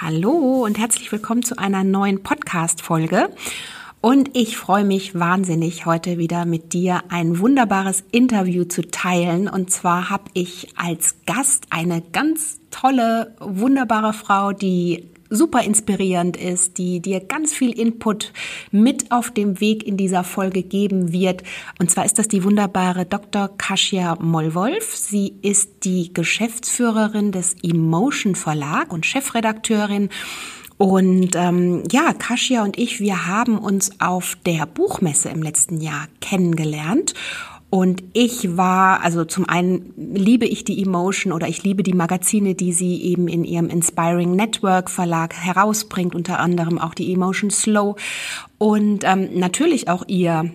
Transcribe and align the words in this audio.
Hallo 0.00 0.64
und 0.64 0.76
herzlich 0.76 1.12
willkommen 1.12 1.44
zu 1.44 1.56
einer 1.56 1.84
neuen 1.84 2.24
Podcast-Folge. 2.24 3.28
Und 4.00 4.36
ich 4.36 4.56
freue 4.56 4.84
mich 4.84 5.16
wahnsinnig, 5.18 5.86
heute 5.86 6.18
wieder 6.18 6.46
mit 6.46 6.72
dir 6.72 7.04
ein 7.10 7.38
wunderbares 7.38 8.02
Interview 8.10 8.64
zu 8.64 8.90
teilen. 8.90 9.48
Und 9.48 9.70
zwar 9.70 10.10
habe 10.10 10.24
ich 10.34 10.68
als 10.76 11.14
Gast 11.26 11.66
eine 11.70 12.02
ganz 12.02 12.58
tolle, 12.72 13.36
wunderbare 13.38 14.12
Frau, 14.12 14.50
die 14.50 15.10
super 15.34 15.62
inspirierend 15.62 16.36
ist, 16.36 16.78
die 16.78 17.00
dir 17.00 17.20
ganz 17.20 17.52
viel 17.52 17.78
Input 17.78 18.32
mit 18.70 19.10
auf 19.10 19.30
dem 19.30 19.60
Weg 19.60 19.86
in 19.86 19.96
dieser 19.96 20.24
Folge 20.24 20.62
geben 20.62 21.12
wird. 21.12 21.42
Und 21.78 21.90
zwar 21.90 22.04
ist 22.04 22.18
das 22.18 22.28
die 22.28 22.44
wunderbare 22.44 23.04
Dr. 23.06 23.50
Kasia 23.58 24.16
Mollwolf. 24.20 24.94
Sie 24.96 25.34
ist 25.42 25.84
die 25.84 26.12
Geschäftsführerin 26.12 27.32
des 27.32 27.56
Emotion 27.62 28.34
Verlag 28.34 28.92
und 28.92 29.06
Chefredakteurin. 29.06 30.08
Und 30.76 31.36
ähm, 31.36 31.84
ja, 31.90 32.12
Kasia 32.12 32.64
und 32.64 32.78
ich, 32.78 32.98
wir 32.98 33.26
haben 33.26 33.58
uns 33.58 34.00
auf 34.00 34.36
der 34.44 34.66
Buchmesse 34.66 35.28
im 35.28 35.42
letzten 35.42 35.80
Jahr 35.80 36.08
kennengelernt 36.20 37.14
und 37.74 38.04
ich 38.12 38.56
war, 38.56 39.02
also 39.02 39.24
zum 39.24 39.48
einen 39.48 39.92
liebe 39.96 40.46
ich 40.46 40.62
die 40.62 40.80
Emotion 40.80 41.32
oder 41.32 41.48
ich 41.48 41.64
liebe 41.64 41.82
die 41.82 41.92
Magazine, 41.92 42.54
die 42.54 42.72
sie 42.72 43.02
eben 43.02 43.26
in 43.26 43.42
ihrem 43.42 43.68
Inspiring 43.68 44.36
Network 44.36 44.88
Verlag 44.88 45.34
herausbringt, 45.34 46.14
unter 46.14 46.38
anderem 46.38 46.78
auch 46.78 46.94
die 46.94 47.12
Emotion 47.12 47.50
Slow 47.50 47.96
und 48.58 49.02
ähm, 49.02 49.28
natürlich 49.34 49.88
auch 49.88 50.04
ihr 50.06 50.52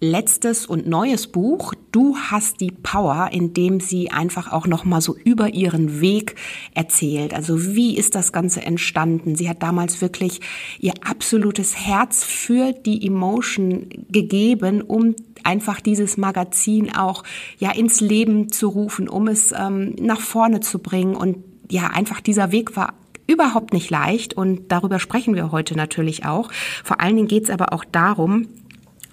letztes 0.00 0.64
und 0.64 0.88
neues 0.88 1.26
Buch 1.26 1.74
Du 1.92 2.16
hast 2.16 2.62
die 2.62 2.70
Power, 2.70 3.28
in 3.32 3.52
dem 3.52 3.78
sie 3.78 4.10
einfach 4.10 4.50
auch 4.50 4.66
noch 4.66 4.86
mal 4.86 5.02
so 5.02 5.14
über 5.14 5.52
ihren 5.52 6.00
Weg 6.00 6.36
erzählt. 6.74 7.34
Also 7.34 7.74
wie 7.74 7.98
ist 7.98 8.14
das 8.14 8.32
Ganze 8.32 8.62
entstanden? 8.62 9.36
Sie 9.36 9.46
hat 9.46 9.62
damals 9.62 10.00
wirklich 10.00 10.40
ihr 10.80 10.94
absolutes 11.04 11.76
Herz 11.76 12.24
für 12.24 12.72
die 12.72 13.06
Emotion 13.06 13.90
gegeben, 14.08 14.80
um 14.80 15.14
einfach 15.44 15.80
dieses 15.80 16.16
Magazin 16.16 16.94
auch 16.94 17.24
ja 17.58 17.70
ins 17.72 18.00
Leben 18.00 18.50
zu 18.50 18.68
rufen, 18.68 19.08
um 19.08 19.28
es 19.28 19.52
ähm, 19.52 19.94
nach 20.00 20.20
vorne 20.20 20.60
zu 20.60 20.78
bringen 20.78 21.14
und 21.14 21.36
ja, 21.70 21.88
einfach 21.88 22.20
dieser 22.20 22.52
Weg 22.52 22.76
war 22.76 22.94
überhaupt 23.26 23.72
nicht 23.72 23.88
leicht 23.90 24.34
und 24.34 24.70
darüber 24.70 24.98
sprechen 24.98 25.34
wir 25.34 25.52
heute 25.52 25.76
natürlich 25.76 26.26
auch. 26.26 26.50
Vor 26.84 27.00
allen 27.00 27.16
Dingen 27.16 27.28
geht 27.28 27.44
es 27.44 27.50
aber 27.50 27.72
auch 27.72 27.84
darum, 27.84 28.48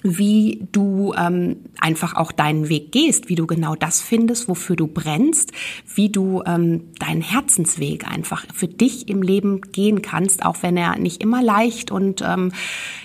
wie 0.02 0.67
du 0.72 1.14
ähm, 1.14 1.58
einfach 1.80 2.16
auch 2.16 2.31
deinen 2.31 2.69
Weg 2.69 2.92
gehst, 2.92 3.30
wie 3.30 3.36
du 3.36 3.45
genau 3.47 3.75
das 3.75 4.02
findest, 4.02 4.47
wofür 4.47 4.75
du 4.75 4.88
brennst, 4.88 5.52
wie 5.94 6.09
du 6.09 6.42
ähm, 6.45 6.86
deinen 7.00 7.22
Herzensweg 7.22 8.09
einfach 8.09 8.45
für 8.53 8.67
dich 8.67 9.09
im 9.09 9.22
Leben 9.22 9.61
gehen 9.61 10.02
kannst, 10.02 10.45
auch 10.45 10.58
wenn 10.61 10.77
er 10.77 10.97
nicht 10.97 11.22
immer 11.22 11.44
leicht 11.44 11.92
und 11.92 12.22
ähm, 12.22 12.52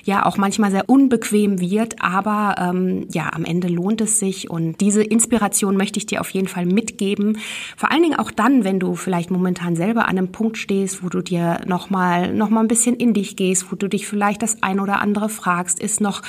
ja 0.04 0.24
auch 0.24 0.36
manchmal 0.36 0.70
sehr 0.70 0.88
unbequem 0.88 1.60
wird, 1.60 2.00
aber 2.00 2.56
ähm, 2.58 3.06
ja 3.12 3.32
am 3.32 3.44
Ende 3.44 3.68
lohnt 3.68 4.00
es 4.00 4.20
sich 4.20 4.48
und 4.50 4.80
diese 4.80 5.02
Inspiration 5.02 5.76
möchte 5.76 5.98
ich 5.98 6.06
dir 6.06 6.20
auf 6.20 6.30
jeden 6.30 6.48
Fall 6.48 6.66
mitgeben. 6.66 7.38
Vor 7.76 7.90
allen 7.90 8.02
Dingen 8.02 8.18
auch 8.18 8.30
dann, 8.30 8.62
wenn 8.64 8.78
du 8.78 8.94
vielleicht 8.94 9.30
momentan 9.30 9.74
selber 9.74 10.04
an 10.04 10.18
einem 10.18 10.30
Punkt 10.30 10.58
stehst, 10.58 11.02
wo 11.02 11.08
du 11.08 11.22
dir 11.22 11.60
noch 11.66 11.90
mal 11.90 12.32
noch 12.32 12.50
mal 12.50 12.60
ein 12.60 12.68
bisschen 12.68 12.94
in 12.94 13.14
dich 13.14 13.36
gehst, 13.36 13.72
wo 13.72 13.76
du 13.76 13.88
dich 13.88 14.06
vielleicht 14.06 14.42
das 14.42 14.62
ein 14.62 14.78
oder 14.78 15.00
andere 15.00 15.28
fragst, 15.28 15.80
ist 15.80 16.00
noch 16.00 16.22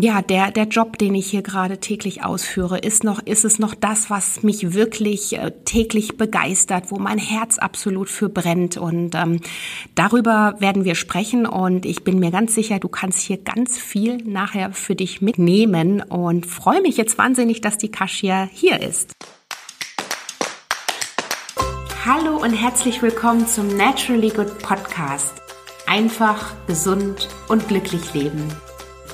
ja, 0.00 0.22
der, 0.22 0.52
der 0.52 0.64
Job, 0.68 0.96
den 0.96 1.16
ich 1.16 1.28
hier 1.28 1.42
gerade 1.42 1.78
täglich 1.78 2.24
ausführe, 2.24 2.78
ist 2.78 3.02
noch, 3.02 3.18
ist 3.18 3.44
es 3.44 3.58
noch 3.58 3.74
das, 3.74 4.10
was 4.10 4.44
mich 4.44 4.72
wirklich 4.72 5.36
äh, 5.36 5.50
täglich 5.64 6.16
begeistert, 6.16 6.92
wo 6.92 6.98
mein 6.98 7.18
Herz 7.18 7.58
absolut 7.58 8.08
für 8.08 8.28
brennt. 8.28 8.76
Und 8.76 9.16
ähm, 9.16 9.40
darüber 9.96 10.54
werden 10.60 10.84
wir 10.84 10.94
sprechen. 10.94 11.46
Und 11.46 11.84
ich 11.84 12.04
bin 12.04 12.20
mir 12.20 12.30
ganz 12.30 12.54
sicher, 12.54 12.78
du 12.78 12.88
kannst 12.88 13.18
hier 13.18 13.38
ganz 13.38 13.76
viel 13.76 14.18
nachher 14.18 14.72
für 14.72 14.94
dich 14.94 15.20
mitnehmen 15.20 16.00
und 16.00 16.46
freue 16.46 16.80
mich 16.80 16.96
jetzt 16.96 17.18
wahnsinnig, 17.18 17.60
dass 17.60 17.76
die 17.76 17.90
Kasia 17.90 18.48
hier 18.52 18.80
ist. 18.80 19.10
Hallo 22.06 22.36
und 22.36 22.52
herzlich 22.52 23.02
willkommen 23.02 23.48
zum 23.48 23.76
Naturally 23.76 24.30
Good 24.30 24.60
Podcast. 24.60 25.34
Einfach, 25.88 26.54
gesund 26.68 27.28
und 27.48 27.66
glücklich 27.66 28.14
leben 28.14 28.48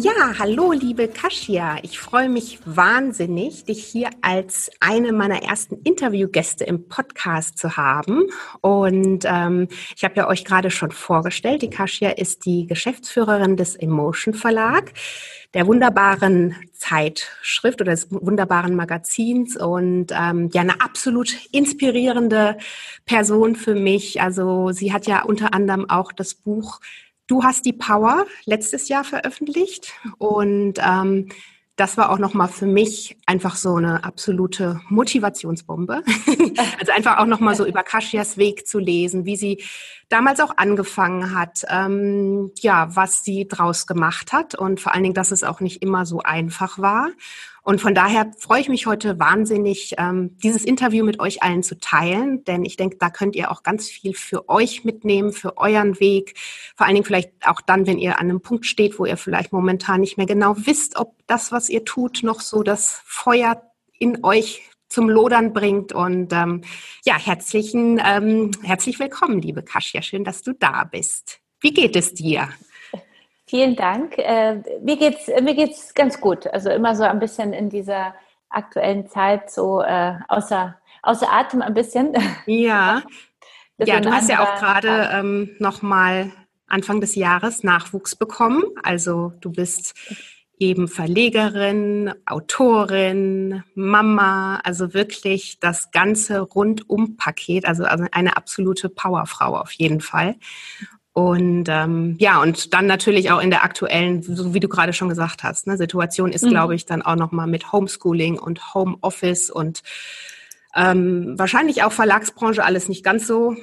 Ja, 0.00 0.38
hallo 0.38 0.70
liebe 0.70 1.08
Kasia. 1.08 1.78
Ich 1.82 1.98
freue 1.98 2.28
mich 2.28 2.60
wahnsinnig, 2.64 3.64
dich 3.64 3.84
hier 3.84 4.10
als 4.22 4.70
eine 4.78 5.12
meiner 5.12 5.42
ersten 5.42 5.74
Interviewgäste 5.82 6.62
im 6.62 6.86
Podcast 6.86 7.58
zu 7.58 7.76
haben. 7.76 8.22
Und 8.60 9.24
ähm, 9.24 9.66
ich 9.96 10.04
habe 10.04 10.14
ja 10.14 10.28
euch 10.28 10.44
gerade 10.44 10.70
schon 10.70 10.92
vorgestellt, 10.92 11.62
die 11.62 11.70
Kasia 11.70 12.10
ist 12.10 12.46
die 12.46 12.68
Geschäftsführerin 12.68 13.56
des 13.56 13.74
Emotion 13.74 14.34
Verlag, 14.34 14.92
der 15.52 15.66
wunderbaren 15.66 16.54
Zeitschrift 16.74 17.80
oder 17.80 17.90
des 17.90 18.06
wunderbaren 18.12 18.76
Magazins 18.76 19.56
und 19.56 20.12
ähm, 20.12 20.48
ja 20.52 20.60
eine 20.60 20.80
absolut 20.80 21.34
inspirierende 21.50 22.56
Person 23.04 23.56
für 23.56 23.74
mich. 23.74 24.22
Also 24.22 24.70
sie 24.70 24.92
hat 24.92 25.08
ja 25.08 25.22
unter 25.22 25.54
anderem 25.54 25.90
auch 25.90 26.12
das 26.12 26.34
Buch 26.34 26.78
Du 27.28 27.44
hast 27.44 27.66
die 27.66 27.74
Power 27.74 28.26
letztes 28.46 28.88
Jahr 28.88 29.04
veröffentlicht 29.04 29.92
und 30.16 30.74
ähm, 30.78 31.28
das 31.76 31.96
war 31.96 32.10
auch 32.10 32.18
nochmal 32.18 32.48
für 32.48 32.66
mich 32.66 33.16
einfach 33.26 33.54
so 33.54 33.76
eine 33.76 34.02
absolute 34.02 34.80
Motivationsbombe. 34.88 36.02
also 36.80 36.92
einfach 36.92 37.18
auch 37.18 37.26
nochmal 37.26 37.54
so 37.54 37.64
über 37.64 37.84
Kashias 37.84 38.36
Weg 38.36 38.66
zu 38.66 38.80
lesen, 38.80 39.26
wie 39.26 39.36
sie 39.36 39.62
damals 40.08 40.40
auch 40.40 40.56
angefangen 40.56 41.38
hat, 41.38 41.64
ähm, 41.68 42.50
ja, 42.60 42.96
was 42.96 43.22
sie 43.22 43.46
draus 43.46 43.86
gemacht 43.86 44.32
hat 44.32 44.56
und 44.56 44.80
vor 44.80 44.92
allen 44.92 45.04
Dingen, 45.04 45.14
dass 45.14 45.30
es 45.30 45.44
auch 45.44 45.60
nicht 45.60 45.80
immer 45.80 46.04
so 46.04 46.20
einfach 46.20 46.78
war. 46.78 47.10
Und 47.68 47.82
von 47.82 47.94
daher 47.94 48.30
freue 48.38 48.62
ich 48.62 48.70
mich 48.70 48.86
heute 48.86 49.18
wahnsinnig, 49.18 49.94
ähm, 49.98 50.38
dieses 50.38 50.64
Interview 50.64 51.04
mit 51.04 51.20
euch 51.20 51.42
allen 51.42 51.62
zu 51.62 51.78
teilen, 51.78 52.42
denn 52.44 52.64
ich 52.64 52.76
denke, 52.76 52.96
da 52.96 53.10
könnt 53.10 53.36
ihr 53.36 53.50
auch 53.50 53.62
ganz 53.62 53.90
viel 53.90 54.14
für 54.14 54.48
euch 54.48 54.84
mitnehmen, 54.84 55.32
für 55.32 55.58
euren 55.58 56.00
Weg. 56.00 56.32
Vor 56.76 56.86
allen 56.86 56.94
Dingen 56.94 57.04
vielleicht 57.04 57.30
auch 57.44 57.60
dann, 57.60 57.86
wenn 57.86 57.98
ihr 57.98 58.20
an 58.20 58.30
einem 58.30 58.40
Punkt 58.40 58.64
steht, 58.64 58.98
wo 58.98 59.04
ihr 59.04 59.18
vielleicht 59.18 59.52
momentan 59.52 60.00
nicht 60.00 60.16
mehr 60.16 60.24
genau 60.24 60.56
wisst, 60.56 60.96
ob 60.96 61.14
das, 61.26 61.52
was 61.52 61.68
ihr 61.68 61.84
tut, 61.84 62.22
noch 62.22 62.40
so 62.40 62.62
das 62.62 63.02
Feuer 63.04 63.70
in 63.98 64.24
euch 64.24 64.62
zum 64.88 65.10
Lodern 65.10 65.52
bringt. 65.52 65.92
Und 65.92 66.32
ähm, 66.32 66.62
ja, 67.04 67.18
herzlichen, 67.18 68.00
ähm, 68.02 68.50
herzlich 68.62 68.98
willkommen, 68.98 69.42
liebe 69.42 69.62
Kasia. 69.62 70.00
Schön, 70.00 70.24
dass 70.24 70.40
du 70.40 70.54
da 70.54 70.84
bist. 70.84 71.40
Wie 71.60 71.74
geht 71.74 71.96
es 71.96 72.14
dir? 72.14 72.48
Vielen 73.48 73.76
Dank. 73.76 74.18
Äh, 74.18 74.56
mir 74.82 74.96
geht's 74.96 75.26
mir 75.26 75.54
geht's 75.54 75.94
ganz 75.94 76.20
gut. 76.20 76.46
Also 76.46 76.70
immer 76.70 76.94
so 76.94 77.04
ein 77.04 77.18
bisschen 77.18 77.52
in 77.52 77.70
dieser 77.70 78.14
aktuellen 78.50 79.08
Zeit 79.08 79.50
so 79.50 79.80
äh, 79.80 80.14
außer 80.28 80.76
außer 81.02 81.32
Atem 81.32 81.62
ein 81.62 81.74
bisschen. 81.74 82.14
Ja. 82.46 83.02
ja, 83.78 84.00
du 84.00 84.12
hast 84.12 84.28
ja 84.28 84.42
auch 84.42 84.58
gerade 84.58 85.10
ähm, 85.12 85.56
noch 85.58 85.82
mal 85.82 86.30
Anfang 86.66 87.00
des 87.00 87.14
Jahres 87.14 87.62
Nachwuchs 87.62 88.16
bekommen. 88.16 88.62
Also 88.82 89.32
du 89.40 89.50
bist 89.50 89.94
eben 90.58 90.88
Verlegerin, 90.88 92.12
Autorin, 92.26 93.62
Mama, 93.74 94.60
also 94.64 94.92
wirklich 94.92 95.60
das 95.60 95.90
ganze 95.92 96.40
Rundum-Paket, 96.40 97.64
also 97.64 97.84
eine 97.84 98.36
absolute 98.36 98.88
Powerfrau 98.88 99.56
auf 99.56 99.70
jeden 99.72 100.00
Fall. 100.00 100.36
Und 101.18 101.64
ähm, 101.68 102.14
ja, 102.20 102.40
und 102.40 102.72
dann 102.74 102.86
natürlich 102.86 103.32
auch 103.32 103.42
in 103.42 103.50
der 103.50 103.64
aktuellen, 103.64 104.22
so 104.22 104.54
wie 104.54 104.60
du 104.60 104.68
gerade 104.68 104.92
schon 104.92 105.08
gesagt 105.08 105.42
hast, 105.42 105.66
ne, 105.66 105.76
Situation 105.76 106.30
ist, 106.30 106.44
mhm. 106.44 106.50
glaube 106.50 106.76
ich, 106.76 106.86
dann 106.86 107.02
auch 107.02 107.16
nochmal 107.16 107.48
mit 107.48 107.72
Homeschooling 107.72 108.38
und 108.38 108.72
Homeoffice 108.72 109.50
und 109.50 109.82
ähm, 110.76 111.34
wahrscheinlich 111.36 111.82
auch 111.82 111.90
Verlagsbranche 111.90 112.64
alles 112.64 112.88
nicht 112.88 113.02
ganz 113.02 113.26
so 113.26 113.56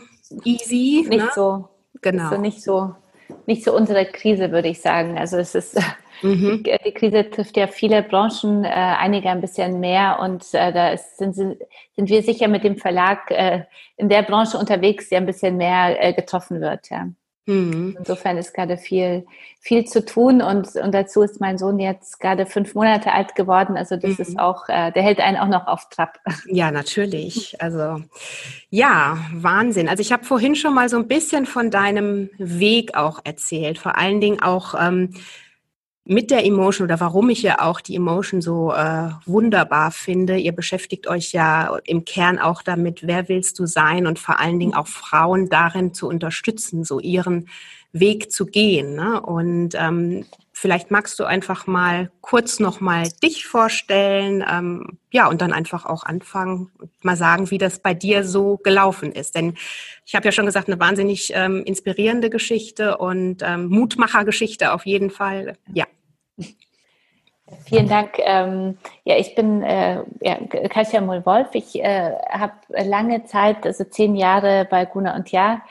easy. 0.44 1.06
Nicht 1.08 1.24
ne? 1.24 1.32
so. 1.34 1.70
Genau. 2.02 2.30
So 2.30 2.38
nicht 2.42 2.62
so 2.62 2.94
nicht 3.46 3.64
so 3.64 3.74
unsere 3.74 4.06
Krise, 4.06 4.52
würde 4.52 4.68
ich 4.68 4.82
sagen. 4.82 5.18
Also 5.18 5.38
es 5.38 5.56
ist 5.56 5.80
mhm. 6.24 6.62
die 6.86 6.92
Krise 6.92 7.30
trifft 7.30 7.56
ja 7.56 7.68
viele 7.68 8.04
Branchen, 8.04 8.66
äh, 8.66 8.68
einige 8.68 9.30
ein 9.30 9.40
bisschen 9.40 9.80
mehr 9.80 10.20
und 10.20 10.44
äh, 10.52 10.74
da 10.74 10.90
ist, 10.90 11.20
sind, 11.20 11.36
sind 11.36 11.58
wir 11.96 12.22
sicher 12.22 12.50
mit 12.50 12.66
dem 12.66 12.76
Verlag 12.76 13.32
äh, 13.32 13.64
in 13.96 14.10
der 14.10 14.24
Branche 14.24 14.58
unterwegs, 14.58 15.08
der 15.08 15.20
ein 15.20 15.26
bisschen 15.26 15.56
mehr 15.56 16.04
äh, 16.04 16.12
getroffen 16.12 16.60
wird. 16.60 16.90
Ja. 16.90 17.08
Mhm. 17.48 17.96
Insofern 18.00 18.38
ist 18.38 18.54
gerade 18.54 18.78
viel, 18.78 19.26
viel 19.60 19.86
zu 19.86 20.04
tun 20.04 20.42
und, 20.42 20.76
und 20.76 20.92
dazu 20.94 21.22
ist 21.22 21.40
mein 21.40 21.58
Sohn 21.58 21.80
jetzt 21.80 22.20
gerade 22.20 22.48
fünf 22.48 22.74
Monate 22.74 23.12
alt 23.12 23.36
geworden. 23.36 23.78
Also 23.78 23.98
das 23.98 24.18
mhm. 24.18 24.22
ist 24.22 24.40
auch, 24.40 24.68
äh, 24.68 24.92
der 24.92 25.04
hält 25.04 25.20
einen 25.20 25.38
auch 25.38 25.48
noch 25.48 25.68
auf 25.68 25.90
Trab. 25.90 26.20
Ja, 26.48 26.72
natürlich. 26.72 27.62
Also 27.62 28.02
ja, 28.70 29.18
Wahnsinn. 29.34 29.90
Also 29.90 30.02
ich 30.02 30.12
habe 30.12 30.24
vorhin 30.24 30.56
schon 30.56 30.74
mal 30.74 30.90
so 30.90 30.98
ein 30.98 31.08
bisschen 31.08 31.46
von 31.46 31.70
deinem 31.70 32.30
Weg 32.38 32.96
auch 32.96 33.20
erzählt. 33.24 33.78
Vor 33.78 33.98
allen 33.98 34.22
Dingen 34.22 34.42
auch 34.42 34.74
ähm, 34.80 35.14
mit 36.06 36.30
der 36.30 36.46
Emotion 36.46 36.86
oder 36.86 37.00
warum 37.00 37.30
ich 37.32 37.42
ja 37.42 37.62
auch 37.62 37.82
die 37.82 37.96
Emotion 37.96 38.40
so 38.40 38.72
äh, 38.72 39.10
wunderbar 39.26 39.90
finde. 39.90 40.38
Ihr 40.38 40.52
beschäftigt 40.52 41.08
euch 41.08 41.32
ja 41.32 41.78
im 41.84 42.06
Kern 42.06 42.38
auch 42.38 42.62
damit, 42.62 43.08
wer 43.08 43.28
willst 43.28 43.58
du 43.58 43.66
sein 43.66 44.06
und 44.06 44.20
vor 44.20 44.40
allen 44.40 44.60
Dingen 44.60 44.76
auch 44.76 44.88
Frauen 44.88 45.50
darin 45.50 45.94
zu 45.96 46.08
unterstützen, 46.08 46.84
so 46.84 47.00
ihren 47.00 47.50
Weg 47.92 48.32
zu 48.32 48.46
gehen. 48.46 48.94
Ne? 48.94 49.20
Und 49.20 49.74
ähm, 49.74 50.26
vielleicht 50.58 50.90
magst 50.90 51.20
du 51.20 51.26
einfach 51.26 51.68
mal 51.68 52.12
kurz 52.22 52.62
nochmal 52.62 53.10
dich 53.22 53.46
vorstellen, 53.46 54.44
ähm, 54.50 54.98
ja, 55.12 55.28
und 55.28 55.42
dann 55.42 55.52
einfach 55.52 55.86
auch 55.86 56.04
anfangen 56.04 56.72
und 56.80 56.90
mal 57.04 57.18
sagen, 57.18 57.52
wie 57.52 57.58
das 57.58 57.80
bei 57.80 57.94
dir 57.94 58.24
so 58.24 58.58
gelaufen 58.64 59.12
ist. 59.12 59.36
Denn 59.36 59.56
ich 60.06 60.16
habe 60.16 60.26
ja 60.26 60.32
schon 60.32 60.46
gesagt, 60.46 60.70
eine 60.70 60.80
wahnsinnig 60.80 61.34
ähm, 61.36 61.62
inspirierende 61.66 62.30
Geschichte 62.30 62.98
und 62.98 63.44
ähm, 63.44 63.68
Mutmachergeschichte 63.68 64.72
auf 64.72 64.86
jeden 64.86 65.10
Fall. 65.10 65.58
Ja. 65.74 65.86
Vielen 67.66 67.90
Dank. 67.90 68.14
Ähm, 68.20 68.78
ja, 69.04 69.18
ich 69.18 69.36
bin 69.36 69.62
äh, 69.62 70.04
ja, 70.22 70.38
Katja 70.70 71.02
Moll-Wolf. 71.02 71.50
Ich 71.52 71.76
äh, 71.76 72.14
habe 72.30 72.54
lange 72.70 73.26
Zeit, 73.26 73.66
also 73.66 73.84
zehn 73.84 74.16
Jahre 74.16 74.66
bei 74.70 74.86
Guna 74.86 75.16
und 75.16 75.32
Ja 75.32 75.62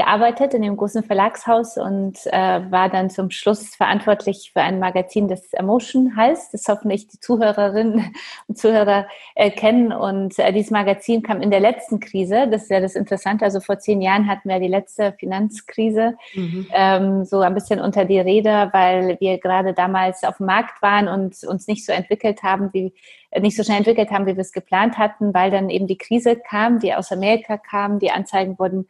gearbeitet 0.00 0.54
in 0.54 0.62
dem 0.62 0.78
großen 0.78 1.02
Verlagshaus 1.02 1.76
und 1.76 2.16
äh, 2.24 2.70
war 2.70 2.88
dann 2.88 3.10
zum 3.10 3.30
Schluss 3.30 3.76
verantwortlich 3.76 4.50
für 4.54 4.62
ein 4.62 4.78
Magazin, 4.78 5.28
das 5.28 5.52
Emotion 5.52 6.16
heißt, 6.16 6.54
das 6.54 6.64
hoffentlich 6.68 7.06
die 7.08 7.20
Zuhörerinnen 7.20 8.14
und 8.46 8.56
Zuhörer 8.56 9.06
äh, 9.34 9.50
kennen. 9.50 9.92
Und 9.92 10.38
äh, 10.38 10.54
dieses 10.54 10.70
Magazin 10.70 11.22
kam 11.22 11.42
in 11.42 11.50
der 11.50 11.60
letzten 11.60 12.00
Krise, 12.00 12.48
das 12.50 12.62
ist 12.62 12.70
ja 12.70 12.80
das 12.80 12.94
Interessante, 12.94 13.44
also 13.44 13.60
vor 13.60 13.78
zehn 13.78 14.00
Jahren 14.00 14.26
hatten 14.26 14.48
wir 14.48 14.58
die 14.58 14.68
letzte 14.68 15.12
Finanzkrise 15.12 16.16
mhm. 16.34 16.66
ähm, 16.72 17.24
so 17.26 17.40
ein 17.40 17.52
bisschen 17.52 17.78
unter 17.78 18.06
die 18.06 18.20
Räder, 18.20 18.70
weil 18.72 19.18
wir 19.20 19.36
gerade 19.36 19.74
damals 19.74 20.24
auf 20.24 20.38
dem 20.38 20.46
Markt 20.46 20.80
waren 20.80 21.08
und 21.08 21.44
uns 21.44 21.66
nicht 21.66 21.84
so 21.84 21.92
entwickelt 21.92 22.42
haben, 22.42 22.70
wie 22.72 22.94
äh, 23.32 23.40
nicht 23.40 23.54
so 23.54 23.64
schnell 23.64 23.78
entwickelt 23.78 24.10
haben, 24.10 24.24
wie 24.24 24.34
wir 24.36 24.40
es 24.40 24.52
geplant 24.52 24.96
hatten, 24.96 25.34
weil 25.34 25.50
dann 25.50 25.68
eben 25.68 25.86
die 25.86 25.98
Krise 25.98 26.36
kam, 26.36 26.78
die 26.78 26.94
aus 26.94 27.12
Amerika 27.12 27.58
kam, 27.58 27.98
die 27.98 28.10
Anzeigen 28.10 28.58
wurden 28.58 28.86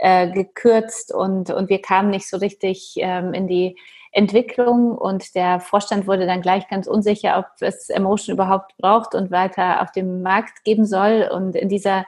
äh, 0.00 0.30
gekürzt 0.30 1.14
und, 1.14 1.50
und 1.50 1.68
wir 1.68 1.82
kamen 1.82 2.10
nicht 2.10 2.28
so 2.28 2.38
richtig 2.38 2.94
ähm, 2.96 3.34
in 3.34 3.46
die 3.46 3.76
Entwicklung 4.12 4.96
und 4.96 5.34
der 5.34 5.60
Vorstand 5.60 6.06
wurde 6.06 6.26
dann 6.26 6.40
gleich 6.40 6.66
ganz 6.68 6.86
unsicher, 6.86 7.38
ob 7.38 7.46
es 7.60 7.90
Emotion 7.90 8.34
überhaupt 8.34 8.76
braucht 8.78 9.14
und 9.14 9.30
weiter 9.30 9.82
auf 9.82 9.92
dem 9.92 10.22
Markt 10.22 10.64
geben 10.64 10.84
soll. 10.84 11.28
Und 11.32 11.54
in 11.54 11.68
dieser 11.68 12.06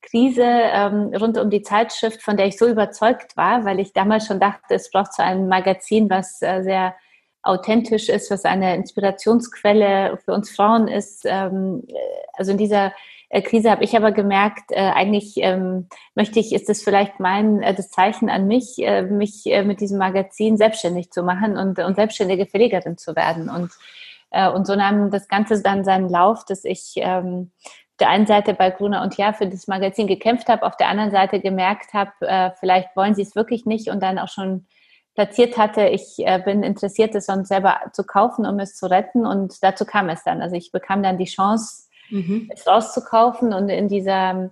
Krise 0.00 0.44
ähm, 0.44 1.12
rund 1.14 1.36
um 1.36 1.50
die 1.50 1.62
Zeitschrift, 1.62 2.22
von 2.22 2.36
der 2.36 2.46
ich 2.46 2.56
so 2.56 2.66
überzeugt 2.66 3.36
war, 3.36 3.64
weil 3.64 3.80
ich 3.80 3.92
damals 3.92 4.26
schon 4.26 4.40
dachte, 4.40 4.74
es 4.74 4.90
braucht 4.90 5.12
so 5.12 5.22
ein 5.22 5.48
Magazin, 5.48 6.08
was 6.08 6.40
äh, 6.42 6.62
sehr 6.62 6.94
authentisch 7.42 8.08
ist, 8.08 8.30
was 8.30 8.44
eine 8.44 8.76
Inspirationsquelle 8.76 10.16
für 10.24 10.32
uns 10.32 10.50
Frauen 10.50 10.88
ist. 10.88 11.24
Ähm, 11.26 11.82
äh, 11.88 11.94
also 12.34 12.52
in 12.52 12.58
dieser 12.58 12.92
Krise 13.40 13.70
habe 13.70 13.82
ich 13.82 13.96
aber 13.96 14.12
gemerkt, 14.12 14.72
äh, 14.72 14.90
eigentlich 14.90 15.38
ähm, 15.38 15.88
möchte 16.14 16.38
ich, 16.38 16.52
ist 16.52 16.68
es 16.68 16.82
vielleicht 16.82 17.18
mein 17.18 17.62
äh, 17.62 17.74
das 17.74 17.90
Zeichen 17.90 18.28
an 18.28 18.46
mich, 18.46 18.76
äh, 18.78 19.02
mich 19.02 19.46
äh, 19.46 19.62
mit 19.62 19.80
diesem 19.80 19.98
Magazin 19.98 20.58
selbstständig 20.58 21.10
zu 21.10 21.22
machen 21.22 21.56
und, 21.56 21.78
und 21.78 21.96
selbstständige 21.96 22.44
Verlegerin 22.44 22.98
zu 22.98 23.16
werden. 23.16 23.48
Und, 23.48 23.70
äh, 24.30 24.50
und 24.50 24.66
so 24.66 24.74
nahm 24.74 25.10
das 25.10 25.28
Ganze 25.28 25.62
dann 25.62 25.82
seinen 25.82 26.10
Lauf, 26.10 26.44
dass 26.44 26.64
ich 26.64 26.92
ähm, 26.96 27.52
auf 27.62 27.96
der 28.00 28.10
einen 28.10 28.26
Seite 28.26 28.52
bei 28.52 28.68
Gruner 28.68 29.00
und 29.02 29.16
Ja 29.16 29.32
für 29.32 29.46
das 29.46 29.66
Magazin 29.66 30.06
gekämpft 30.06 30.48
habe, 30.48 30.66
auf 30.66 30.76
der 30.76 30.88
anderen 30.88 31.10
Seite 31.10 31.40
gemerkt 31.40 31.94
habe, 31.94 32.12
äh, 32.20 32.50
vielleicht 32.60 32.94
wollen 32.96 33.14
sie 33.14 33.22
es 33.22 33.34
wirklich 33.34 33.64
nicht 33.64 33.88
und 33.88 34.02
dann 34.02 34.18
auch 34.18 34.28
schon 34.28 34.66
platziert 35.14 35.56
hatte, 35.56 35.86
ich 35.88 36.16
äh, 36.18 36.38
bin 36.38 36.62
interessiert, 36.62 37.14
es 37.14 37.26
sonst 37.26 37.48
selber 37.48 37.80
zu 37.92 38.04
kaufen, 38.04 38.46
um 38.46 38.58
es 38.58 38.76
zu 38.76 38.90
retten. 38.90 39.26
Und 39.26 39.62
dazu 39.62 39.84
kam 39.84 40.08
es 40.08 40.22
dann. 40.24 40.40
Also 40.42 40.56
ich 40.56 40.72
bekam 40.72 41.02
dann 41.02 41.18
die 41.18 41.26
Chance, 41.26 41.88
mhm. 42.10 42.50
es 42.52 42.66
rauszukaufen 42.66 43.52
und 43.52 43.68
in 43.68 43.88
dieser 43.88 44.50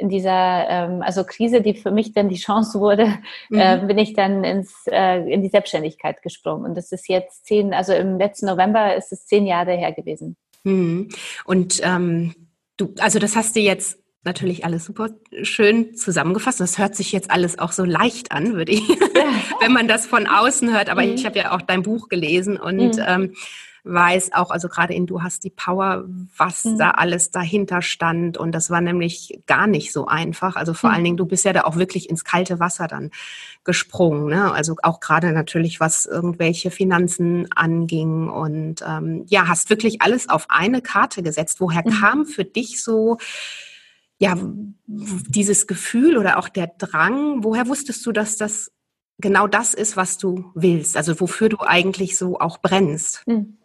in 0.00 0.08
dieser 0.08 0.66
ähm, 0.68 1.02
also 1.02 1.24
Krise, 1.24 1.60
die 1.60 1.74
für 1.74 1.90
mich 1.90 2.14
dann 2.14 2.30
die 2.30 2.38
Chance 2.38 2.80
wurde, 2.80 3.18
mhm. 3.50 3.58
äh, 3.58 3.78
bin 3.86 3.98
ich 3.98 4.14
dann 4.14 4.44
ins, 4.44 4.72
äh, 4.86 5.30
in 5.30 5.42
die 5.42 5.50
Selbstständigkeit 5.50 6.22
gesprungen. 6.22 6.64
Und 6.64 6.74
das 6.74 6.90
ist 6.90 7.06
jetzt 7.08 7.44
zehn, 7.44 7.74
also 7.74 7.92
im 7.92 8.18
letzten 8.18 8.46
November 8.46 8.96
ist 8.96 9.12
es 9.12 9.26
zehn 9.26 9.46
Jahre 9.46 9.72
her 9.72 9.92
gewesen. 9.92 10.36
Mhm. 10.64 11.10
Und 11.44 11.80
ähm, 11.84 12.34
du, 12.78 12.94
also 12.98 13.18
das 13.18 13.36
hast 13.36 13.56
du 13.56 13.60
jetzt 13.60 13.98
natürlich 14.24 14.64
alles 14.64 14.86
super 14.86 15.10
schön 15.42 15.94
zusammengefasst. 15.94 16.60
Das 16.60 16.78
hört 16.78 16.94
sich 16.94 17.12
jetzt 17.12 17.30
alles 17.30 17.58
auch 17.58 17.72
so 17.72 17.84
leicht 17.84 18.32
an, 18.32 18.54
würde 18.54 18.72
ich, 18.72 18.88
wenn 19.60 19.72
man 19.72 19.86
das 19.86 20.06
von 20.06 20.26
außen 20.26 20.72
hört. 20.72 20.88
Aber 20.88 21.02
mhm. 21.02 21.14
ich 21.14 21.26
habe 21.26 21.38
ja 21.38 21.52
auch 21.52 21.62
dein 21.62 21.82
Buch 21.82 22.08
gelesen 22.08 22.56
und 22.56 22.96
mhm. 22.96 23.04
ähm, 23.06 23.34
weiß 23.84 24.32
auch, 24.32 24.50
also 24.50 24.68
gerade 24.68 24.94
in 24.94 25.06
Du 25.06 25.22
hast 25.22 25.44
die 25.44 25.50
Power, 25.50 26.04
was 26.36 26.64
mhm. 26.64 26.78
da 26.78 26.90
alles 26.92 27.30
dahinter 27.30 27.82
stand. 27.82 28.36
Und 28.36 28.52
das 28.52 28.70
war 28.70 28.80
nämlich 28.80 29.40
gar 29.46 29.66
nicht 29.66 29.92
so 29.92 30.06
einfach. 30.06 30.56
Also 30.56 30.74
vor 30.74 30.90
mhm. 30.90 30.94
allen 30.94 31.04
Dingen, 31.04 31.16
du 31.16 31.26
bist 31.26 31.44
ja 31.44 31.52
da 31.52 31.62
auch 31.62 31.76
wirklich 31.76 32.10
ins 32.10 32.24
kalte 32.24 32.60
Wasser 32.60 32.86
dann 32.86 33.10
gesprungen. 33.64 34.26
Ne? 34.26 34.52
Also 34.52 34.76
auch 34.82 35.00
gerade 35.00 35.32
natürlich, 35.32 35.80
was 35.80 36.06
irgendwelche 36.06 36.70
Finanzen 36.70 37.48
anging. 37.54 38.28
Und 38.28 38.84
ähm, 38.86 39.24
ja, 39.28 39.48
hast 39.48 39.70
wirklich 39.70 40.02
alles 40.02 40.28
auf 40.28 40.46
eine 40.48 40.82
Karte 40.82 41.22
gesetzt. 41.22 41.60
Woher 41.60 41.82
mhm. 41.86 41.92
kam 41.92 42.26
für 42.26 42.44
dich 42.44 42.82
so 42.82 43.18
ja, 44.18 44.36
dieses 44.86 45.66
Gefühl 45.66 46.18
oder 46.18 46.38
auch 46.38 46.50
der 46.50 46.66
Drang, 46.66 47.42
woher 47.42 47.68
wusstest 47.68 48.04
du, 48.04 48.12
dass 48.12 48.36
das 48.36 48.70
genau 49.20 49.46
das 49.46 49.74
ist, 49.74 49.96
was 49.96 50.18
du 50.18 50.50
willst, 50.54 50.96
also 50.96 51.20
wofür 51.20 51.48
du 51.48 51.58
eigentlich 51.60 52.16
so 52.18 52.38
auch 52.38 52.58
brennst? 52.58 53.22
Hm. 53.26 53.56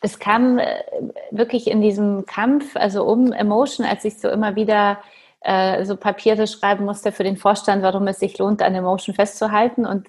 Es 0.00 0.18
kam 0.18 0.58
äh, 0.58 0.82
wirklich 1.30 1.68
in 1.68 1.80
diesem 1.80 2.26
Kampf, 2.26 2.76
also 2.76 3.04
um 3.04 3.32
Emotion, 3.32 3.86
als 3.86 4.04
ich 4.04 4.18
so 4.18 4.28
immer 4.28 4.56
wieder 4.56 4.98
äh, 5.44 5.84
so 5.84 5.96
Papiere 5.96 6.46
schreiben 6.46 6.84
musste 6.84 7.10
für 7.10 7.24
den 7.24 7.36
Vorstand, 7.36 7.82
warum 7.82 8.06
es 8.06 8.20
sich 8.20 8.38
lohnt, 8.38 8.62
an 8.62 8.74
Emotion 8.74 9.14
festzuhalten. 9.14 9.84
Und 9.86 10.06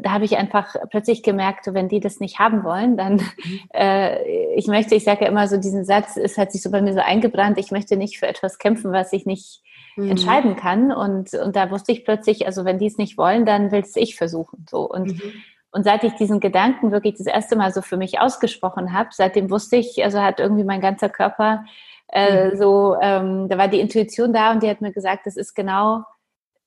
da 0.00 0.12
habe 0.12 0.24
ich 0.24 0.36
einfach 0.36 0.76
plötzlich 0.90 1.22
gemerkt, 1.22 1.66
wenn 1.72 1.88
die 1.88 2.00
das 2.00 2.20
nicht 2.20 2.38
haben 2.38 2.62
wollen, 2.62 2.96
dann, 2.96 3.14
mhm. 3.14 3.60
äh, 3.74 4.54
ich 4.54 4.66
möchte, 4.66 4.94
ich 4.94 5.04
sage 5.04 5.24
ja 5.24 5.30
immer 5.30 5.48
so 5.48 5.56
diesen 5.56 5.84
Satz, 5.84 6.16
es 6.16 6.38
hat 6.38 6.52
sich 6.52 6.62
so 6.62 6.70
bei 6.70 6.80
mir 6.82 6.92
so 6.92 7.00
eingebrannt, 7.00 7.58
ich 7.58 7.70
möchte 7.70 7.96
nicht 7.96 8.18
für 8.18 8.28
etwas 8.28 8.58
kämpfen, 8.58 8.92
was 8.92 9.12
ich 9.12 9.26
nicht 9.26 9.62
mhm. 9.96 10.10
entscheiden 10.10 10.56
kann. 10.56 10.92
Und, 10.92 11.34
und 11.34 11.56
da 11.56 11.70
wusste 11.70 11.92
ich 11.92 12.04
plötzlich, 12.04 12.46
also 12.46 12.64
wenn 12.64 12.78
die 12.78 12.86
es 12.86 12.98
nicht 12.98 13.18
wollen, 13.18 13.44
dann 13.44 13.72
will 13.72 13.80
es 13.80 13.96
ich 13.96 14.16
versuchen. 14.16 14.66
So. 14.70 14.88
Und, 14.88 15.08
mhm. 15.08 15.32
und 15.72 15.84
seit 15.84 16.04
ich 16.04 16.12
diesen 16.14 16.38
Gedanken 16.38 16.92
wirklich 16.92 17.16
das 17.16 17.26
erste 17.26 17.56
Mal 17.56 17.72
so 17.72 17.82
für 17.82 17.96
mich 17.96 18.20
ausgesprochen 18.20 18.92
habe, 18.92 19.08
seitdem 19.12 19.50
wusste 19.50 19.76
ich, 19.76 20.04
also 20.04 20.20
hat 20.20 20.38
irgendwie 20.38 20.64
mein 20.64 20.80
ganzer 20.80 21.08
Körper 21.08 21.64
äh, 22.08 22.50
mhm. 22.50 22.56
so, 22.56 22.96
ähm, 23.00 23.48
da 23.48 23.58
war 23.58 23.68
die 23.68 23.80
Intuition 23.80 24.32
da 24.32 24.52
und 24.52 24.62
die 24.62 24.70
hat 24.70 24.80
mir 24.80 24.92
gesagt, 24.92 25.26
das 25.26 25.36
ist 25.36 25.54
genau 25.54 26.04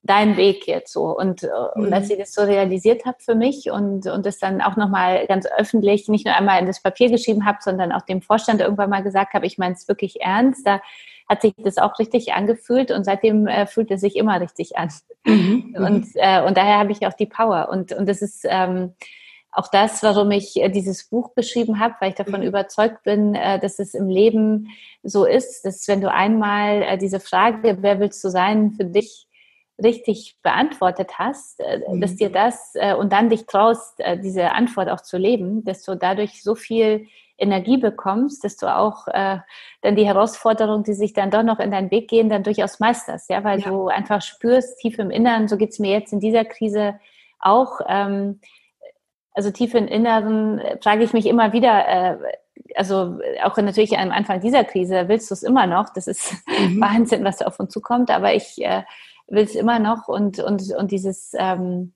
dein 0.01 0.37
Weg 0.37 0.67
jetzt 0.67 0.93
so. 0.93 1.15
Und, 1.17 1.43
mhm. 1.43 1.83
und 1.83 1.93
als 1.93 2.07
mhm. 2.07 2.13
ich 2.13 2.17
das 2.19 2.33
so 2.33 2.41
realisiert 2.43 3.05
habe 3.05 3.17
für 3.19 3.35
mich 3.35 3.69
und, 3.69 4.07
und 4.07 4.25
das 4.25 4.39
dann 4.39 4.61
auch 4.61 4.77
nochmal 4.77 5.27
ganz 5.27 5.45
öffentlich, 5.45 6.07
nicht 6.07 6.25
nur 6.25 6.35
einmal 6.35 6.59
in 6.59 6.67
das 6.67 6.81
Papier 6.81 7.09
geschrieben 7.09 7.45
habe, 7.45 7.59
sondern 7.61 7.91
auch 7.91 8.03
dem 8.03 8.21
Vorstand 8.21 8.61
irgendwann 8.61 8.89
mal 8.89 9.03
gesagt 9.03 9.33
habe, 9.33 9.45
ich 9.45 9.57
meine 9.57 9.75
es 9.75 9.87
wirklich 9.87 10.21
ernst, 10.21 10.65
da 10.65 10.81
hat 11.27 11.41
sich 11.41 11.53
das 11.57 11.77
auch 11.77 11.99
richtig 11.99 12.33
angefühlt 12.33 12.91
und 12.91 13.03
seitdem 13.03 13.45
äh, 13.45 13.67
fühlt 13.67 13.91
es 13.91 14.01
sich 14.01 14.15
immer 14.15 14.41
richtig 14.41 14.77
an. 14.77 14.89
Mhm, 15.25 15.75
mhm. 15.75 15.85
und, 15.85 16.07
äh, 16.15 16.41
und 16.41 16.57
daher 16.57 16.79
habe 16.79 16.91
ich 16.91 17.05
auch 17.05 17.13
die 17.13 17.27
Power. 17.27 17.69
Und, 17.69 17.91
und 17.91 18.09
das 18.09 18.21
ist 18.21 18.45
ähm, 18.49 18.95
auch 19.51 19.67
das, 19.67 20.03
warum 20.03 20.31
ich 20.31 20.57
äh, 20.57 20.69
dieses 20.69 21.09
Buch 21.09 21.33
geschrieben 21.35 21.79
habe, 21.79 21.95
weil 21.99 22.09
ich 22.09 22.15
davon 22.15 22.41
mhm. 22.41 22.47
überzeugt 22.47 23.03
bin, 23.03 23.35
äh, 23.35 23.59
dass 23.59 23.79
es 23.79 23.93
im 23.93 24.07
Leben 24.07 24.69
so 25.03 25.25
ist, 25.25 25.63
dass 25.63 25.87
wenn 25.87 26.01
du 26.01 26.11
einmal 26.11 26.83
äh, 26.83 26.97
diese 26.97 27.19
Frage, 27.19 27.77
wer 27.81 27.99
willst 27.99 28.23
du 28.23 28.29
sein, 28.29 28.71
für 28.71 28.85
dich 28.85 29.27
richtig 29.81 30.37
beantwortet 30.43 31.17
hast, 31.17 31.61
mhm. 31.87 32.01
dass 32.01 32.17
dir 32.17 32.29
das 32.29 32.73
und 32.97 33.13
dann 33.13 33.29
dich 33.29 33.45
traust, 33.45 34.03
diese 34.21 34.51
Antwort 34.51 34.89
auch 34.89 34.99
zu 34.99 35.17
leben, 35.17 35.63
dass 35.63 35.83
du 35.83 35.95
dadurch 35.95 36.43
so 36.43 36.53
viel 36.53 37.07
Energie 37.39 37.77
bekommst, 37.77 38.43
dass 38.43 38.57
du 38.57 38.67
auch 38.67 39.07
äh, 39.07 39.37
dann 39.81 39.95
die 39.95 40.05
Herausforderungen, 40.05 40.83
die 40.83 40.93
sich 40.93 41.13
dann 41.13 41.31
doch 41.31 41.43
noch 41.43 41.59
in 41.59 41.71
deinen 41.71 41.91
Weg 41.91 42.09
gehen, 42.09 42.29
dann 42.29 42.43
durchaus 42.43 42.79
meisterst, 42.79 43.29
ja, 43.29 43.43
weil 43.43 43.61
ja. 43.61 43.69
du 43.69 43.87
einfach 43.87 44.21
spürst, 44.21 44.79
tief 44.79 44.99
im 44.99 45.11
Inneren, 45.11 45.47
so 45.47 45.57
geht's 45.57 45.79
mir 45.79 45.91
jetzt 45.91 46.13
in 46.13 46.19
dieser 46.19 46.45
Krise 46.45 46.99
auch, 47.39 47.79
ähm, 47.87 48.41
also 49.39 49.51
tief 49.51 49.73
im 49.73 49.87
Inneren 49.87 50.59
frage 50.81 51.01
ich 51.01 51.13
mich 51.13 51.25
immer 51.25 51.53
wieder, 51.53 51.87
äh, 51.87 52.17
also 52.75 53.17
auch 53.41 53.55
natürlich 53.55 53.97
am 53.97 54.11
Anfang 54.11 54.41
dieser 54.41 54.65
Krise 54.65 55.07
willst 55.07 55.31
du 55.31 55.33
es 55.33 55.43
immer 55.43 55.65
noch. 55.65 55.93
Das 55.93 56.07
ist 56.07 56.33
mhm. 56.45 56.81
Wahnsinn, 56.81 57.23
was 57.23 57.37
da 57.37 57.45
auf 57.45 57.57
uns 57.57 57.71
zukommt, 57.71 58.11
aber 58.11 58.33
ich 58.35 58.61
äh, 58.61 58.83
will 59.29 59.45
es 59.45 59.55
immer 59.55 59.79
noch 59.79 60.09
und, 60.09 60.39
und, 60.39 60.73
und 60.73 60.91
dieses, 60.91 61.31
ähm, 61.37 61.93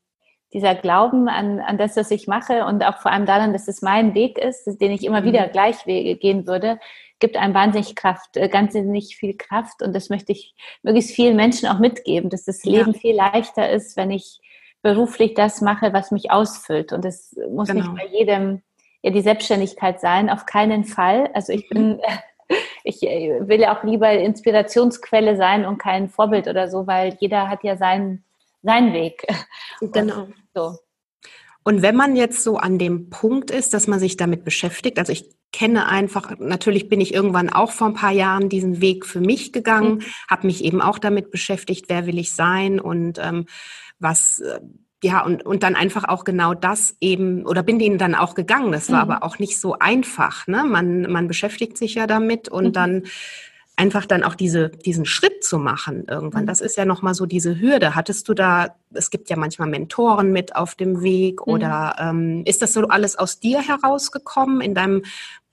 dieser 0.53 0.73
Glauben 0.73 1.27
an, 1.27 1.59
an 1.59 1.77
das, 1.77 1.97
was 1.97 2.11
ich 2.11 2.27
mache 2.27 2.63
und 2.63 2.81
auch 2.81 2.99
vor 2.99 3.11
allem 3.11 3.25
daran, 3.25 3.51
dass 3.51 3.67
es 3.67 3.81
mein 3.81 4.13
Weg 4.13 4.37
ist, 4.37 4.63
den 4.79 4.93
ich 4.93 5.03
immer 5.03 5.19
mhm. 5.19 5.25
wieder 5.25 5.49
gleich 5.49 5.83
gehen 5.83 6.47
würde, 6.47 6.79
gibt 7.19 7.35
einem 7.35 7.53
wahnsinnig 7.53 7.97
Kraft, 7.97 8.37
äh, 8.37 8.47
ganz 8.47 8.73
nicht 8.73 9.17
viel 9.17 9.35
Kraft 9.35 9.81
und 9.81 9.93
das 9.93 10.09
möchte 10.09 10.31
ich 10.31 10.55
möglichst 10.81 11.11
vielen 11.11 11.35
Menschen 11.35 11.67
auch 11.67 11.79
mitgeben, 11.79 12.29
dass 12.29 12.45
das 12.45 12.63
Leben 12.63 12.93
ja. 12.93 12.99
viel 12.99 13.15
leichter 13.17 13.69
ist, 13.69 13.97
wenn 13.97 14.11
ich 14.11 14.39
beruflich 14.83 15.33
das 15.33 15.61
mache, 15.61 15.93
was 15.93 16.11
mich 16.11 16.29
ausfüllt 16.29 16.93
und 16.93 17.03
das 17.03 17.35
muss 17.49 17.69
genau. 17.69 17.93
nicht 17.93 17.95
bei 17.95 18.15
jedem 18.15 18.61
ja 19.03 19.11
die 19.11 19.21
Selbstständigkeit 19.21 19.99
sein, 19.99 20.29
auf 20.29 20.45
keinen 20.45 20.85
Fall. 20.85 21.29
Also 21.33 21.53
ich 21.53 21.69
bin, 21.69 21.99
ich 22.83 23.03
äh, 23.03 23.47
will 23.47 23.59
ja 23.59 23.77
auch 23.77 23.83
lieber 23.83 24.11
Inspirationsquelle 24.11 25.35
sein 25.37 25.65
und 25.65 25.77
kein 25.77 26.09
Vorbild 26.09 26.47
oder 26.47 26.69
so, 26.69 26.87
weil 26.87 27.15
jeder 27.19 27.49
hat 27.49 27.63
ja 27.63 27.77
seinen, 27.77 28.23
seinen 28.63 28.93
Weg. 28.93 29.25
Genau. 29.81 30.23
Und 30.23 30.33
so. 30.53 30.77
Und 31.63 31.81
wenn 31.81 31.95
man 31.95 32.15
jetzt 32.15 32.43
so 32.43 32.57
an 32.57 32.77
dem 32.77 33.09
Punkt 33.09 33.51
ist, 33.51 33.73
dass 33.73 33.87
man 33.87 33.99
sich 33.99 34.17
damit 34.17 34.43
beschäftigt, 34.45 34.99
also 34.99 35.11
ich 35.11 35.29
kenne 35.51 35.87
einfach, 35.87 36.37
natürlich 36.39 36.89
bin 36.89 37.01
ich 37.01 37.13
irgendwann 37.13 37.49
auch 37.49 37.71
vor 37.71 37.87
ein 37.87 37.93
paar 37.93 38.11
Jahren 38.11 38.49
diesen 38.49 38.81
Weg 38.81 39.05
für 39.05 39.19
mich 39.19 39.51
gegangen, 39.51 39.95
mhm. 39.95 40.03
habe 40.29 40.47
mich 40.47 40.63
eben 40.63 40.81
auch 40.81 40.99
damit 40.99 41.31
beschäftigt, 41.31 41.85
wer 41.87 42.05
will 42.05 42.17
ich 42.17 42.33
sein 42.33 42.79
und 42.79 43.19
ähm, 43.21 43.45
was 44.03 44.39
äh, 44.39 44.59
ja, 45.03 45.21
und, 45.21 45.45
und 45.45 45.63
dann 45.63 45.75
einfach 45.75 46.05
auch 46.05 46.23
genau 46.23 46.53
das 46.53 46.95
eben, 47.01 47.45
oder 47.45 47.61
bin 47.61 47.77
denen 47.77 47.97
dann 47.97 48.15
auch 48.15 48.35
gegangen. 48.35 48.71
Das 48.71 48.89
war 48.89 49.03
mhm. 49.03 49.11
aber 49.11 49.23
auch 49.23 49.37
nicht 49.37 49.59
so 49.59 49.77
einfach. 49.77 50.47
Ne? 50.47 50.63
Man, 50.63 51.11
man 51.11 51.27
beschäftigt 51.27 51.77
sich 51.77 51.95
ja 51.95 52.07
damit 52.07 52.47
und 52.47 52.67
mhm. 52.67 52.71
dann 52.71 53.03
einfach 53.75 54.05
dann 54.05 54.23
auch 54.23 54.35
diese, 54.35 54.69
diesen 54.69 55.05
Schritt 55.05 55.43
zu 55.43 55.57
machen 55.57 56.05
irgendwann. 56.07 56.43
Mhm. 56.43 56.47
Das 56.47 56.61
ist 56.61 56.77
ja 56.77 56.85
nochmal 56.85 57.15
so 57.15 57.25
diese 57.25 57.59
Hürde. 57.59 57.95
Hattest 57.95 58.29
du 58.29 58.33
da, 58.33 58.75
es 58.93 59.09
gibt 59.09 59.29
ja 59.29 59.35
manchmal 59.35 59.67
Mentoren 59.67 60.31
mit 60.31 60.55
auf 60.55 60.75
dem 60.75 61.01
Weg 61.01 61.45
mhm. 61.45 61.53
oder 61.53 61.95
ähm, 61.99 62.43
ist 62.45 62.61
das 62.61 62.73
so 62.73 62.87
alles 62.87 63.17
aus 63.17 63.39
dir 63.39 63.61
herausgekommen? 63.61 64.61
In 64.61 64.73
deinem 64.73 65.03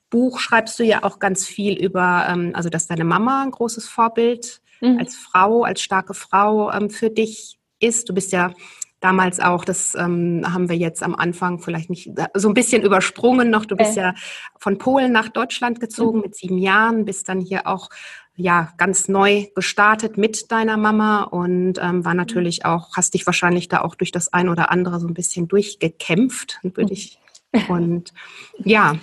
Buch 0.09 0.39
schreibst 0.39 0.79
du 0.79 0.83
ja 0.83 1.03
auch 1.03 1.19
ganz 1.19 1.45
viel 1.45 1.73
über, 1.73 2.25
ähm, 2.29 2.51
also 2.53 2.69
dass 2.69 2.87
deine 2.87 3.05
Mama 3.05 3.43
ein 3.43 3.51
großes 3.51 3.89
Vorbild 3.89 4.61
mhm. 4.81 4.97
als 4.99 5.15
Frau, 5.15 5.63
als 5.63 5.81
starke 5.81 6.13
Frau 6.13 6.71
ähm, 6.71 6.89
für 6.89 7.09
dich 7.09 7.57
ist. 7.81 8.09
Du 8.09 8.13
bist 8.13 8.31
ja 8.31 8.53
damals 9.01 9.39
auch, 9.39 9.65
das 9.65 9.95
ähm, 9.95 10.43
haben 10.45 10.69
wir 10.69 10.77
jetzt 10.77 11.03
am 11.03 11.15
Anfang 11.15 11.59
vielleicht 11.59 11.89
nicht 11.89 12.11
so 12.35 12.47
ein 12.47 12.53
bisschen 12.53 12.83
übersprungen 12.83 13.49
noch. 13.49 13.65
Du 13.65 13.75
bist 13.75 13.91
okay. 13.91 14.01
ja 14.01 14.13
von 14.57 14.77
Polen 14.77 15.11
nach 15.11 15.29
Deutschland 15.29 15.79
gezogen 15.79 16.19
mhm. 16.19 16.23
mit 16.23 16.35
sieben 16.35 16.57
Jahren, 16.57 17.05
bist 17.05 17.27
dann 17.27 17.41
hier 17.41 17.67
auch 17.67 17.89
ja 18.35 18.71
ganz 18.77 19.07
neu 19.07 19.47
gestartet 19.55 20.17
mit 20.17 20.51
deiner 20.51 20.77
Mama 20.77 21.23
und 21.23 21.79
ähm, 21.81 22.05
war 22.05 22.13
natürlich 22.13 22.63
auch, 22.63 22.95
hast 22.95 23.13
dich 23.13 23.25
wahrscheinlich 23.25 23.67
da 23.67 23.81
auch 23.81 23.95
durch 23.95 24.11
das 24.11 24.31
ein 24.31 24.49
oder 24.49 24.71
andere 24.71 24.99
so 24.99 25.07
ein 25.07 25.13
bisschen 25.13 25.47
durchgekämpft, 25.47 26.59
würde 26.63 26.83
mhm. 26.83 26.91
ich. 26.91 27.19
Und 27.67 28.13
ja, 28.59 28.95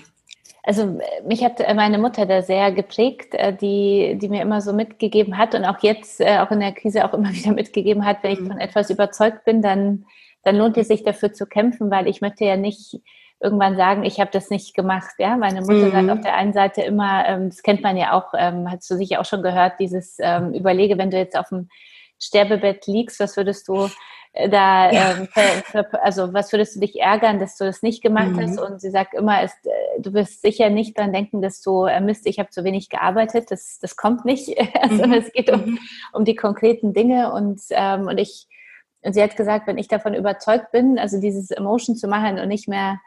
also 0.68 0.98
mich 1.24 1.42
hat 1.42 1.60
äh, 1.60 1.72
meine 1.72 1.96
Mutter 1.96 2.26
da 2.26 2.42
sehr 2.42 2.72
geprägt, 2.72 3.32
äh, 3.32 3.56
die, 3.56 4.18
die 4.20 4.28
mir 4.28 4.42
immer 4.42 4.60
so 4.60 4.74
mitgegeben 4.74 5.38
hat 5.38 5.54
und 5.54 5.64
auch 5.64 5.78
jetzt, 5.82 6.20
äh, 6.20 6.40
auch 6.40 6.50
in 6.50 6.60
der 6.60 6.72
Krise 6.72 7.06
auch 7.06 7.14
immer 7.14 7.30
wieder 7.32 7.52
mitgegeben 7.52 8.04
hat, 8.04 8.18
wenn 8.22 8.32
ich 8.32 8.40
mhm. 8.40 8.48
von 8.48 8.58
etwas 8.58 8.90
überzeugt 8.90 9.46
bin, 9.46 9.62
dann, 9.62 10.04
dann 10.42 10.56
lohnt 10.56 10.76
es 10.76 10.88
sich 10.88 11.02
dafür 11.02 11.32
zu 11.32 11.46
kämpfen, 11.46 11.90
weil 11.90 12.06
ich 12.06 12.20
möchte 12.20 12.44
ja 12.44 12.58
nicht 12.58 13.00
irgendwann 13.40 13.78
sagen, 13.78 14.04
ich 14.04 14.20
habe 14.20 14.30
das 14.30 14.50
nicht 14.50 14.74
gemacht. 14.74 15.14
Ja, 15.16 15.38
meine 15.38 15.62
Mutter 15.62 15.86
mhm. 15.86 15.90
sagt 15.90 16.10
auf 16.10 16.20
der 16.20 16.34
einen 16.34 16.52
Seite 16.52 16.82
immer, 16.82 17.26
ähm, 17.26 17.48
das 17.48 17.62
kennt 17.62 17.82
man 17.82 17.96
ja 17.96 18.12
auch, 18.12 18.34
ähm, 18.36 18.70
hast 18.70 18.90
du 18.90 18.96
sicher 18.96 19.22
auch 19.22 19.24
schon 19.24 19.42
gehört, 19.42 19.80
dieses 19.80 20.18
ähm, 20.20 20.52
Überlege, 20.52 20.98
wenn 20.98 21.10
du 21.10 21.16
jetzt 21.16 21.38
auf 21.38 21.48
dem 21.48 21.70
Sterbebett 22.20 22.86
liegst, 22.86 23.20
was 23.20 23.38
würdest 23.38 23.68
du 23.68 23.88
da, 24.34 24.90
ja. 24.92 25.26
ähm, 25.36 25.84
also 26.02 26.32
was 26.32 26.52
würdest 26.52 26.76
du 26.76 26.80
dich 26.80 27.00
ärgern, 27.00 27.38
dass 27.38 27.56
du 27.56 27.64
das 27.64 27.82
nicht 27.82 28.02
gemacht 28.02 28.32
mhm. 28.32 28.40
hast? 28.40 28.60
Und 28.60 28.80
sie 28.80 28.90
sagt 28.90 29.14
immer, 29.14 29.42
ist, 29.42 29.56
äh, 29.64 30.00
du 30.00 30.12
wirst 30.14 30.42
sicher 30.42 30.70
nicht 30.70 30.96
dran 30.98 31.12
denken, 31.12 31.42
dass 31.42 31.60
du, 31.62 31.84
äh, 31.84 32.00
Mist, 32.00 32.26
ich 32.26 32.38
habe 32.38 32.50
zu 32.50 32.64
wenig 32.64 32.88
gearbeitet, 32.88 33.50
das, 33.50 33.78
das 33.80 33.96
kommt 33.96 34.24
nicht, 34.24 34.56
also 34.80 35.06
mhm. 35.06 35.12
es 35.12 35.32
geht 35.32 35.50
um, 35.50 35.60
mhm. 35.60 35.78
um 36.12 36.24
die 36.24 36.36
konkreten 36.36 36.92
Dinge 36.92 37.32
und, 37.32 37.60
ähm, 37.70 38.06
und 38.06 38.18
ich, 38.18 38.46
und 39.02 39.12
sie 39.12 39.22
hat 39.22 39.36
gesagt, 39.36 39.66
wenn 39.66 39.78
ich 39.78 39.88
davon 39.88 40.14
überzeugt 40.14 40.72
bin, 40.72 40.98
also 40.98 41.20
dieses 41.20 41.50
Emotion 41.50 41.96
zu 41.96 42.08
machen 42.08 42.38
und 42.38 42.48
nicht 42.48 42.68
mehr 42.68 42.98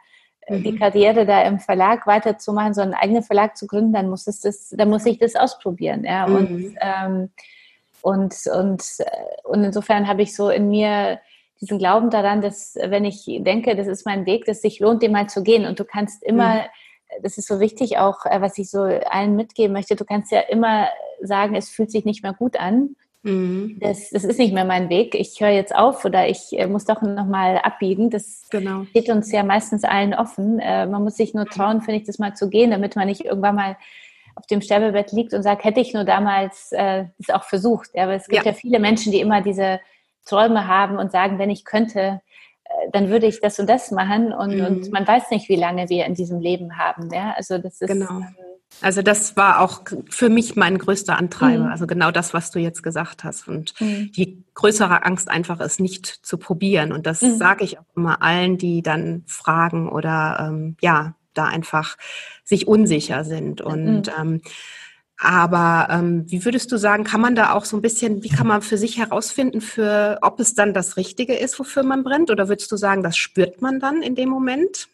äh, 0.46 0.60
die 0.60 0.72
mhm. 0.72 0.78
Karriere 0.78 1.26
da 1.26 1.42
im 1.42 1.60
Verlag 1.60 2.06
weiterzumachen, 2.06 2.74
sondern 2.74 2.94
einen 2.94 3.02
eigenen 3.02 3.22
Verlag 3.22 3.56
zu 3.56 3.66
gründen, 3.66 3.92
dann 3.92 4.10
muss 4.10 4.26
es 4.26 4.40
das, 4.40 4.70
dann 4.70 4.90
muss 4.90 5.06
ich 5.06 5.18
das 5.18 5.36
ausprobieren, 5.36 6.04
ja. 6.04 6.24
Und 6.24 6.50
mhm. 6.50 6.78
ähm, 6.80 7.30
und, 8.02 8.34
und, 8.52 8.84
und 9.44 9.64
insofern 9.64 10.08
habe 10.08 10.22
ich 10.22 10.34
so 10.34 10.50
in 10.50 10.68
mir 10.68 11.20
diesen 11.60 11.78
Glauben 11.78 12.10
daran, 12.10 12.42
dass 12.42 12.74
wenn 12.74 13.04
ich 13.04 13.24
denke, 13.24 13.76
das 13.76 13.86
ist 13.86 14.04
mein 14.04 14.26
Weg, 14.26 14.44
dass 14.44 14.56
es 14.56 14.62
sich 14.62 14.80
lohnt, 14.80 15.02
den 15.02 15.12
mal 15.12 15.28
zu 15.28 15.44
gehen. 15.44 15.64
Und 15.64 15.78
du 15.78 15.84
kannst 15.84 16.24
immer, 16.24 16.54
mhm. 16.54 17.22
das 17.22 17.38
ist 17.38 17.46
so 17.46 17.60
wichtig 17.60 17.98
auch, 17.98 18.26
äh, 18.26 18.40
was 18.40 18.58
ich 18.58 18.68
so 18.68 18.80
allen 18.80 19.36
mitgeben 19.36 19.72
möchte, 19.72 19.94
du 19.94 20.04
kannst 20.04 20.32
ja 20.32 20.40
immer 20.40 20.88
sagen, 21.20 21.54
es 21.54 21.70
fühlt 21.70 21.92
sich 21.92 22.04
nicht 22.04 22.24
mehr 22.24 22.34
gut 22.34 22.58
an. 22.58 22.96
Mhm. 23.22 23.78
Das, 23.80 24.10
das 24.10 24.24
ist 24.24 24.40
nicht 24.40 24.52
mehr 24.52 24.64
mein 24.64 24.88
Weg. 24.88 25.14
Ich 25.14 25.40
höre 25.40 25.50
jetzt 25.50 25.72
auf 25.72 26.04
oder 26.04 26.28
ich 26.28 26.58
äh, 26.58 26.66
muss 26.66 26.84
doch 26.84 27.00
nochmal 27.02 27.58
abbiegen. 27.58 28.10
Das 28.10 28.48
genau. 28.50 28.82
steht 28.86 29.08
uns 29.08 29.30
ja 29.30 29.44
meistens 29.44 29.84
allen 29.84 30.14
offen. 30.14 30.58
Äh, 30.58 30.86
man 30.86 31.04
muss 31.04 31.16
sich 31.16 31.32
nur 31.32 31.46
trauen, 31.46 31.82
finde 31.82 32.00
ich, 32.00 32.06
das 32.06 32.18
mal 32.18 32.34
zu 32.34 32.50
gehen, 32.50 32.72
damit 32.72 32.96
man 32.96 33.06
nicht 33.06 33.24
irgendwann 33.24 33.54
mal 33.54 33.76
auf 34.34 34.46
dem 34.46 34.60
Sterbebett 34.60 35.12
liegt 35.12 35.34
und 35.34 35.42
sagt, 35.42 35.64
hätte 35.64 35.80
ich 35.80 35.94
nur 35.94 36.04
damals 36.04 36.72
äh, 36.72 37.06
das 37.18 37.34
auch 37.34 37.44
versucht. 37.44 37.90
Ja, 37.94 38.04
aber 38.04 38.14
es 38.14 38.26
gibt 38.26 38.44
ja. 38.44 38.52
ja 38.52 38.56
viele 38.56 38.78
Menschen, 38.78 39.12
die 39.12 39.20
immer 39.20 39.42
diese 39.42 39.80
Träume 40.24 40.66
haben 40.66 40.98
und 40.98 41.12
sagen, 41.12 41.38
wenn 41.38 41.50
ich 41.50 41.64
könnte, 41.64 42.20
äh, 42.64 42.90
dann 42.92 43.08
würde 43.08 43.26
ich 43.26 43.40
das 43.40 43.58
und 43.58 43.68
das 43.68 43.90
machen 43.90 44.32
und, 44.32 44.56
mhm. 44.56 44.66
und 44.66 44.92
man 44.92 45.06
weiß 45.06 45.30
nicht, 45.30 45.48
wie 45.48 45.56
lange 45.56 45.88
wir 45.88 46.06
in 46.06 46.14
diesem 46.14 46.40
Leben 46.40 46.78
haben. 46.78 47.10
Ja, 47.12 47.34
also 47.36 47.58
das 47.58 47.80
ist. 47.80 47.88
Genau. 47.88 48.10
Ähm, 48.10 48.34
also 48.80 49.02
das 49.02 49.36
war 49.36 49.60
auch 49.60 49.82
für 50.08 50.28
mich 50.28 50.56
mein 50.56 50.78
größter 50.78 51.16
Antreiber. 51.18 51.64
Mhm. 51.64 51.70
Also 51.70 51.86
genau 51.86 52.10
das, 52.10 52.32
was 52.32 52.50
du 52.50 52.58
jetzt 52.58 52.82
gesagt 52.82 53.22
hast. 53.22 53.46
Und 53.46 53.78
mhm. 53.80 54.10
die 54.12 54.44
größere 54.54 55.04
Angst 55.04 55.28
einfach 55.28 55.60
ist, 55.60 55.78
nicht 55.78 56.06
zu 56.06 56.38
probieren. 56.38 56.92
Und 56.92 57.06
das 57.06 57.20
mhm. 57.20 57.36
sage 57.36 57.64
ich 57.64 57.78
auch 57.78 57.84
immer 57.94 58.22
allen, 58.22 58.56
die 58.56 58.82
dann 58.82 59.24
fragen 59.26 59.88
oder 59.88 60.48
ähm, 60.48 60.76
ja, 60.80 61.14
da 61.34 61.46
einfach 61.46 61.96
sich 62.52 62.68
unsicher 62.68 63.24
sind. 63.24 63.60
Und 63.62 64.06
mhm. 64.06 64.12
ähm, 64.20 64.40
aber 65.18 65.88
ähm, 65.90 66.24
wie 66.28 66.44
würdest 66.44 66.72
du 66.72 66.76
sagen, 66.76 67.04
kann 67.04 67.20
man 67.20 67.36
da 67.36 67.54
auch 67.54 67.64
so 67.64 67.76
ein 67.76 67.82
bisschen, 67.82 68.24
wie 68.24 68.28
kann 68.28 68.46
man 68.46 68.60
für 68.60 68.76
sich 68.76 68.98
herausfinden, 68.98 69.60
für 69.60 70.18
ob 70.20 70.40
es 70.40 70.54
dann 70.54 70.74
das 70.74 70.96
Richtige 70.96 71.34
ist, 71.34 71.58
wofür 71.60 71.84
man 71.84 72.02
brennt? 72.02 72.30
Oder 72.30 72.48
würdest 72.48 72.72
du 72.72 72.76
sagen, 72.76 73.04
das 73.04 73.16
spürt 73.16 73.62
man 73.62 73.78
dann 73.78 74.02
in 74.02 74.16
dem 74.16 74.28
Moment? 74.28 74.88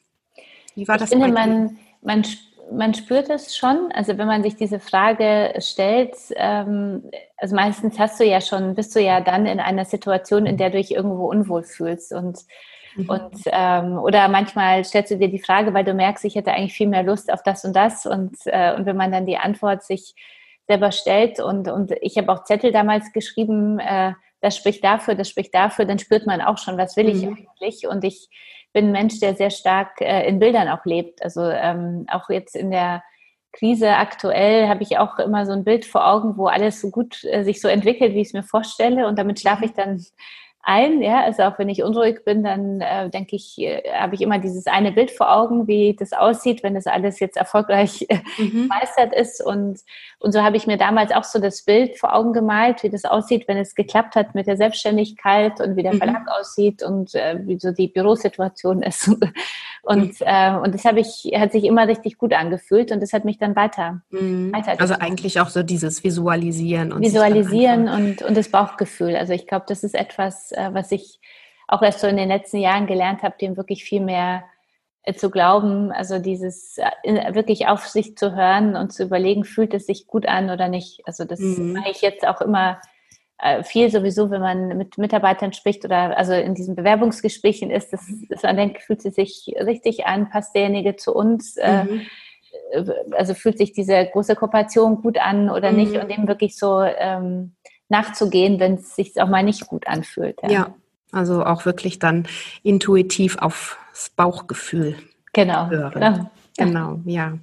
Wie 0.74 0.86
war 0.86 0.96
ich 0.96 1.00
das? 1.00 1.10
Finde, 1.10 1.28
man, 1.28 1.78
man, 2.02 2.26
man 2.70 2.92
spürt 2.92 3.30
es 3.30 3.56
schon. 3.56 3.90
Also 3.94 4.18
wenn 4.18 4.26
man 4.26 4.42
sich 4.42 4.54
diese 4.56 4.80
Frage 4.80 5.54
stellt, 5.60 6.14
ähm, 6.36 7.10
also 7.38 7.56
meistens 7.56 7.98
hast 7.98 8.20
du 8.20 8.24
ja 8.24 8.42
schon, 8.42 8.74
bist 8.74 8.94
du 8.94 9.00
ja 9.00 9.22
dann 9.22 9.46
in 9.46 9.60
einer 9.60 9.86
Situation, 9.86 10.44
in 10.44 10.58
der 10.58 10.68
du 10.68 10.76
dich 10.76 10.92
irgendwo 10.94 11.26
unwohl 11.30 11.62
fühlst 11.62 12.12
und 12.12 12.38
Mhm. 12.98 13.08
Und, 13.08 13.42
ähm, 13.46 13.98
oder 13.98 14.28
manchmal 14.28 14.84
stellst 14.84 15.12
du 15.12 15.18
dir 15.18 15.28
die 15.28 15.38
Frage, 15.38 15.72
weil 15.72 15.84
du 15.84 15.94
merkst, 15.94 16.24
ich 16.24 16.34
hätte 16.34 16.52
eigentlich 16.52 16.74
viel 16.74 16.88
mehr 16.88 17.04
Lust 17.04 17.32
auf 17.32 17.42
das 17.42 17.64
und 17.64 17.74
das. 17.74 18.06
Und, 18.06 18.36
äh, 18.46 18.74
und 18.74 18.86
wenn 18.86 18.96
man 18.96 19.12
dann 19.12 19.26
die 19.26 19.36
Antwort 19.36 19.84
sich 19.84 20.14
selber 20.66 20.92
stellt 20.92 21.40
und, 21.40 21.68
und 21.68 21.92
ich 22.02 22.18
habe 22.18 22.30
auch 22.30 22.44
Zettel 22.44 22.72
damals 22.72 23.12
geschrieben, 23.12 23.78
äh, 23.78 24.12
das 24.40 24.56
spricht 24.56 24.84
dafür, 24.84 25.14
das 25.14 25.28
spricht 25.28 25.54
dafür, 25.54 25.84
dann 25.84 25.98
spürt 25.98 26.26
man 26.26 26.40
auch 26.40 26.58
schon, 26.58 26.76
was 26.76 26.96
will 26.96 27.04
mhm. 27.04 27.10
ich 27.10 27.26
eigentlich. 27.26 27.88
Und 27.88 28.04
ich 28.04 28.28
bin 28.72 28.86
ein 28.86 28.92
Mensch, 28.92 29.20
der 29.20 29.34
sehr 29.34 29.50
stark 29.50 30.00
äh, 30.00 30.28
in 30.28 30.38
Bildern 30.38 30.68
auch 30.68 30.84
lebt. 30.84 31.22
Also 31.22 31.42
ähm, 31.42 32.06
auch 32.10 32.28
jetzt 32.28 32.54
in 32.54 32.70
der 32.70 33.02
Krise 33.52 33.96
aktuell 33.96 34.68
habe 34.68 34.82
ich 34.82 34.98
auch 34.98 35.18
immer 35.18 35.46
so 35.46 35.52
ein 35.52 35.64
Bild 35.64 35.86
vor 35.86 36.06
Augen, 36.06 36.36
wo 36.36 36.46
alles 36.46 36.80
so 36.80 36.90
gut 36.90 37.24
äh, 37.24 37.44
sich 37.44 37.60
so 37.60 37.68
entwickelt, 37.68 38.14
wie 38.14 38.20
ich 38.20 38.28
es 38.28 38.34
mir 38.34 38.42
vorstelle. 38.42 39.06
Und 39.06 39.18
damit 39.18 39.40
schlafe 39.40 39.64
ich 39.64 39.72
dann 39.72 40.04
ein. 40.68 41.02
Ja, 41.02 41.22
also 41.22 41.44
auch 41.44 41.58
wenn 41.58 41.68
ich 41.68 41.82
unruhig 41.82 42.24
bin, 42.24 42.44
dann 42.44 42.80
äh, 42.80 43.08
denke 43.08 43.34
ich, 43.36 43.58
äh, 43.58 43.82
habe 43.92 44.14
ich 44.14 44.20
immer 44.20 44.38
dieses 44.38 44.66
eine 44.66 44.92
Bild 44.92 45.10
vor 45.10 45.32
Augen, 45.34 45.66
wie 45.66 45.96
das 45.98 46.12
aussieht, 46.12 46.62
wenn 46.62 46.74
das 46.74 46.86
alles 46.86 47.18
jetzt 47.20 47.36
erfolgreich 47.36 48.06
mhm. 48.38 48.68
meistert 48.68 49.14
ist. 49.14 49.44
Und, 49.44 49.80
und 50.18 50.32
so 50.32 50.42
habe 50.42 50.56
ich 50.56 50.66
mir 50.66 50.76
damals 50.76 51.10
auch 51.10 51.24
so 51.24 51.40
das 51.40 51.62
Bild 51.62 51.98
vor 51.98 52.14
Augen 52.14 52.32
gemalt, 52.32 52.82
wie 52.82 52.90
das 52.90 53.06
aussieht, 53.06 53.48
wenn 53.48 53.56
es 53.56 53.74
geklappt 53.74 54.14
hat 54.14 54.34
mit 54.34 54.46
der 54.46 54.58
Selbstständigkeit 54.58 55.60
und 55.60 55.76
wie 55.76 55.82
der 55.82 55.94
mhm. 55.94 55.98
Verlag 55.98 56.26
aussieht 56.38 56.82
und 56.82 57.14
äh, 57.14 57.38
wie 57.44 57.58
so 57.58 57.72
die 57.72 57.88
Bürosituation 57.88 58.82
ist. 58.88 59.10
Und, 59.82 60.20
mhm. 60.20 60.26
äh, 60.26 60.56
und 60.56 60.74
das 60.74 60.84
habe 60.84 61.00
ich, 61.00 61.30
hat 61.34 61.52
sich 61.52 61.64
immer 61.64 61.86
richtig 61.86 62.18
gut 62.18 62.32
angefühlt 62.32 62.92
und 62.92 63.00
das 63.00 63.12
hat 63.12 63.24
mich 63.24 63.38
dann 63.38 63.56
weiter. 63.56 64.02
Mhm. 64.10 64.52
weiter 64.52 64.80
also 64.80 64.94
eigentlich 64.94 65.40
auch 65.40 65.48
so 65.48 65.62
dieses 65.62 66.04
Visualisieren 66.04 66.92
und 66.92 67.02
Visualisieren 67.02 67.88
und, 67.88 68.22
und 68.22 68.36
das 68.36 68.50
Bauchgefühl. 68.50 69.16
Also 69.16 69.32
ich 69.32 69.46
glaube, 69.46 69.66
das 69.68 69.84
ist 69.84 69.94
etwas, 69.94 70.52
äh, 70.52 70.70
was 70.72 70.92
ich 70.92 71.20
auch 71.66 71.82
erst 71.82 72.00
so 72.00 72.06
in 72.06 72.16
den 72.16 72.28
letzten 72.28 72.58
Jahren 72.58 72.86
gelernt 72.86 73.22
habe, 73.22 73.36
dem 73.40 73.56
wirklich 73.56 73.84
viel 73.84 74.00
mehr 74.00 74.44
äh, 75.02 75.14
zu 75.14 75.30
glauben, 75.30 75.92
also 75.92 76.18
dieses 76.18 76.78
äh, 76.78 77.34
wirklich 77.34 77.68
auf 77.68 77.86
sich 77.86 78.16
zu 78.16 78.34
hören 78.34 78.76
und 78.76 78.92
zu 78.92 79.04
überlegen, 79.04 79.44
fühlt 79.44 79.74
es 79.74 79.86
sich 79.86 80.06
gut 80.06 80.26
an 80.26 80.50
oder 80.50 80.68
nicht. 80.68 81.02
Also 81.06 81.24
das 81.24 81.40
mhm. 81.40 81.74
mache 81.74 81.90
ich 81.90 82.02
jetzt 82.02 82.26
auch 82.26 82.40
immer 82.40 82.80
viel 83.62 83.90
sowieso, 83.90 84.30
wenn 84.30 84.40
man 84.40 84.76
mit 84.76 84.98
Mitarbeitern 84.98 85.52
spricht 85.52 85.84
oder 85.84 86.16
also 86.16 86.32
in 86.32 86.54
diesen 86.54 86.74
Bewerbungsgesprächen 86.74 87.70
ist, 87.70 87.92
dass, 87.92 88.04
dass 88.28 88.42
man 88.42 88.56
denkt, 88.56 88.82
fühlt 88.82 89.04
es 89.04 89.14
sich 89.14 89.54
richtig 89.60 90.06
an, 90.06 90.28
passt 90.28 90.54
derjenige 90.56 90.96
zu 90.96 91.14
uns, 91.14 91.56
mhm. 91.56 92.02
also 93.12 93.34
fühlt 93.34 93.58
sich 93.58 93.72
diese 93.72 94.08
große 94.12 94.34
Kooperation 94.34 95.02
gut 95.02 95.18
an 95.18 95.50
oder 95.50 95.70
mhm. 95.70 95.76
nicht 95.76 95.96
und 95.96 96.10
dem 96.10 96.26
wirklich 96.26 96.56
so 96.56 96.82
ähm, 96.82 97.52
nachzugehen, 97.88 98.58
wenn 98.58 98.74
es 98.74 98.96
sich 98.96 99.20
auch 99.20 99.28
mal 99.28 99.44
nicht 99.44 99.66
gut 99.68 99.86
anfühlt. 99.86 100.38
Ja. 100.42 100.50
ja. 100.50 100.74
also 101.12 101.44
auch 101.44 101.64
wirklich 101.64 102.00
dann 102.00 102.26
intuitiv 102.64 103.38
aufs 103.38 103.76
Bauchgefühl 104.16 104.96
genau, 105.32 105.70
hören. 105.70 105.92
Genau, 106.00 106.30
genau 106.56 107.00
ja. 107.04 107.38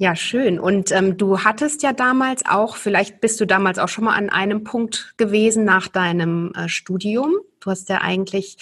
Ja, 0.00 0.14
schön. 0.14 0.60
Und 0.60 0.92
ähm, 0.92 1.16
du 1.16 1.40
hattest 1.40 1.82
ja 1.82 1.92
damals 1.92 2.46
auch, 2.46 2.76
vielleicht 2.76 3.20
bist 3.20 3.40
du 3.40 3.46
damals 3.46 3.80
auch 3.80 3.88
schon 3.88 4.04
mal 4.04 4.14
an 4.14 4.30
einem 4.30 4.62
Punkt 4.62 5.14
gewesen 5.16 5.64
nach 5.64 5.88
deinem 5.88 6.52
äh, 6.54 6.68
Studium. 6.68 7.34
Du 7.58 7.72
hast 7.72 7.88
ja 7.88 8.00
eigentlich 8.00 8.58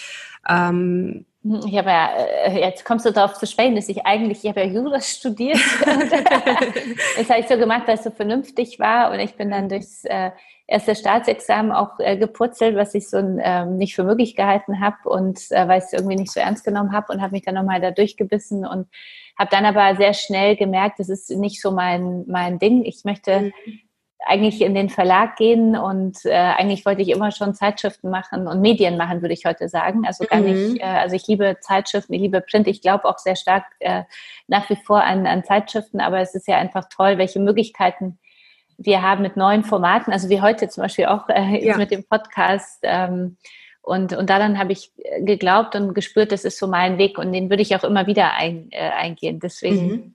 ähm, 0.49 1.25
ich 1.65 1.77
habe 1.77 1.89
ja, 1.89 2.09
äh, 2.45 2.59
jetzt 2.59 2.85
kommst 2.85 3.05
du 3.05 3.11
darauf 3.11 3.33
zu 3.33 3.45
sprechen, 3.47 3.75
dass 3.75 3.89
ich 3.89 4.05
eigentlich, 4.05 4.43
ich 4.43 4.49
habe 4.49 4.61
ja 4.61 4.67
Jura 4.67 5.01
studiert. 5.01 5.59
das 7.17 7.29
habe 7.29 7.39
ich 7.39 7.47
so 7.47 7.57
gemacht, 7.57 7.83
weil 7.85 7.95
es 7.95 8.03
so 8.03 8.11
vernünftig 8.11 8.79
war 8.79 9.11
und 9.11 9.19
ich 9.19 9.35
bin 9.35 9.51
dann 9.51 9.69
durchs 9.69 10.03
äh, 10.05 10.31
erste 10.67 10.95
Staatsexamen 10.95 11.71
auch 11.71 11.99
äh, 11.99 12.17
gepurzelt, 12.17 12.75
was 12.75 12.93
ich 12.93 13.09
so 13.09 13.17
ähm, 13.17 13.77
nicht 13.77 13.95
für 13.95 14.03
möglich 14.03 14.35
gehalten 14.35 14.81
habe 14.81 15.09
und 15.09 15.39
äh, 15.51 15.67
weil 15.67 15.79
ich 15.79 15.85
es 15.85 15.93
irgendwie 15.93 16.17
nicht 16.17 16.31
so 16.31 16.39
ernst 16.39 16.65
genommen 16.65 16.91
habe 16.91 17.13
und 17.13 17.21
habe 17.21 17.31
mich 17.31 17.43
dann 17.43 17.55
nochmal 17.55 17.79
da 17.79 17.91
durchgebissen 17.91 18.65
und 18.65 18.87
habe 19.37 19.49
dann 19.51 19.65
aber 19.65 19.95
sehr 19.95 20.13
schnell 20.13 20.55
gemerkt, 20.55 20.99
das 20.99 21.09
ist 21.09 21.29
nicht 21.29 21.61
so 21.61 21.71
mein, 21.71 22.25
mein 22.27 22.59
Ding. 22.59 22.83
Ich 22.83 23.05
möchte 23.05 23.41
mhm. 23.41 23.79
Eigentlich 24.25 24.61
in 24.61 24.73
den 24.73 24.89
Verlag 24.89 25.35
gehen 25.35 25.75
und 25.75 26.25
äh, 26.25 26.31
eigentlich 26.31 26.85
wollte 26.85 27.01
ich 27.01 27.09
immer 27.09 27.31
schon 27.31 27.53
Zeitschriften 27.53 28.09
machen 28.09 28.47
und 28.47 28.61
Medien 28.61 28.97
machen, 28.97 29.21
würde 29.21 29.33
ich 29.33 29.45
heute 29.45 29.69
sagen. 29.69 30.05
Also 30.05 30.25
gar 30.25 30.39
mhm. 30.39 30.45
nicht, 30.45 30.81
äh, 30.81 30.85
also 30.85 31.15
ich 31.15 31.27
liebe 31.27 31.57
Zeitschriften, 31.61 32.13
ich 32.13 32.21
liebe 32.21 32.41
Print, 32.41 32.67
ich 32.67 32.81
glaube 32.81 33.05
auch 33.05 33.19
sehr 33.19 33.35
stark 33.35 33.65
äh, 33.79 34.03
nach 34.47 34.69
wie 34.69 34.75
vor 34.75 35.03
an, 35.03 35.27
an 35.27 35.43
Zeitschriften, 35.43 36.01
aber 36.01 36.19
es 36.19 36.33
ist 36.35 36.47
ja 36.47 36.57
einfach 36.57 36.89
toll, 36.89 37.17
welche 37.17 37.39
Möglichkeiten 37.39 38.17
wir 38.79 39.01
haben 39.01 39.23
mit 39.23 39.37
neuen 39.37 39.63
Formaten, 39.63 40.11
also 40.13 40.29
wie 40.29 40.41
heute 40.41 40.67
zum 40.69 40.83
Beispiel 40.83 41.05
auch 41.05 41.29
äh, 41.29 41.65
ja. 41.65 41.77
mit 41.77 41.91
dem 41.91 42.03
Podcast, 42.03 42.79
ähm, 42.83 43.37
und, 43.87 44.11
und 44.11 44.29
daran 44.29 44.59
habe 44.59 44.73
ich 44.73 44.91
äh, 44.97 45.23
geglaubt 45.23 45.73
und 45.73 45.93
gespürt, 45.93 46.33
das 46.33 46.43
ist 46.43 46.59
so 46.59 46.67
mein 46.67 46.97
Weg 46.97 47.17
und 47.17 47.31
den 47.31 47.49
würde 47.49 47.61
ich 47.61 47.73
auch 47.73 47.85
immer 47.85 48.05
wieder 48.05 48.33
ein, 48.33 48.67
äh, 48.71 48.89
eingehen. 48.89 49.39
Deswegen. 49.39 49.87
Mhm. 49.87 50.13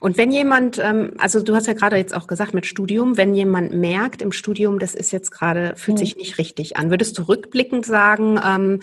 Und 0.00 0.16
wenn 0.16 0.30
jemand, 0.30 0.78
ähm, 0.78 1.12
also 1.18 1.42
du 1.42 1.54
hast 1.54 1.66
ja 1.66 1.72
gerade 1.72 1.96
jetzt 1.96 2.14
auch 2.14 2.26
gesagt 2.26 2.54
mit 2.54 2.66
Studium, 2.66 3.16
wenn 3.16 3.34
jemand 3.34 3.74
merkt 3.74 4.22
im 4.22 4.32
Studium, 4.32 4.78
das 4.78 4.94
ist 4.94 5.12
jetzt 5.12 5.30
gerade, 5.30 5.74
fühlt 5.76 5.98
mhm. 5.98 6.00
sich 6.00 6.16
nicht 6.16 6.38
richtig 6.38 6.76
an, 6.76 6.90
würdest 6.90 7.18
du 7.18 7.22
rückblickend 7.22 7.86
sagen, 7.86 8.40
ähm, 8.44 8.80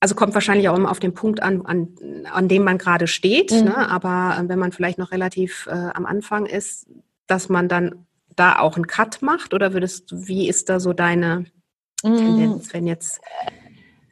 also 0.00 0.16
kommt 0.16 0.34
wahrscheinlich 0.34 0.68
auch 0.68 0.76
immer 0.76 0.90
auf 0.90 0.98
den 0.98 1.14
Punkt 1.14 1.42
an, 1.42 1.64
an, 1.64 1.88
an 2.30 2.48
dem 2.48 2.64
man 2.64 2.78
gerade 2.78 3.06
steht, 3.06 3.52
mhm. 3.52 3.64
ne? 3.64 3.88
aber 3.88 4.36
äh, 4.38 4.48
wenn 4.48 4.58
man 4.58 4.72
vielleicht 4.72 4.98
noch 4.98 5.12
relativ 5.12 5.68
äh, 5.68 5.90
am 5.94 6.06
Anfang 6.06 6.46
ist, 6.46 6.88
dass 7.26 7.48
man 7.48 7.68
dann 7.68 8.06
da 8.34 8.58
auch 8.58 8.76
einen 8.76 8.86
Cut 8.86 9.22
macht 9.22 9.54
oder 9.54 9.72
würdest 9.72 10.10
du, 10.10 10.26
wie 10.26 10.48
ist 10.48 10.68
da 10.68 10.80
so 10.80 10.92
deine 10.92 11.44
Tendenz, 12.02 12.68
mm. 12.68 12.74
wenn 12.74 12.86
jetzt 12.86 13.20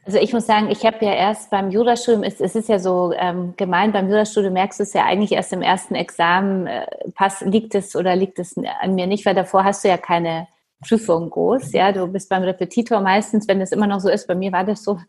also 0.05 0.17
ich 0.17 0.33
muss 0.33 0.47
sagen, 0.47 0.69
ich 0.71 0.85
habe 0.85 1.05
ja 1.05 1.13
erst 1.13 1.51
beim 1.51 1.69
Jurastudium, 1.69 2.23
es, 2.23 2.41
es 2.41 2.55
ist 2.55 2.69
ja 2.69 2.79
so 2.79 3.13
ähm, 3.15 3.53
gemein, 3.55 3.91
beim 3.91 4.09
Jurastudium 4.09 4.53
merkst 4.53 4.79
du 4.79 4.83
es 4.83 4.93
ja 4.93 5.05
eigentlich 5.05 5.31
erst 5.31 5.53
im 5.53 5.61
ersten 5.61 5.95
Examen, 5.95 6.67
äh, 6.67 6.87
pass, 7.13 7.41
liegt 7.41 7.75
es 7.75 7.95
oder 7.95 8.15
liegt 8.15 8.39
es 8.39 8.55
an 8.57 8.95
mir 8.95 9.05
nicht, 9.07 9.25
weil 9.25 9.35
davor 9.35 9.63
hast 9.63 9.83
du 9.83 9.89
ja 9.89 9.97
keine 9.97 10.47
Prüfung 10.81 11.29
groß, 11.29 11.73
ja, 11.73 11.91
du 11.91 12.07
bist 12.07 12.29
beim 12.29 12.41
Repetitor 12.41 12.99
meistens, 13.01 13.47
wenn 13.47 13.61
es 13.61 13.71
immer 13.71 13.85
noch 13.85 13.99
so 13.99 14.09
ist, 14.09 14.27
bei 14.27 14.33
mir 14.33 14.51
war 14.51 14.63
das 14.63 14.83
so, 14.83 14.99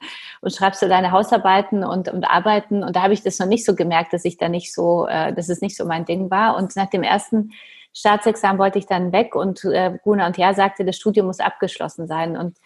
und 0.43 0.55
schreibst 0.55 0.83
du 0.83 0.89
deine 0.89 1.13
Hausarbeiten 1.13 1.83
und, 1.85 2.09
und 2.09 2.25
Arbeiten. 2.25 2.85
Und 2.85 2.95
da 2.95 3.03
habe 3.03 3.15
ich 3.15 3.23
das 3.23 3.39
noch 3.39 3.47
nicht 3.47 3.65
so 3.65 3.75
gemerkt, 3.75 4.13
dass 4.13 4.27
ich 4.27 4.37
da 4.37 4.51
nicht 4.51 4.75
so, 4.75 5.07
äh, 5.07 5.33
dass 5.33 5.49
es 5.49 5.63
nicht 5.63 5.77
so 5.77 5.87
mein 5.87 6.05
Ding 6.05 6.31
war. 6.31 6.57
Und 6.57 6.77
nach 6.77 6.91
dem 6.91 7.03
ersten 7.03 7.53
Staatsexamen 7.95 8.59
wollte 8.59 8.79
ich 8.79 8.87
dann 8.87 9.13
weg. 9.13 9.35
Und 9.35 9.65
äh, 9.65 9.99
Guna 10.03 10.27
und 10.27 10.37
Ja 10.37 10.53
sagte, 10.53 10.85
das 10.85 10.97
Studium 10.97 11.27
muss 11.27 11.41
abgeschlossen 11.41 12.07
sein. 12.07 12.37
Und, 12.37 12.59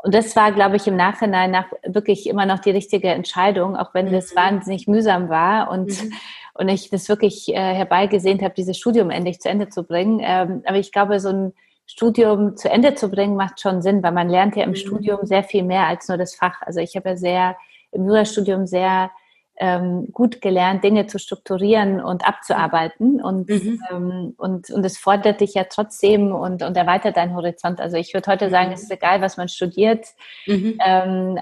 und 0.00 0.14
das 0.14 0.36
war, 0.36 0.52
glaube 0.52 0.76
ich, 0.76 0.86
im 0.86 0.96
Nachhinein 0.96 1.50
nach 1.50 1.66
wirklich 1.84 2.28
immer 2.28 2.46
noch 2.46 2.60
die 2.60 2.70
richtige 2.70 3.08
Entscheidung, 3.08 3.76
auch 3.76 3.94
wenn 3.94 4.12
das 4.12 4.32
mhm. 4.32 4.36
wahnsinnig 4.38 4.86
mühsam 4.86 5.28
war 5.28 5.70
und, 5.70 5.88
mhm. 5.88 6.12
und 6.54 6.68
ich 6.68 6.88
das 6.88 7.08
wirklich 7.08 7.48
äh, 7.48 7.74
herbeigesehnt 7.74 8.42
habe, 8.42 8.54
dieses 8.54 8.78
Studium 8.78 9.10
endlich 9.10 9.40
zu 9.40 9.48
Ende 9.48 9.68
zu 9.68 9.82
bringen. 9.82 10.20
Ähm, 10.22 10.62
aber 10.66 10.78
ich 10.78 10.92
glaube, 10.92 11.18
so 11.18 11.30
ein 11.30 11.52
Studium 11.86 12.56
zu 12.56 12.70
Ende 12.70 12.94
zu 12.94 13.10
bringen, 13.10 13.34
macht 13.34 13.60
schon 13.60 13.82
Sinn, 13.82 14.02
weil 14.02 14.12
man 14.12 14.28
lernt 14.28 14.54
ja 14.54 14.62
im 14.62 14.70
mhm. 14.70 14.76
Studium 14.76 15.26
sehr 15.26 15.42
viel 15.42 15.64
mehr 15.64 15.86
als 15.86 16.06
nur 16.06 16.16
das 16.16 16.36
Fach. 16.36 16.62
Also 16.62 16.78
ich 16.78 16.94
habe 16.94 17.10
ja 17.10 17.16
sehr 17.16 17.56
im 17.90 18.06
Jurastudium 18.06 18.66
sehr 18.66 19.10
ähm, 19.60 20.08
gut 20.12 20.40
gelernt, 20.40 20.84
Dinge 20.84 21.06
zu 21.06 21.18
strukturieren 21.18 22.00
und 22.00 22.26
abzuarbeiten. 22.26 23.20
Und, 23.20 23.48
mhm. 23.48 23.82
ähm, 23.90 24.34
und, 24.36 24.70
und 24.70 24.84
es 24.84 24.98
fordert 24.98 25.40
dich 25.40 25.54
ja 25.54 25.64
trotzdem 25.64 26.32
und, 26.32 26.62
und 26.62 26.76
erweitert 26.76 27.16
deinen 27.16 27.34
Horizont. 27.34 27.80
Also 27.80 27.96
ich 27.96 28.14
würde 28.14 28.30
heute 28.30 28.50
sagen, 28.50 28.68
mhm. 28.68 28.74
es 28.74 28.82
ist 28.84 28.92
egal, 28.92 29.20
was 29.20 29.36
man 29.36 29.48
studiert. 29.48 30.06
Mhm. 30.46 30.78
Ähm, 30.84 31.38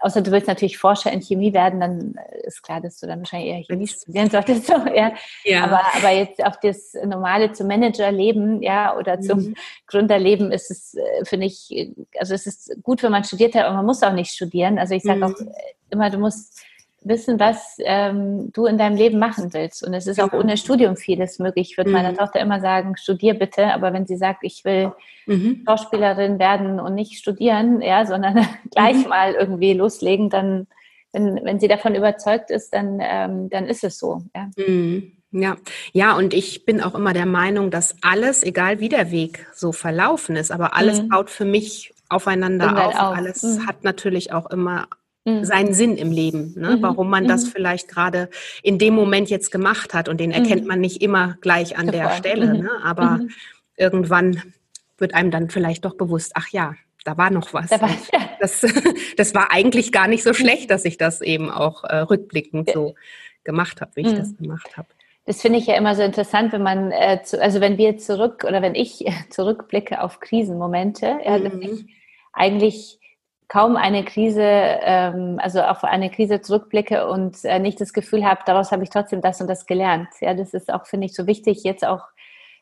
außer 0.00 0.22
du 0.22 0.30
willst 0.30 0.48
natürlich 0.48 0.78
Forscher 0.78 1.12
in 1.12 1.20
Chemie 1.20 1.52
werden, 1.52 1.80
dann 1.80 2.14
ist 2.44 2.62
klar, 2.62 2.80
dass 2.80 2.98
du 3.00 3.06
dann 3.06 3.18
wahrscheinlich 3.18 3.50
eher 3.50 3.64
Chemie 3.64 3.86
studieren 3.86 4.30
solltest. 4.30 4.66
So, 4.70 4.74
ja. 4.94 5.12
ja. 5.44 5.64
Aber, 5.64 5.80
aber 5.96 6.10
jetzt 6.10 6.44
auf 6.44 6.60
das 6.60 6.94
normale 7.04 7.52
zum 7.52 7.66
Managerleben, 7.66 8.62
ja, 8.62 8.96
oder 8.96 9.20
zum 9.20 9.40
mhm. 9.40 9.54
Gründerleben 9.86 10.52
ist 10.52 10.70
es, 10.70 10.94
äh, 10.94 11.24
finde 11.24 11.46
ich, 11.46 11.90
also 12.18 12.34
es 12.34 12.46
ist 12.46 12.76
gut, 12.82 13.02
wenn 13.02 13.10
man 13.10 13.24
studiert 13.24 13.54
hat, 13.54 13.64
aber 13.64 13.76
man 13.76 13.86
muss 13.86 14.02
auch 14.02 14.12
nicht 14.12 14.32
studieren. 14.32 14.78
Also 14.78 14.94
ich 14.94 15.02
sage 15.02 15.18
mhm. 15.18 15.24
auch 15.24 15.34
immer, 15.90 16.10
du 16.10 16.18
musst 16.18 16.62
wissen, 17.02 17.40
was 17.40 17.76
ähm, 17.78 18.52
du 18.52 18.66
in 18.66 18.76
deinem 18.76 18.96
Leben 18.96 19.18
machen 19.18 19.52
willst. 19.52 19.86
Und 19.86 19.94
es 19.94 20.06
ist 20.06 20.20
auch 20.20 20.32
ohne 20.32 20.56
Studium 20.56 20.96
vieles 20.96 21.38
möglich. 21.38 21.70
Ich 21.70 21.76
würde 21.78 21.90
mhm. 21.90 21.96
meiner 21.96 22.14
Tochter 22.14 22.40
immer 22.40 22.60
sagen, 22.60 22.96
studier 22.96 23.34
bitte. 23.34 23.72
Aber 23.72 23.92
wenn 23.92 24.06
sie 24.06 24.16
sagt, 24.16 24.40
ich 24.42 24.64
will 24.64 24.92
mhm. 25.26 25.62
Schauspielerin 25.66 26.38
werden 26.38 26.78
und 26.78 26.94
nicht 26.94 27.18
studieren, 27.18 27.80
ja, 27.80 28.04
sondern 28.04 28.46
gleich 28.70 29.02
mhm. 29.02 29.08
mal 29.08 29.34
irgendwie 29.34 29.72
loslegen, 29.72 30.28
dann, 30.28 30.66
wenn, 31.12 31.40
wenn 31.42 31.58
sie 31.58 31.68
davon 31.68 31.94
überzeugt 31.94 32.50
ist, 32.50 32.74
dann, 32.74 32.98
ähm, 33.00 33.48
dann 33.48 33.66
ist 33.66 33.84
es 33.84 33.98
so. 33.98 34.22
Ja. 34.34 34.50
Mhm. 34.56 35.12
Ja, 35.32 35.56
ja, 35.92 36.16
und 36.16 36.34
ich 36.34 36.64
bin 36.64 36.80
auch 36.80 36.96
immer 36.96 37.12
der 37.12 37.26
Meinung, 37.26 37.70
dass 37.70 37.94
alles, 38.02 38.42
egal 38.42 38.80
wie 38.80 38.88
der 38.88 39.12
Weg 39.12 39.46
so 39.54 39.70
verlaufen 39.70 40.34
ist, 40.34 40.50
aber 40.50 40.74
alles 40.74 41.02
mhm. 41.02 41.08
baut 41.08 41.30
für 41.30 41.44
mich 41.44 41.94
aufeinander 42.08 42.88
auf. 42.88 42.94
auf. 42.94 43.16
Alles 43.16 43.42
mhm. 43.44 43.66
hat 43.68 43.84
natürlich 43.84 44.32
auch 44.32 44.50
immer 44.50 44.88
Mhm. 45.26 45.44
seinen 45.44 45.74
Sinn 45.74 45.96
im 45.96 46.12
Leben, 46.12 46.54
ne? 46.56 46.76
Mhm. 46.76 46.82
warum 46.82 47.10
man 47.10 47.28
das 47.28 47.44
mhm. 47.44 47.48
vielleicht 47.50 47.88
gerade 47.88 48.30
in 48.62 48.78
dem 48.78 48.94
Moment 48.94 49.28
jetzt 49.28 49.50
gemacht 49.50 49.92
hat. 49.92 50.08
Und 50.08 50.18
den 50.18 50.30
erkennt 50.30 50.62
mhm. 50.62 50.68
man 50.68 50.80
nicht 50.80 51.02
immer 51.02 51.36
gleich 51.42 51.76
an 51.76 51.88
der 51.88 52.10
Stelle, 52.12 52.54
mhm. 52.54 52.60
ne? 52.60 52.70
aber 52.82 53.20
irgendwann 53.76 54.42
wird 54.96 55.14
einem 55.14 55.30
dann 55.30 55.50
vielleicht 55.50 55.84
doch 55.84 55.94
bewusst, 55.94 56.32
ach 56.34 56.48
ja, 56.48 56.74
da 57.04 57.16
war 57.16 57.30
noch 57.30 57.52
was. 57.52 57.68
Da 57.68 57.80
war, 57.80 57.90
ja. 58.12 58.30
das, 58.40 58.64
das 59.16 59.34
war 59.34 59.52
eigentlich 59.52 59.92
gar 59.92 60.08
nicht 60.08 60.22
so 60.22 60.32
schlecht, 60.32 60.70
dass 60.70 60.84
ich 60.84 60.96
das 60.96 61.20
eben 61.20 61.50
auch 61.50 61.84
äh, 61.84 61.96
rückblickend 61.96 62.70
so 62.72 62.94
gemacht 63.44 63.80
habe, 63.80 63.90
wie 63.96 64.02
ich 64.02 64.14
das 64.14 64.36
gemacht 64.36 64.76
habe. 64.76 64.88
Das 65.26 65.42
finde 65.42 65.58
ich 65.58 65.66
ja 65.66 65.76
immer 65.76 65.94
so 65.94 66.02
interessant, 66.02 66.52
wenn 66.52 66.62
man, 66.62 66.92
äh, 66.92 67.22
zu, 67.22 67.40
also 67.40 67.60
wenn 67.60 67.78
wir 67.78 67.98
zurück 67.98 68.44
oder 68.46 68.62
wenn 68.62 68.74
ich 68.74 69.04
zurückblicke 69.30 70.02
auf 70.02 70.20
Krisenmomente, 70.20 71.18
ja, 71.24 71.38
dass 71.38 71.54
ich 71.60 71.84
eigentlich 72.32 72.99
kaum 73.50 73.76
eine 73.76 74.04
Krise, 74.04 74.44
ähm, 74.44 75.40
also 75.42 75.60
auf 75.60 75.82
eine 75.82 76.08
Krise 76.08 76.40
zurückblicke 76.40 77.08
und 77.08 77.44
äh, 77.44 77.58
nicht 77.58 77.80
das 77.80 77.92
Gefühl 77.92 78.24
habe, 78.24 78.42
daraus 78.46 78.70
habe 78.70 78.84
ich 78.84 78.90
trotzdem 78.90 79.20
das 79.20 79.40
und 79.40 79.48
das 79.50 79.66
gelernt. 79.66 80.08
Ja, 80.20 80.34
das 80.34 80.54
ist 80.54 80.72
auch, 80.72 80.86
finde 80.86 81.06
ich, 81.06 81.14
so 81.14 81.26
wichtig, 81.26 81.64
jetzt 81.64 81.84
auch 81.84 82.04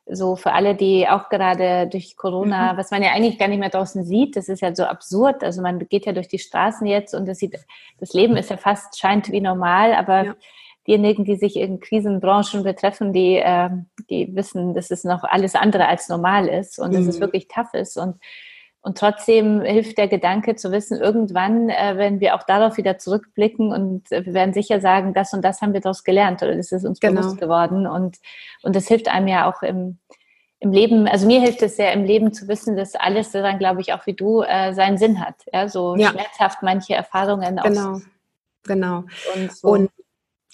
so 0.07 0.35
für 0.35 0.53
alle, 0.53 0.75
die 0.75 1.07
auch 1.07 1.29
gerade 1.29 1.89
durch 1.89 2.17
Corona, 2.17 2.73
mhm. 2.73 2.79
was 2.79 2.91
man 2.91 3.03
ja 3.03 3.11
eigentlich 3.11 3.39
gar 3.39 3.49
nicht 3.49 3.59
mehr 3.59 3.69
draußen 3.69 4.03
sieht, 4.03 4.35
das 4.35 4.49
ist 4.49 4.63
ja 4.63 4.75
so 4.75 4.85
absurd. 4.85 5.45
Also 5.45 5.61
man 5.61 5.79
geht 5.79 6.07
ja 6.07 6.13
durch 6.13 6.29
die 6.29 6.39
Straßen 6.39 6.87
jetzt 6.87 7.15
und 7.15 7.29
das 7.29 7.37
sieht, 7.37 7.59
das 8.01 8.15
Leben 8.15 8.39
ist 8.39 8.49
ja 8.49 8.57
fast, 8.57 8.99
scheint 8.99 9.31
wie 9.31 9.43
normal, 9.43 9.93
aber 9.93 10.25
ja. 10.25 10.37
diejenigen, 10.87 11.27
die 11.27 11.37
sich 11.37 11.57
in 11.57 11.81
Krisenbranchen 11.81 12.63
betreffen, 12.63 13.13
die, 13.13 13.37
äh, 13.37 13.69
die 14.09 14.35
wissen, 14.35 14.73
dass 14.73 14.91
es 14.91 15.05
noch 15.05 15.25
alles 15.25 15.55
andere 15.55 15.87
als 15.87 16.09
normal 16.09 16.49
ist 16.49 16.79
und 16.79 16.93
mhm. 16.93 16.95
dass 16.95 17.07
es 17.09 17.17
mhm. 17.17 17.25
wirklich 17.25 17.47
tough 17.49 17.75
ist 17.75 17.99
und 17.99 18.17
und 18.89 18.97
trotzdem 18.97 19.61
hilft 19.61 19.99
der 19.99 20.09
Gedanke 20.09 20.57
zu 20.57 20.73
wissen, 20.73 20.99
irgendwann, 20.99 21.69
äh, 21.69 21.99
wenn 21.99 22.21
wir 22.21 22.35
auch 22.35 22.45
darauf 22.45 22.79
wieder 22.79 22.97
zurückblicken 22.97 23.71
und 23.71 24.11
äh, 24.11 24.25
wir 24.25 24.33
werden 24.33 24.55
sicher 24.55 24.81
sagen, 24.81 25.13
das 25.13 25.35
und 25.35 25.43
das 25.43 25.61
haben 25.61 25.75
wir 25.75 25.83
daraus 25.83 26.05
gelernt 26.05 26.43
oder 26.43 26.57
das 26.57 26.73
ist 26.73 26.87
uns 26.87 26.99
genau. 26.99 27.21
bewusst 27.21 27.39
geworden. 27.39 27.87
Und, 27.87 28.17
und 28.63 28.75
das 28.75 28.89
hilft 28.89 29.09
einem 29.09 29.29
ja 29.29 29.47
auch 29.47 29.63
im, 29.63 29.99
im 30.61 30.73
Leben, 30.73 31.07
also 31.07 31.27
mir 31.27 31.39
hilft 31.43 31.61
es 31.61 31.77
sehr 31.77 31.93
im 31.93 32.05
Leben 32.05 32.33
zu 32.33 32.49
wissen, 32.49 32.79
dass 32.79 32.95
alles 32.95 33.31
dann, 33.31 33.59
glaube 33.59 33.83
ich, 33.83 33.93
auch 33.93 34.07
wie 34.07 34.15
du, 34.15 34.41
äh, 34.41 34.73
seinen 34.73 34.97
Sinn 34.97 35.21
hat. 35.21 35.35
Ja, 35.53 35.69
so 35.69 35.95
ja. 35.95 36.09
schmerzhaft 36.09 36.63
manche 36.63 36.95
Erfahrungen 36.95 37.61
Genau, 37.63 38.01
genau. 38.63 39.05
Und, 39.35 39.53
so. 39.53 39.69
und, 39.69 39.91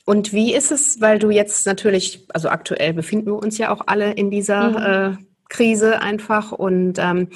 und 0.06 0.32
wie 0.32 0.56
ist 0.56 0.72
es, 0.72 1.00
weil 1.00 1.20
du 1.20 1.30
jetzt 1.30 1.66
natürlich, 1.66 2.26
also 2.34 2.48
aktuell 2.48 2.94
befinden 2.94 3.26
wir 3.26 3.38
uns 3.38 3.58
ja 3.58 3.72
auch 3.72 3.82
alle 3.86 4.10
in 4.10 4.32
dieser 4.32 4.70
mhm. 4.70 5.18
äh, 5.20 5.24
Krise 5.48 6.00
einfach 6.02 6.50
und 6.50 6.98
ähm, 6.98 7.28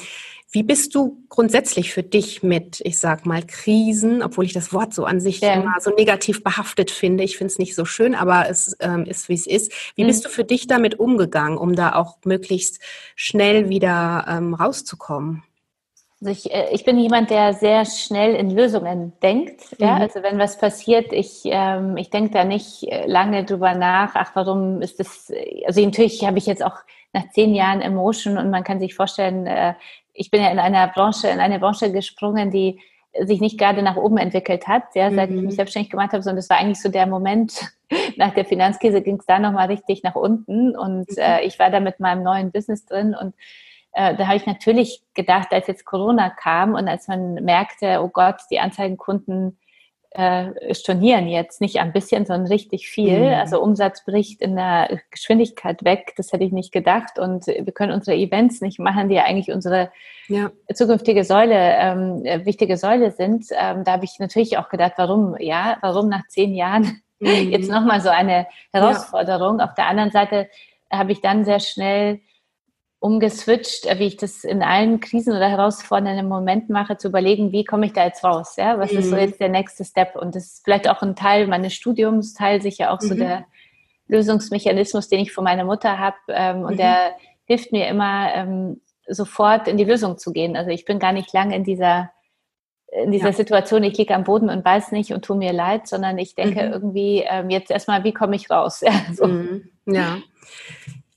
wie 0.50 0.62
bist 0.62 0.94
du 0.94 1.24
grundsätzlich 1.28 1.92
für 1.92 2.02
dich 2.02 2.42
mit, 2.42 2.80
ich 2.84 2.98
sag 2.98 3.26
mal, 3.26 3.42
Krisen, 3.42 4.22
obwohl 4.22 4.46
ich 4.46 4.54
das 4.54 4.72
Wort 4.72 4.94
so 4.94 5.04
an 5.04 5.20
sich 5.20 5.40
ja. 5.40 5.52
immer 5.52 5.74
so 5.80 5.90
negativ 5.90 6.42
behaftet 6.42 6.90
finde? 6.90 7.22
Ich 7.22 7.36
finde 7.36 7.52
es 7.52 7.58
nicht 7.58 7.74
so 7.74 7.84
schön, 7.84 8.14
aber 8.14 8.48
es 8.48 8.74
ähm, 8.80 9.04
ist, 9.04 9.28
wie 9.28 9.34
es 9.34 9.46
ist. 9.46 9.72
Wie 9.94 10.04
mhm. 10.04 10.08
bist 10.08 10.24
du 10.24 10.30
für 10.30 10.44
dich 10.44 10.66
damit 10.66 10.98
umgegangen, 10.98 11.58
um 11.58 11.76
da 11.76 11.94
auch 11.94 12.16
möglichst 12.24 12.80
schnell 13.14 13.68
wieder 13.68 14.24
ähm, 14.26 14.54
rauszukommen? 14.54 15.42
Also 16.20 16.32
ich, 16.32 16.52
äh, 16.52 16.70
ich 16.72 16.84
bin 16.84 16.98
jemand, 16.98 17.28
der 17.28 17.52
sehr 17.52 17.84
schnell 17.84 18.34
in 18.34 18.50
Lösungen 18.50 19.12
denkt. 19.22 19.78
Mhm. 19.78 19.86
Ja? 19.86 19.96
Also 19.98 20.22
wenn 20.22 20.38
was 20.38 20.58
passiert, 20.58 21.12
ich, 21.12 21.42
ähm, 21.44 21.98
ich 21.98 22.08
denke 22.08 22.32
da 22.32 22.44
nicht 22.44 22.84
äh, 22.84 23.06
lange 23.06 23.44
drüber 23.44 23.74
nach, 23.74 24.12
ach, 24.14 24.30
warum 24.32 24.80
ist 24.80 24.98
das, 24.98 25.30
also 25.66 25.84
natürlich 25.84 26.24
habe 26.26 26.38
ich 26.38 26.46
jetzt 26.46 26.64
auch 26.64 26.76
nach 27.12 27.28
zehn 27.30 27.54
Jahren 27.54 27.80
Emotion 27.80 28.36
und 28.38 28.50
man 28.50 28.64
kann 28.64 28.80
sich 28.80 28.94
vorstellen, 28.94 29.46
äh, 29.46 29.74
ich 30.18 30.30
bin 30.30 30.42
ja 30.42 30.50
in 30.50 30.58
einer 30.58 30.88
Branche, 30.88 31.28
in 31.28 31.40
eine 31.40 31.58
Branche 31.58 31.92
gesprungen, 31.92 32.50
die 32.50 32.80
sich 33.20 33.40
nicht 33.40 33.58
gerade 33.58 33.82
nach 33.82 33.96
oben 33.96 34.18
entwickelt 34.18 34.68
hat, 34.68 34.94
ja, 34.94 35.10
seit 35.10 35.30
mhm. 35.30 35.38
ich 35.38 35.42
mich 35.44 35.54
selbstständig 35.56 35.90
gemacht 35.90 36.12
habe, 36.12 36.22
sondern 36.22 36.36
das 36.36 36.50
war 36.50 36.58
eigentlich 36.58 36.80
so 36.80 36.88
der 36.88 37.06
Moment, 37.06 37.60
nach 38.16 38.34
der 38.34 38.44
Finanzkrise 38.44 39.00
ging 39.00 39.16
es 39.18 39.26
da 39.26 39.38
nochmal 39.38 39.68
richtig 39.68 40.02
nach 40.02 40.14
unten 40.14 40.76
und 40.76 41.10
mhm. 41.10 41.16
äh, 41.18 41.42
ich 41.44 41.58
war 41.58 41.70
da 41.70 41.80
mit 41.80 42.00
meinem 42.00 42.22
neuen 42.22 42.52
Business 42.52 42.84
drin 42.84 43.16
und 43.18 43.34
äh, 43.92 44.14
da 44.16 44.26
habe 44.26 44.36
ich 44.36 44.46
natürlich 44.46 45.02
gedacht, 45.14 45.48
als 45.52 45.66
jetzt 45.66 45.84
Corona 45.84 46.30
kam 46.30 46.74
und 46.74 46.86
als 46.88 47.08
man 47.08 47.34
merkte, 47.34 48.00
oh 48.02 48.08
Gott, 48.08 48.36
die 48.50 48.60
Anzeigenkunden 48.60 49.58
äh, 50.10 50.74
stornieren 50.74 51.28
jetzt 51.28 51.60
nicht 51.60 51.80
ein 51.80 51.92
bisschen, 51.92 52.24
sondern 52.24 52.50
richtig 52.50 52.88
viel. 52.88 53.18
Mhm. 53.18 53.34
Also 53.34 53.60
Umsatz 53.60 54.04
bricht 54.04 54.40
in 54.40 54.56
der 54.56 55.00
Geschwindigkeit 55.10 55.84
weg. 55.84 56.14
Das 56.16 56.32
hätte 56.32 56.44
ich 56.44 56.52
nicht 56.52 56.72
gedacht. 56.72 57.18
Und 57.18 57.46
wir 57.46 57.72
können 57.72 57.92
unsere 57.92 58.16
Events 58.16 58.60
nicht 58.60 58.78
machen, 58.78 59.08
die 59.08 59.16
ja 59.16 59.24
eigentlich 59.24 59.52
unsere 59.52 59.90
ja. 60.28 60.50
zukünftige 60.72 61.24
Säule, 61.24 61.54
ähm, 61.54 62.24
äh, 62.24 62.44
wichtige 62.46 62.76
Säule 62.76 63.10
sind. 63.10 63.46
Ähm, 63.50 63.84
da 63.84 63.92
habe 63.92 64.04
ich 64.04 64.18
natürlich 64.18 64.56
auch 64.56 64.68
gedacht, 64.68 64.94
warum, 64.96 65.36
ja, 65.38 65.76
warum 65.82 66.08
nach 66.08 66.26
zehn 66.28 66.54
Jahren 66.54 67.02
mhm. 67.18 67.50
jetzt 67.50 67.70
nochmal 67.70 68.00
so 68.00 68.08
eine 68.08 68.46
Herausforderung. 68.72 69.58
Ja. 69.58 69.66
Auf 69.66 69.74
der 69.74 69.88
anderen 69.88 70.10
Seite 70.10 70.48
habe 70.90 71.12
ich 71.12 71.20
dann 71.20 71.44
sehr 71.44 71.60
schnell 71.60 72.20
umgeswitcht, 73.00 73.86
äh, 73.86 73.98
wie 73.98 74.06
ich 74.06 74.16
das 74.16 74.44
in 74.44 74.62
allen 74.62 75.00
Krisen 75.00 75.34
oder 75.34 75.48
herausfordernden 75.48 76.28
Momenten 76.28 76.72
mache, 76.72 76.96
zu 76.96 77.08
überlegen, 77.08 77.52
wie 77.52 77.64
komme 77.64 77.86
ich 77.86 77.92
da 77.92 78.04
jetzt 78.04 78.24
raus? 78.24 78.56
Ja? 78.56 78.78
Was 78.78 78.92
mhm. 78.92 78.98
ist 78.98 79.10
so 79.10 79.16
mhm. 79.16 79.22
jetzt 79.22 79.40
der 79.40 79.48
nächste 79.48 79.84
Step? 79.84 80.16
Und 80.16 80.34
das 80.34 80.44
ist 80.44 80.64
vielleicht 80.64 80.88
auch 80.88 81.02
ein 81.02 81.16
Teil 81.16 81.46
meines 81.46 81.74
Studiums, 81.74 82.34
Teil 82.34 82.60
sicher 82.60 82.92
auch 82.92 83.00
mhm. 83.00 83.06
so 83.06 83.14
der 83.14 83.46
Lösungsmechanismus, 84.08 85.08
den 85.08 85.20
ich 85.20 85.32
von 85.32 85.44
meiner 85.44 85.64
Mutter 85.64 85.98
habe. 85.98 86.16
Ähm, 86.28 86.62
und 86.62 86.74
mhm. 86.74 86.78
der 86.78 87.12
hilft 87.44 87.72
mir 87.72 87.86
immer, 87.88 88.34
ähm, 88.34 88.80
sofort 89.06 89.68
in 89.68 89.76
die 89.76 89.84
Lösung 89.84 90.18
zu 90.18 90.32
gehen. 90.32 90.56
Also 90.56 90.70
ich 90.70 90.84
bin 90.84 90.98
gar 90.98 91.12
nicht 91.12 91.32
lange 91.32 91.56
in 91.56 91.64
dieser 91.64 92.10
in 92.90 93.10
dieser 93.10 93.26
ja. 93.26 93.32
Situation, 93.34 93.82
ich 93.82 93.98
liege 93.98 94.14
am 94.14 94.24
Boden 94.24 94.48
und 94.48 94.64
weiß 94.64 94.92
nicht 94.92 95.12
und 95.12 95.22
tue 95.22 95.36
mir 95.36 95.52
leid, 95.52 95.86
sondern 95.86 96.16
ich 96.16 96.34
denke 96.34 96.62
mhm. 96.62 96.72
irgendwie 96.72 97.22
ähm, 97.28 97.50
jetzt 97.50 97.70
erstmal, 97.70 98.02
wie 98.02 98.14
komme 98.14 98.34
ich 98.36 98.50
raus? 98.50 98.80
Ja, 98.84 98.92
so. 99.12 99.26
Mhm. 99.26 99.68
ja. 99.84 100.16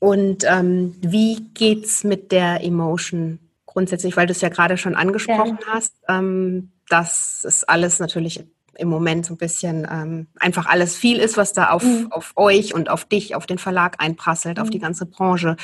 Und 0.02 0.42
ähm, 0.48 0.96
wie 1.00 1.46
geht's 1.54 2.02
mit 2.02 2.32
der 2.32 2.64
Emotion 2.64 3.38
grundsätzlich, 3.66 4.16
weil 4.16 4.26
du 4.26 4.32
es 4.32 4.40
ja 4.40 4.48
gerade 4.48 4.76
schon 4.76 4.96
angesprochen 4.96 5.60
ja. 5.60 5.74
hast, 5.74 5.94
ähm, 6.08 6.72
dass 6.88 7.44
es 7.46 7.62
alles 7.62 8.00
natürlich 8.00 8.44
im 8.74 8.88
Moment 8.88 9.26
so 9.26 9.34
ein 9.34 9.36
bisschen 9.36 9.86
ähm, 9.88 10.26
einfach 10.40 10.66
alles 10.66 10.96
viel 10.96 11.18
ist, 11.18 11.36
was 11.36 11.52
da 11.52 11.70
auf, 11.70 11.84
mhm. 11.84 12.10
auf 12.10 12.32
euch 12.34 12.74
und 12.74 12.90
auf 12.90 13.04
dich, 13.04 13.36
auf 13.36 13.46
den 13.46 13.58
Verlag 13.58 14.02
einprasselt, 14.02 14.56
mhm. 14.56 14.64
auf 14.64 14.70
die 14.70 14.78
mhm. 14.78 14.82
ganze 14.82 15.06
Branche. 15.06 15.56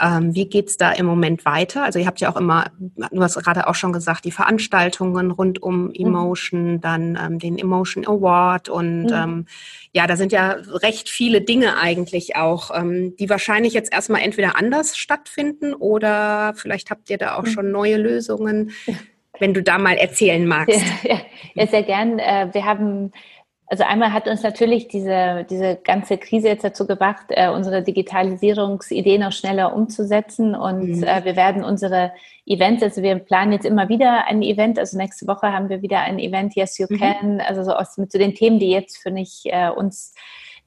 Ähm, 0.00 0.34
wie 0.34 0.46
geht's 0.46 0.76
da 0.76 0.90
im 0.90 1.06
Moment 1.06 1.44
weiter? 1.44 1.84
Also 1.84 2.00
ihr 2.00 2.06
habt 2.06 2.20
ja 2.20 2.30
auch 2.30 2.36
immer, 2.36 2.66
du 2.78 3.22
hast 3.22 3.36
gerade 3.36 3.68
auch 3.68 3.76
schon 3.76 3.92
gesagt, 3.92 4.24
die 4.24 4.32
Veranstaltungen 4.32 5.30
rund 5.30 5.62
um 5.62 5.86
mhm. 5.86 5.94
Emotion, 5.94 6.72
mhm. 6.72 6.80
dann 6.80 7.18
ähm, 7.22 7.38
den 7.38 7.56
Emotion 7.58 8.04
Award 8.04 8.68
und 8.68 9.04
mhm. 9.04 9.12
ähm, 9.12 9.46
ja, 9.92 10.08
da 10.08 10.16
sind 10.16 10.32
ja 10.32 10.56
recht 10.82 11.08
viele 11.08 11.42
Dinge 11.42 11.78
eigentlich 11.78 12.34
auch, 12.34 12.76
ähm, 12.76 13.14
die 13.16 13.30
wahrscheinlich 13.30 13.72
jetzt 13.72 13.92
erstmal 13.92 14.22
entweder 14.22 14.56
anders 14.56 14.96
stattfinden 14.96 15.74
oder 15.74 16.54
vielleicht 16.56 16.90
habt 16.90 17.08
ihr 17.08 17.18
da 17.18 17.36
auch 17.36 17.44
mhm. 17.44 17.50
schon 17.50 17.70
neue 17.70 17.96
Lösungen. 17.96 18.72
Wenn 19.40 19.52
du 19.52 19.64
da 19.64 19.78
mal 19.78 19.96
erzählen 19.96 20.46
magst. 20.46 20.80
Ja, 21.02 21.20
ja 21.54 21.66
sehr 21.66 21.82
gern. 21.82 22.20
Äh, 22.20 22.50
wir 22.52 22.64
haben 22.64 23.10
also 23.66 23.84
einmal 23.84 24.12
hat 24.12 24.28
uns 24.28 24.42
natürlich 24.42 24.88
diese, 24.88 25.46
diese 25.48 25.76
ganze 25.76 26.18
Krise 26.18 26.48
jetzt 26.48 26.64
dazu 26.64 26.86
gebracht, 26.86 27.26
äh, 27.30 27.48
unsere 27.48 27.82
Digitalisierungsidee 27.82 29.18
noch 29.18 29.32
schneller 29.32 29.74
umzusetzen. 29.74 30.54
Und 30.54 30.98
mhm. 30.98 31.02
äh, 31.02 31.24
wir 31.24 31.34
werden 31.34 31.64
unsere 31.64 32.12
Events, 32.46 32.82
also 32.82 33.02
wir 33.02 33.18
planen 33.18 33.52
jetzt 33.52 33.64
immer 33.64 33.88
wieder 33.88 34.26
ein 34.26 34.42
Event. 34.42 34.78
Also 34.78 34.98
nächste 34.98 35.26
Woche 35.26 35.52
haben 35.52 35.70
wir 35.70 35.80
wieder 35.80 36.00
ein 36.00 36.18
Event, 36.18 36.54
Yes 36.54 36.78
You 36.78 36.86
mhm. 36.90 36.98
Can, 36.98 37.40
also 37.40 37.64
so 37.64 37.72
aus, 37.72 37.96
mit 37.96 38.12
so 38.12 38.18
den 38.18 38.34
Themen, 38.34 38.58
die 38.58 38.70
jetzt 38.70 38.98
für 38.98 39.10
mich 39.10 39.44
äh, 39.46 39.70
uns 39.70 40.14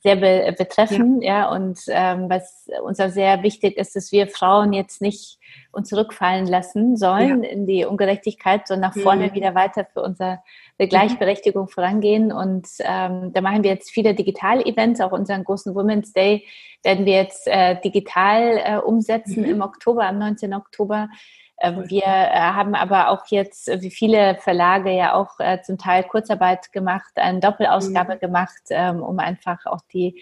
sehr 0.07 0.15
be 0.15 0.55
betreffen. 0.57 1.21
Ja, 1.21 1.27
ja 1.27 1.51
und 1.51 1.79
ähm, 1.87 2.29
was 2.29 2.67
uns 2.83 2.99
auch 2.99 3.09
sehr 3.09 3.43
wichtig 3.43 3.77
ist, 3.77 3.95
dass 3.95 4.11
wir 4.11 4.27
Frauen 4.27 4.73
jetzt 4.73 5.01
nicht 5.01 5.39
uns 5.71 5.89
zurückfallen 5.89 6.47
lassen 6.47 6.97
sollen 6.97 7.43
ja. 7.43 7.49
in 7.49 7.65
die 7.67 7.85
Ungerechtigkeit, 7.85 8.67
sondern 8.67 8.91
nach 8.91 9.01
vorne 9.01 9.27
mhm. 9.27 9.33
wieder 9.33 9.55
weiter 9.55 9.85
für 9.85 10.01
unser 10.01 10.43
der 10.79 10.87
Gleichberechtigung 10.87 11.63
mhm. 11.63 11.69
vorangehen. 11.69 12.31
Und 12.31 12.67
ähm, 12.79 13.31
da 13.33 13.41
machen 13.41 13.63
wir 13.63 13.71
jetzt 13.71 13.91
viele 13.91 14.13
Digital-Events, 14.13 15.01
auch 15.01 15.11
unseren 15.11 15.43
großen 15.43 15.75
Women's 15.75 16.13
Day 16.13 16.45
werden 16.83 17.05
wir 17.05 17.13
jetzt 17.13 17.47
äh, 17.47 17.79
digital 17.81 18.61
äh, 18.63 18.77
umsetzen 18.77 19.43
mhm. 19.43 19.49
im 19.49 19.61
Oktober, 19.61 20.05
am 20.07 20.19
19. 20.19 20.53
Oktober. 20.53 21.09
Äh, 21.57 21.73
wir 21.87 22.03
äh, 22.03 22.39
haben 22.39 22.75
aber 22.75 23.09
auch 23.09 23.25
jetzt, 23.27 23.67
äh, 23.67 23.81
wie 23.81 23.91
viele 23.91 24.35
Verlage 24.35 24.91
ja 24.91 25.13
auch 25.13 25.37
zum 25.63 25.77
Teil 25.77 26.03
Kurzarbeit 26.03 26.71
gemacht, 26.71 27.11
eine 27.15 27.39
Doppelausgabe 27.39 28.15
mhm. 28.15 28.19
gemacht, 28.19 28.61
ähm, 28.69 29.01
um 29.01 29.19
einfach 29.19 29.65
auch 29.65 29.81
die 29.91 30.21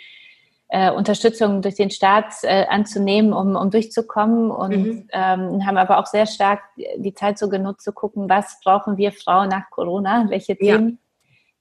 äh, 0.69 0.91
Unterstützung 0.91 1.61
durch 1.61 1.75
den 1.75 1.91
Staat 1.91 2.33
äh, 2.43 2.65
anzunehmen, 2.67 3.33
um, 3.33 3.55
um 3.55 3.69
durchzukommen 3.69 4.49
und 4.49 4.75
mhm. 4.75 5.09
ähm, 5.11 5.65
haben 5.65 5.77
aber 5.77 5.99
auch 5.99 6.07
sehr 6.07 6.25
stark 6.25 6.61
die 6.97 7.13
Zeit 7.13 7.37
so 7.37 7.49
genutzt 7.49 7.83
zu 7.83 7.91
gucken, 7.91 8.29
was 8.29 8.59
brauchen 8.63 8.97
wir 8.97 9.11
Frauen 9.11 9.49
nach 9.49 9.69
Corona, 9.69 10.25
welche 10.29 10.55
Themen 10.55 10.89
ja. 10.89 10.97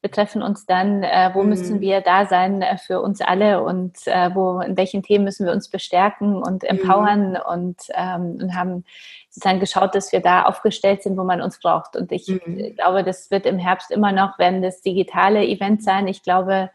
betreffen 0.00 0.42
uns 0.42 0.64
dann, 0.64 1.02
äh, 1.02 1.30
wo 1.34 1.42
mhm. 1.42 1.50
müssen 1.50 1.80
wir 1.80 2.00
da 2.00 2.26
sein 2.26 2.64
für 2.86 3.02
uns 3.02 3.20
alle 3.20 3.62
und 3.62 3.98
wo 4.06 4.60
in 4.60 4.76
welchen 4.76 5.02
Themen 5.02 5.24
müssen 5.24 5.44
wir 5.44 5.52
uns 5.52 5.68
bestärken 5.68 6.42
und 6.42 6.62
mhm. 6.62 6.68
empowern 6.68 7.30
mhm. 7.32 7.38
und, 7.52 7.76
ähm, 7.94 8.38
und 8.40 8.54
haben 8.56 8.84
sozusagen 9.34 9.58
geschaut, 9.58 9.94
dass 9.94 10.12
wir 10.12 10.20
da 10.20 10.44
aufgestellt 10.44 11.02
sind, 11.02 11.16
wo 11.16 11.24
man 11.24 11.42
uns 11.42 11.58
braucht. 11.58 11.96
Und 11.96 12.12
ich 12.12 12.28
mhm. 12.28 12.76
glaube, 12.76 13.02
das 13.02 13.30
wird 13.32 13.46
im 13.46 13.58
Herbst 13.58 13.90
immer 13.90 14.12
noch, 14.12 14.38
werden 14.38 14.62
das 14.62 14.80
digitale 14.80 15.44
Event 15.44 15.82
sein. 15.82 16.06
Ich 16.06 16.22
glaube, 16.22 16.70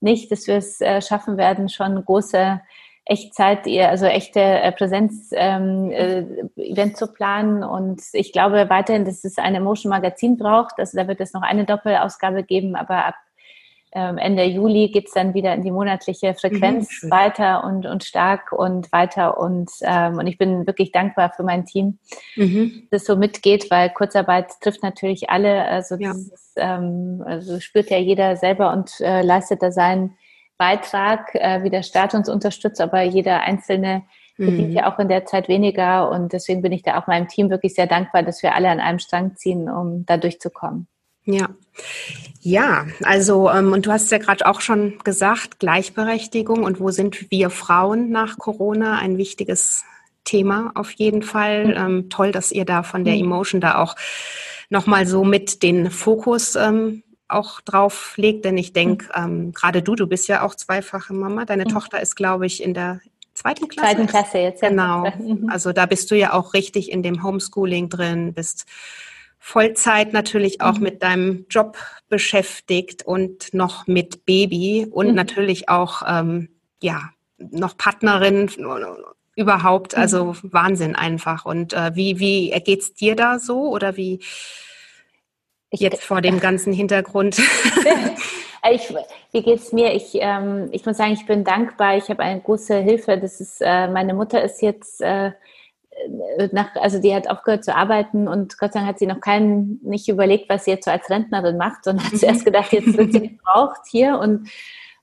nicht, 0.00 0.32
dass 0.32 0.48
wir 0.48 0.56
es 0.56 0.80
äh, 0.80 1.00
schaffen 1.00 1.36
werden, 1.36 1.68
schon 1.68 2.04
große 2.04 2.60
Echtzeit, 3.04 3.68
also 3.68 4.06
echte 4.06 4.40
äh, 4.40 4.72
Präsenz-Event 4.72 5.92
ähm, 5.92 6.90
äh, 6.90 6.92
zu 6.94 7.06
planen. 7.06 7.62
Und 7.62 8.02
ich 8.12 8.32
glaube 8.32 8.68
weiterhin, 8.68 9.04
dass 9.04 9.22
es 9.22 9.38
ein 9.38 9.54
Emotion 9.54 9.90
Magazin 9.90 10.36
braucht. 10.36 10.78
Also 10.78 10.98
da 10.98 11.06
wird 11.06 11.20
es 11.20 11.32
noch 11.32 11.42
eine 11.42 11.64
Doppelausgabe 11.64 12.42
geben, 12.42 12.74
aber 12.74 13.06
ab 13.06 13.14
ähm, 13.94 14.16
Ende 14.16 14.44
Juli 14.44 14.88
geht 14.88 15.08
es 15.08 15.14
dann 15.14 15.34
wieder 15.34 15.54
in 15.54 15.62
die 15.62 15.70
monatliche 15.70 16.34
Frequenz 16.34 17.02
mhm. 17.02 17.10
weiter 17.10 17.64
und, 17.64 17.84
und 17.86 18.04
stark 18.04 18.52
und 18.52 18.90
weiter. 18.90 19.38
Und, 19.38 19.70
ähm, 19.82 20.18
und 20.18 20.26
ich 20.26 20.38
bin 20.38 20.66
wirklich 20.66 20.92
dankbar 20.92 21.32
für 21.36 21.42
mein 21.42 21.66
Team, 21.66 21.98
mhm. 22.36 22.88
das 22.90 23.04
so 23.04 23.16
mitgeht, 23.16 23.70
weil 23.70 23.90
Kurzarbeit 23.90 24.60
trifft 24.60 24.82
natürlich 24.82 25.28
alle. 25.28 25.64
Also, 25.64 25.96
ja. 25.96 26.12
ist, 26.12 26.54
ähm, 26.56 27.22
also 27.26 27.60
spürt 27.60 27.90
ja 27.90 27.98
jeder 27.98 28.36
selber 28.36 28.72
und 28.72 29.00
äh, 29.00 29.22
leistet 29.22 29.62
da 29.62 29.70
seinen 29.70 30.16
Beitrag, 30.56 31.34
äh, 31.34 31.62
wie 31.62 31.70
der 31.70 31.82
Staat 31.82 32.14
uns 32.14 32.28
unterstützt, 32.28 32.80
aber 32.80 33.02
jeder 33.02 33.42
Einzelne 33.42 34.04
verdient 34.36 34.70
mhm. 34.70 34.74
ja 34.76 34.92
auch 34.92 34.98
in 34.98 35.08
der 35.08 35.26
Zeit 35.26 35.48
weniger. 35.48 36.10
Und 36.10 36.32
deswegen 36.32 36.62
bin 36.62 36.72
ich 36.72 36.82
da 36.82 36.98
auch 36.98 37.06
meinem 37.06 37.28
Team 37.28 37.50
wirklich 37.50 37.74
sehr 37.74 37.86
dankbar, 37.86 38.22
dass 38.22 38.42
wir 38.42 38.54
alle 38.54 38.70
an 38.70 38.80
einem 38.80 38.98
Strang 38.98 39.36
ziehen, 39.36 39.68
um 39.68 40.06
da 40.06 40.16
durchzukommen. 40.16 40.88
Ja. 41.24 41.48
Ja, 42.40 42.86
also, 43.04 43.48
ähm, 43.50 43.72
und 43.72 43.86
du 43.86 43.92
hast 43.92 44.10
ja 44.10 44.18
gerade 44.18 44.46
auch 44.46 44.60
schon 44.60 44.98
gesagt, 45.04 45.60
Gleichberechtigung 45.60 46.64
und 46.64 46.80
wo 46.80 46.90
sind 46.90 47.30
wir 47.30 47.50
Frauen 47.50 48.10
nach 48.10 48.36
Corona? 48.36 48.98
Ein 48.98 49.16
wichtiges 49.16 49.84
Thema 50.24 50.72
auf 50.74 50.90
jeden 50.92 51.22
Fall. 51.22 51.66
Mhm. 51.66 51.74
Ähm, 51.76 52.10
toll, 52.10 52.32
dass 52.32 52.50
ihr 52.50 52.64
da 52.64 52.82
von 52.82 53.04
der 53.04 53.14
mhm. 53.14 53.22
Emotion 53.22 53.60
da 53.60 53.78
auch 53.78 53.94
nochmal 54.70 55.06
so 55.06 55.24
mit 55.24 55.62
den 55.62 55.90
Fokus 55.90 56.56
ähm, 56.56 57.02
auch 57.28 57.60
drauf 57.60 58.14
legt, 58.16 58.44
denn 58.44 58.58
ich 58.58 58.72
denke, 58.72 59.06
mhm. 59.06 59.24
ähm, 59.24 59.52
gerade 59.52 59.82
du, 59.82 59.94
du 59.94 60.06
bist 60.06 60.28
ja 60.28 60.42
auch 60.42 60.54
zweifache 60.54 61.14
Mama. 61.14 61.44
Deine 61.44 61.64
mhm. 61.64 61.68
Tochter 61.68 62.00
ist, 62.00 62.16
glaube 62.16 62.46
ich, 62.46 62.62
in 62.62 62.74
der 62.74 63.00
zweiten 63.34 63.68
Klasse? 63.68 63.88
Zweiten 63.88 64.06
Klasse 64.06 64.38
jetzt. 64.38 64.62
Genau. 64.62 65.10
Mhm. 65.18 65.48
Also 65.48 65.72
da 65.72 65.86
bist 65.86 66.10
du 66.10 66.16
ja 66.16 66.32
auch 66.32 66.54
richtig 66.54 66.90
in 66.90 67.02
dem 67.02 67.22
Homeschooling 67.22 67.88
drin, 67.88 68.34
bist 68.34 68.66
Vollzeit 69.44 70.12
natürlich 70.12 70.60
auch 70.60 70.76
mhm. 70.76 70.82
mit 70.84 71.02
deinem 71.02 71.46
Job 71.50 71.76
beschäftigt 72.08 73.04
und 73.04 73.52
noch 73.52 73.88
mit 73.88 74.24
Baby 74.24 74.86
und 74.88 75.08
mhm. 75.08 75.14
natürlich 75.14 75.68
auch, 75.68 76.02
ähm, 76.06 76.48
ja, 76.80 77.10
noch 77.38 77.76
Partnerin 77.76 78.48
überhaupt. 79.34 79.96
Also 79.96 80.26
mhm. 80.26 80.36
Wahnsinn 80.44 80.94
einfach. 80.94 81.44
Und 81.44 81.72
äh, 81.72 81.90
wie, 81.96 82.20
wie 82.20 82.52
es 82.52 82.94
dir 82.94 83.16
da 83.16 83.40
so 83.40 83.68
oder 83.68 83.96
wie 83.96 84.20
jetzt 85.72 86.04
vor 86.04 86.20
dem 86.20 86.38
ganzen 86.38 86.72
Hintergrund? 86.72 87.38
ich, 88.70 88.94
wie 89.32 89.42
geht's 89.42 89.72
mir? 89.72 89.92
Ich, 89.92 90.10
ähm, 90.14 90.68
ich 90.70 90.86
muss 90.86 90.96
sagen, 90.96 91.14
ich 91.14 91.26
bin 91.26 91.42
dankbar. 91.42 91.96
Ich 91.96 92.08
habe 92.10 92.22
eine 92.22 92.40
große 92.40 92.76
Hilfe. 92.76 93.18
Das 93.18 93.40
ist, 93.40 93.60
äh, 93.60 93.88
meine 93.88 94.14
Mutter 94.14 94.40
ist 94.40 94.62
jetzt 94.62 95.00
äh, 95.00 95.32
nach, 96.52 96.74
also 96.76 97.00
die 97.00 97.14
hat 97.14 97.28
aufgehört 97.28 97.64
zu 97.64 97.74
arbeiten 97.74 98.28
und 98.28 98.58
Gott 98.58 98.72
sei 98.72 98.80
Dank 98.80 98.90
hat 98.90 98.98
sie 98.98 99.06
noch 99.06 99.20
keinen, 99.20 99.80
nicht 99.82 100.08
überlegt, 100.08 100.48
was 100.48 100.64
sie 100.64 100.72
jetzt 100.72 100.84
so 100.84 100.90
als 100.90 101.08
Rentnerin 101.10 101.56
macht, 101.56 101.84
sondern 101.84 102.06
hat 102.06 102.18
zuerst 102.18 102.44
gedacht, 102.44 102.72
jetzt 102.72 102.96
wird 102.96 103.12
sie 103.12 103.28
gebraucht 103.28 103.82
hier 103.90 104.18
und 104.18 104.48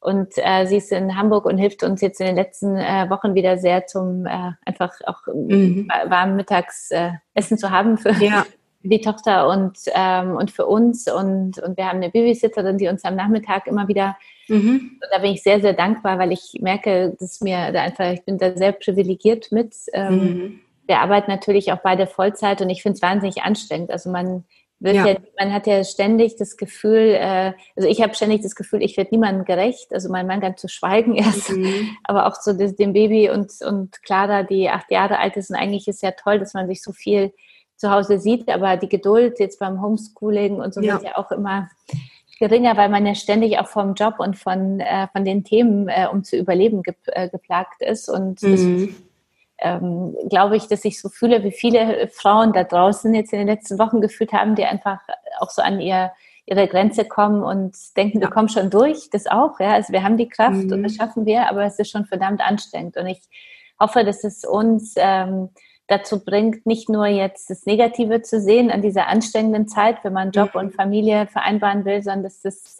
und 0.02 0.30
äh, 0.38 0.66
sie 0.66 0.78
ist 0.78 0.94
in 0.94 1.18
Hamburg 1.18 1.44
und 1.44 1.58
hilft 1.58 1.84
uns 1.84 2.00
jetzt 2.00 2.22
in 2.22 2.28
den 2.28 2.38
letzten 2.38 2.78
äh, 2.78 3.10
Wochen 3.10 3.36
wieder 3.36 3.58
sehr 3.58 3.86
zum 3.86 4.26
äh, 4.26 4.52
einfach 4.66 4.94
auch 5.06 5.28
mhm. 5.28 5.90
warm 6.08 6.38
mittags 6.38 6.90
äh, 6.92 7.12
Essen 7.34 7.58
zu 7.58 7.70
haben 7.70 7.98
für, 7.98 8.14
ja 8.14 8.46
die 8.82 9.02
Tochter 9.02 9.50
und, 9.50 9.78
ähm, 9.94 10.36
und 10.36 10.52
für 10.52 10.66
uns. 10.66 11.12
Und, 11.12 11.60
und 11.60 11.78
wir 11.78 11.88
haben 11.88 11.98
eine 11.98 12.10
Babysitterin, 12.10 12.78
die 12.78 12.88
uns 12.88 13.04
am 13.04 13.16
Nachmittag 13.16 13.68
immer 13.68 13.88
wieder, 13.88 14.18
mhm. 14.48 14.98
und 15.02 15.08
da 15.12 15.20
bin 15.20 15.34
ich 15.34 15.44
sehr, 15.44 15.60
sehr 15.60 15.74
dankbar, 15.74 16.18
weil 16.18 16.32
ich 16.32 16.58
merke, 16.62 17.16
dass 17.20 17.42
mir 17.42 17.72
da 17.72 17.82
einfach, 17.82 18.12
ich 18.12 18.24
bin 18.24 18.38
da 18.38 18.56
sehr 18.56 18.72
privilegiert 18.72 19.52
mit. 19.52 19.76
Ähm, 19.94 20.14
mhm. 20.14 20.60
Wir 20.90 21.02
arbeiten 21.02 21.30
natürlich 21.30 21.72
auch 21.72 21.78
beide 21.84 22.08
Vollzeit 22.08 22.62
und 22.62 22.70
ich 22.72 22.82
finde 22.82 22.96
es 22.96 23.04
wahnsinnig 23.04 23.44
anstrengend. 23.44 23.92
Also 23.92 24.10
man 24.10 24.44
wird 24.80 24.96
ja. 24.96 25.06
ja. 25.06 25.18
man 25.38 25.54
hat 25.54 25.68
ja 25.68 25.84
ständig 25.84 26.36
das 26.38 26.58
Gefühl, 26.58 27.16
äh, 27.16 27.54
also 27.76 27.88
ich 27.88 28.02
habe 28.02 28.16
ständig 28.16 28.42
das 28.42 28.56
Gefühl, 28.56 28.82
ich 28.82 28.98
werde 28.98 29.12
niemandem 29.12 29.46
gerecht. 29.46 29.94
Also 29.94 30.10
mein 30.10 30.26
Mann 30.26 30.42
ganz 30.42 30.60
zu 30.60 30.68
schweigen 30.68 31.14
erst, 31.16 31.52
mhm. 31.52 31.96
aber 32.04 32.26
auch 32.26 32.34
so 32.34 32.54
das, 32.54 32.76
dem 32.76 32.94
Baby 32.94 33.30
und, 33.30 33.52
und 33.62 34.02
Clara, 34.02 34.42
die 34.42 34.68
acht 34.68 34.90
Jahre 34.90 35.20
alt 35.20 35.38
ist. 35.38 35.52
Und 35.52 35.58
eigentlich 35.58 35.88
ist 35.88 36.02
ja 36.02 36.10
toll, 36.10 36.40
dass 36.40 36.56
man 36.56 36.68
sich 36.68 36.82
so 36.82 36.92
viel 36.92 37.34
zu 37.76 37.92
Hause 37.92 38.18
sieht, 38.18 38.50
aber 38.50 38.76
die 38.76 38.90
Geduld 38.90 39.40
jetzt 39.40 39.60
beim 39.60 39.84
Homeschooling 39.84 40.56
und 40.56 40.74
so 40.74 40.82
ja. 40.82 40.94
wird 40.94 41.04
ja 41.04 41.18
auch 41.18 41.32
immer 41.32 41.70
geringer, 42.40 42.76
weil 42.78 42.90
man 42.90 43.06
ja 43.06 43.14
ständig 43.14 43.60
auch 43.60 43.68
vom 43.68 43.94
Job 43.94 44.16
und 44.18 44.38
von, 44.38 44.80
äh, 44.80 45.08
von 45.12 45.24
den 45.24 45.44
Themen, 45.44 45.88
äh, 45.88 46.08
um 46.12 46.24
zu 46.24 46.36
überleben, 46.36 46.82
ge 46.82 46.96
äh, 47.06 47.30
geplagt 47.30 47.84
ist. 47.84 48.10
Und 48.10 48.42
mhm. 48.42 48.96
Ähm, 49.62 50.16
glaube 50.30 50.56
ich, 50.56 50.68
dass 50.68 50.86
ich 50.86 51.02
so 51.02 51.10
fühle, 51.10 51.44
wie 51.44 51.52
viele 51.52 52.08
Frauen 52.10 52.54
da 52.54 52.64
draußen 52.64 53.14
jetzt 53.14 53.34
in 53.34 53.40
den 53.40 53.48
letzten 53.48 53.80
Wochen 53.80 54.02
gefühlt 54.02 54.34
haben, 54.34 54.56
die 54.56 54.66
einfach 54.66 55.00
auch 55.40 55.50
so 55.50 55.62
an 55.62 55.80
ihr 55.80 56.12
ihre 56.50 56.68
Grenze 56.68 57.06
kommen 57.06 57.44
und 57.44 57.76
denken, 57.96 58.20
ja. 58.20 58.28
wir 58.28 58.32
kommen 58.32 58.50
schon 58.50 58.72
durch, 58.72 59.10
das 59.12 59.28
auch, 59.28 59.60
ja, 59.60 59.74
also 59.74 59.94
wir 59.94 60.04
haben 60.04 60.18
die 60.18 60.30
Kraft 60.30 60.66
mhm. 60.66 60.72
und 60.72 60.84
das 60.84 60.96
schaffen 60.96 61.26
wir, 61.28 61.48
aber 61.48 61.64
es 61.64 61.78
ist 61.78 61.92
schon 61.92 62.06
verdammt 62.06 62.42
anstrengend 62.42 62.98
und 62.98 63.06
ich 63.06 63.22
hoffe, 63.80 64.04
dass 64.04 64.24
es 64.24 64.44
uns 64.44 64.96
ähm, 64.98 65.50
dazu 65.88 66.24
bringt, 66.24 66.66
nicht 66.66 66.90
nur 66.90 67.06
jetzt 67.06 67.52
das 67.52 67.66
Negative 67.68 68.24
zu 68.24 68.42
sehen 68.42 68.72
an 68.72 68.82
dieser 68.82 69.08
anstrengenden 69.08 69.68
Zeit, 69.68 70.04
wenn 70.04 70.14
man 70.14 70.32
Job 70.32 70.56
mhm. 70.56 70.62
und 70.62 70.76
Familie 70.76 71.28
vereinbaren 71.28 71.86
will, 71.86 72.02
sondern 72.02 72.24
dass 72.24 72.42
das 72.42 72.78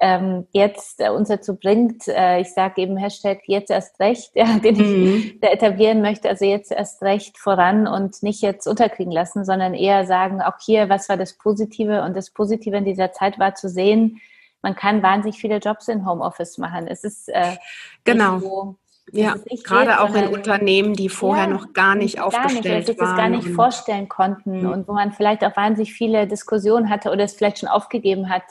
ähm, 0.00 0.46
jetzt 0.52 1.00
äh, 1.00 1.10
uns 1.10 1.28
dazu 1.28 1.56
bringt, 1.56 2.08
äh, 2.08 2.40
ich 2.40 2.52
sage 2.54 2.80
eben 2.80 2.96
Hashtag 2.96 3.42
jetzt 3.46 3.70
erst 3.70 4.00
recht, 4.00 4.32
ja, 4.34 4.58
den 4.58 4.76
mhm. 4.76 5.14
ich 5.16 5.40
da 5.40 5.48
etablieren 5.48 6.00
möchte, 6.00 6.28
also 6.28 6.44
jetzt 6.44 6.72
erst 6.72 7.02
recht 7.02 7.38
voran 7.38 7.86
und 7.86 8.22
nicht 8.22 8.40
jetzt 8.40 8.66
unterkriegen 8.66 9.12
lassen, 9.12 9.44
sondern 9.44 9.74
eher 9.74 10.06
sagen, 10.06 10.40
auch 10.40 10.58
hier, 10.60 10.88
was 10.88 11.08
war 11.08 11.18
das 11.18 11.34
Positive? 11.34 12.02
Und 12.02 12.16
das 12.16 12.30
Positive 12.30 12.76
in 12.76 12.84
dieser 12.84 13.12
Zeit 13.12 13.38
war 13.38 13.54
zu 13.54 13.68
sehen, 13.68 14.20
man 14.62 14.74
kann 14.74 15.02
wahnsinnig 15.02 15.38
viele 15.38 15.58
Jobs 15.58 15.88
in 15.88 16.06
Homeoffice 16.06 16.58
machen. 16.58 16.86
Es 16.86 17.04
ist 17.04 17.28
äh, 17.28 17.56
genau. 18.04 18.38
So, 18.40 18.76
ja, 19.12 19.34
gerade 19.64 19.90
geht, 19.90 19.98
auch 19.98 20.14
in 20.14 20.28
Unternehmen, 20.28 20.94
die 20.94 21.08
vorher 21.08 21.44
ja, 21.44 21.50
noch 21.50 21.72
gar 21.72 21.94
nicht 21.94 22.20
aufgestellt 22.20 22.64
gar 22.64 22.74
nicht, 22.74 22.86
sich 22.86 22.96
das 22.96 23.16
gar 23.16 23.28
nicht 23.28 23.48
vorstellen 23.48 24.08
konnten 24.08 24.62
mhm. 24.62 24.70
und 24.70 24.88
wo 24.88 24.92
man 24.92 25.12
vielleicht 25.12 25.44
auch 25.44 25.56
wahnsinnig 25.56 25.92
viele 25.92 26.26
Diskussionen 26.26 26.88
hatte 26.90 27.10
oder 27.10 27.24
es 27.24 27.34
vielleicht 27.34 27.58
schon 27.58 27.68
aufgegeben 27.68 28.28
hat, 28.28 28.44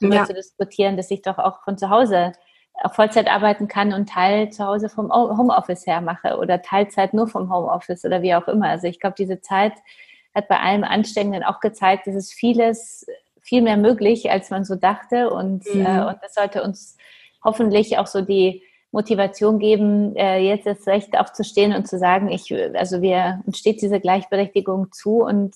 darüber 0.00 0.16
ja. 0.16 0.24
zu 0.24 0.34
diskutieren, 0.34 0.96
dass 0.96 1.10
ich 1.10 1.22
doch 1.22 1.38
auch 1.38 1.62
von 1.62 1.78
zu 1.78 1.90
Hause 1.90 2.32
auf 2.82 2.94
Vollzeit 2.94 3.28
arbeiten 3.28 3.68
kann 3.68 3.92
und 3.92 4.08
Teil 4.08 4.50
zu 4.50 4.64
Hause 4.64 4.88
vom 4.88 5.12
Homeoffice 5.12 5.86
her 5.86 6.00
mache 6.00 6.38
oder 6.38 6.62
Teilzeit 6.62 7.12
nur 7.12 7.28
vom 7.28 7.52
Homeoffice 7.52 8.04
oder 8.04 8.22
wie 8.22 8.34
auch 8.34 8.48
immer. 8.48 8.68
Also 8.68 8.86
ich 8.86 9.00
glaube, 9.00 9.16
diese 9.18 9.40
Zeit 9.40 9.74
hat 10.34 10.48
bei 10.48 10.58
allem 10.58 10.84
Anstrengenden 10.84 11.44
auch 11.44 11.60
gezeigt, 11.60 12.06
dass 12.06 12.14
es 12.14 12.32
vieles 12.32 13.06
viel 13.40 13.62
mehr 13.62 13.76
möglich, 13.76 14.30
als 14.30 14.50
man 14.50 14.64
so 14.64 14.76
dachte 14.76 15.30
und, 15.30 15.64
mhm. 15.74 15.84
äh, 15.84 16.04
und 16.06 16.18
das 16.22 16.34
sollte 16.34 16.62
uns 16.62 16.96
hoffentlich 17.42 17.98
auch 17.98 18.06
so 18.06 18.20
die 18.20 18.62
Motivation 18.92 19.58
geben, 19.58 20.16
äh, 20.16 20.38
jetzt 20.38 20.66
das 20.66 20.86
Recht 20.86 21.18
aufzustehen 21.18 21.74
und 21.74 21.86
zu 21.86 21.98
sagen, 21.98 22.28
ich, 22.30 22.52
also 22.74 23.02
wir, 23.02 23.42
uns 23.46 23.58
steht 23.58 23.82
diese 23.82 24.00
Gleichberechtigung 24.00 24.92
zu 24.92 25.22
und 25.22 25.54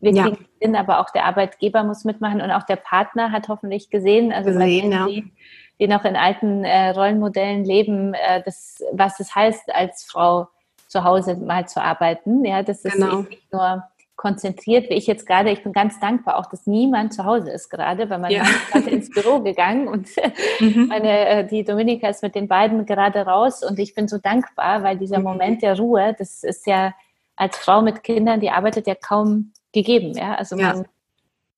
wir 0.00 0.12
kriegen 0.12 0.38
ja. 0.40 0.48
Sinn, 0.60 0.76
aber 0.76 1.00
auch 1.00 1.10
der 1.10 1.24
Arbeitgeber 1.24 1.84
muss 1.84 2.04
mitmachen 2.04 2.40
und 2.40 2.50
auch 2.50 2.62
der 2.62 2.76
Partner 2.76 3.32
hat 3.32 3.48
hoffentlich 3.48 3.90
gesehen, 3.90 4.32
also 4.32 4.50
gesehen, 4.50 4.92
ja. 4.92 5.06
die, 5.06 5.30
die 5.78 5.88
noch 5.88 6.04
in 6.04 6.16
alten 6.16 6.64
äh, 6.64 6.90
Rollenmodellen 6.90 7.64
leben, 7.64 8.14
äh, 8.14 8.42
das, 8.44 8.82
was 8.92 9.20
es 9.20 9.34
heißt, 9.34 9.74
als 9.74 10.04
Frau 10.04 10.48
zu 10.88 11.04
Hause 11.04 11.36
mal 11.36 11.68
zu 11.68 11.82
arbeiten. 11.82 12.44
Ja, 12.44 12.62
das 12.62 12.84
ist 12.84 12.94
genau. 12.94 13.22
nicht 13.22 13.52
nur 13.52 13.84
konzentriert, 14.16 14.90
wie 14.90 14.94
ich 14.94 15.06
jetzt 15.06 15.26
gerade, 15.26 15.50
ich 15.50 15.62
bin 15.62 15.72
ganz 15.72 15.98
dankbar 15.98 16.36
auch, 16.36 16.44
dass 16.44 16.66
niemand 16.66 17.14
zu 17.14 17.24
Hause 17.24 17.50
ist 17.50 17.70
gerade, 17.70 18.10
weil 18.10 18.18
mein 18.18 18.32
ja. 18.32 18.42
Mann 18.42 18.82
ist 18.82 18.88
ins 18.88 19.10
Büro 19.10 19.40
gegangen 19.40 19.88
und 19.88 20.08
mhm. 20.60 20.88
meine, 20.88 21.26
äh, 21.26 21.46
die 21.46 21.64
Dominika 21.64 22.08
ist 22.08 22.22
mit 22.22 22.34
den 22.34 22.46
beiden 22.46 22.84
gerade 22.84 23.20
raus 23.20 23.62
und 23.62 23.78
ich 23.78 23.94
bin 23.94 24.08
so 24.08 24.18
dankbar, 24.18 24.82
weil 24.82 24.98
dieser 24.98 25.20
mhm. 25.20 25.24
Moment 25.24 25.62
der 25.62 25.78
Ruhe, 25.78 26.14
das 26.18 26.42
ist 26.42 26.66
ja 26.66 26.92
als 27.34 27.56
Frau 27.56 27.80
mit 27.80 28.02
Kindern, 28.02 28.40
die 28.40 28.50
arbeitet 28.50 28.86
ja 28.86 28.94
kaum 28.94 29.52
gegeben, 29.72 30.14
ja, 30.16 30.34
also 30.34 30.56
man 30.56 30.76
ja. 30.78 30.84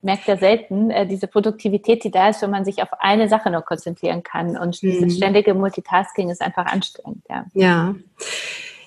merkt 0.02 0.26
ja 0.26 0.36
selten 0.36 0.90
äh, 0.90 1.06
diese 1.06 1.26
Produktivität, 1.26 2.04
die 2.04 2.10
da 2.10 2.28
ist, 2.28 2.42
wenn 2.42 2.50
man 2.50 2.64
sich 2.64 2.82
auf 2.82 2.88
eine 2.98 3.28
Sache 3.28 3.50
nur 3.50 3.62
konzentrieren 3.62 4.22
kann 4.22 4.56
und 4.56 4.82
mhm. 4.82 4.90
dieses 4.90 5.16
ständige 5.16 5.54
Multitasking 5.54 6.30
ist 6.30 6.42
einfach 6.42 6.66
anstrengend, 6.66 7.24
ja. 7.28 7.46
Ja, 7.54 7.94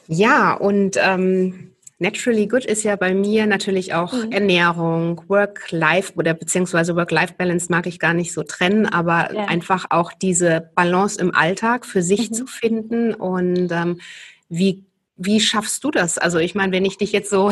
ja 0.08 0.54
und 0.54 0.98
ähm 1.02 1.72
Naturally 1.98 2.48
Good 2.48 2.66
ist 2.66 2.84
ja 2.84 2.98
bei 2.98 3.14
mir 3.14 3.48
natürlich 3.48 3.94
auch 3.94 4.12
mhm. 4.12 4.32
Ernährung, 4.32 5.22
Work-Life 5.30 6.14
oder 6.18 6.34
beziehungsweise 6.34 6.96
Work-Life-Balance 6.96 7.68
mag 7.72 7.88
ich 7.88 8.00
gar 8.00 8.14
nicht 8.14 8.34
so 8.34 8.44
trennen, 8.44 8.86
aber 8.86 9.34
ja. 9.34 9.46
einfach 9.46 9.86
auch 9.90 10.12
diese 10.12 10.70
Balance 10.76 11.20
im 11.22 11.34
Alltag 11.34 11.86
für 11.86 12.02
sich 12.02 12.32
mhm. 12.32 12.34
zu 12.34 12.48
finden 12.48 13.14
und 13.14 13.72
ähm, 13.72 14.02
wie, 14.50 14.84
wie 15.16 15.40
schaffst 15.40 15.86
du 15.86 15.92
das? 15.92 16.18
Also 16.18 16.38
ich 16.38 16.54
meine, 16.54 16.74
wenn 16.74 16.84
ich 16.84 16.98
dich 16.98 17.14
jetzt 17.14 17.30
so 17.30 17.50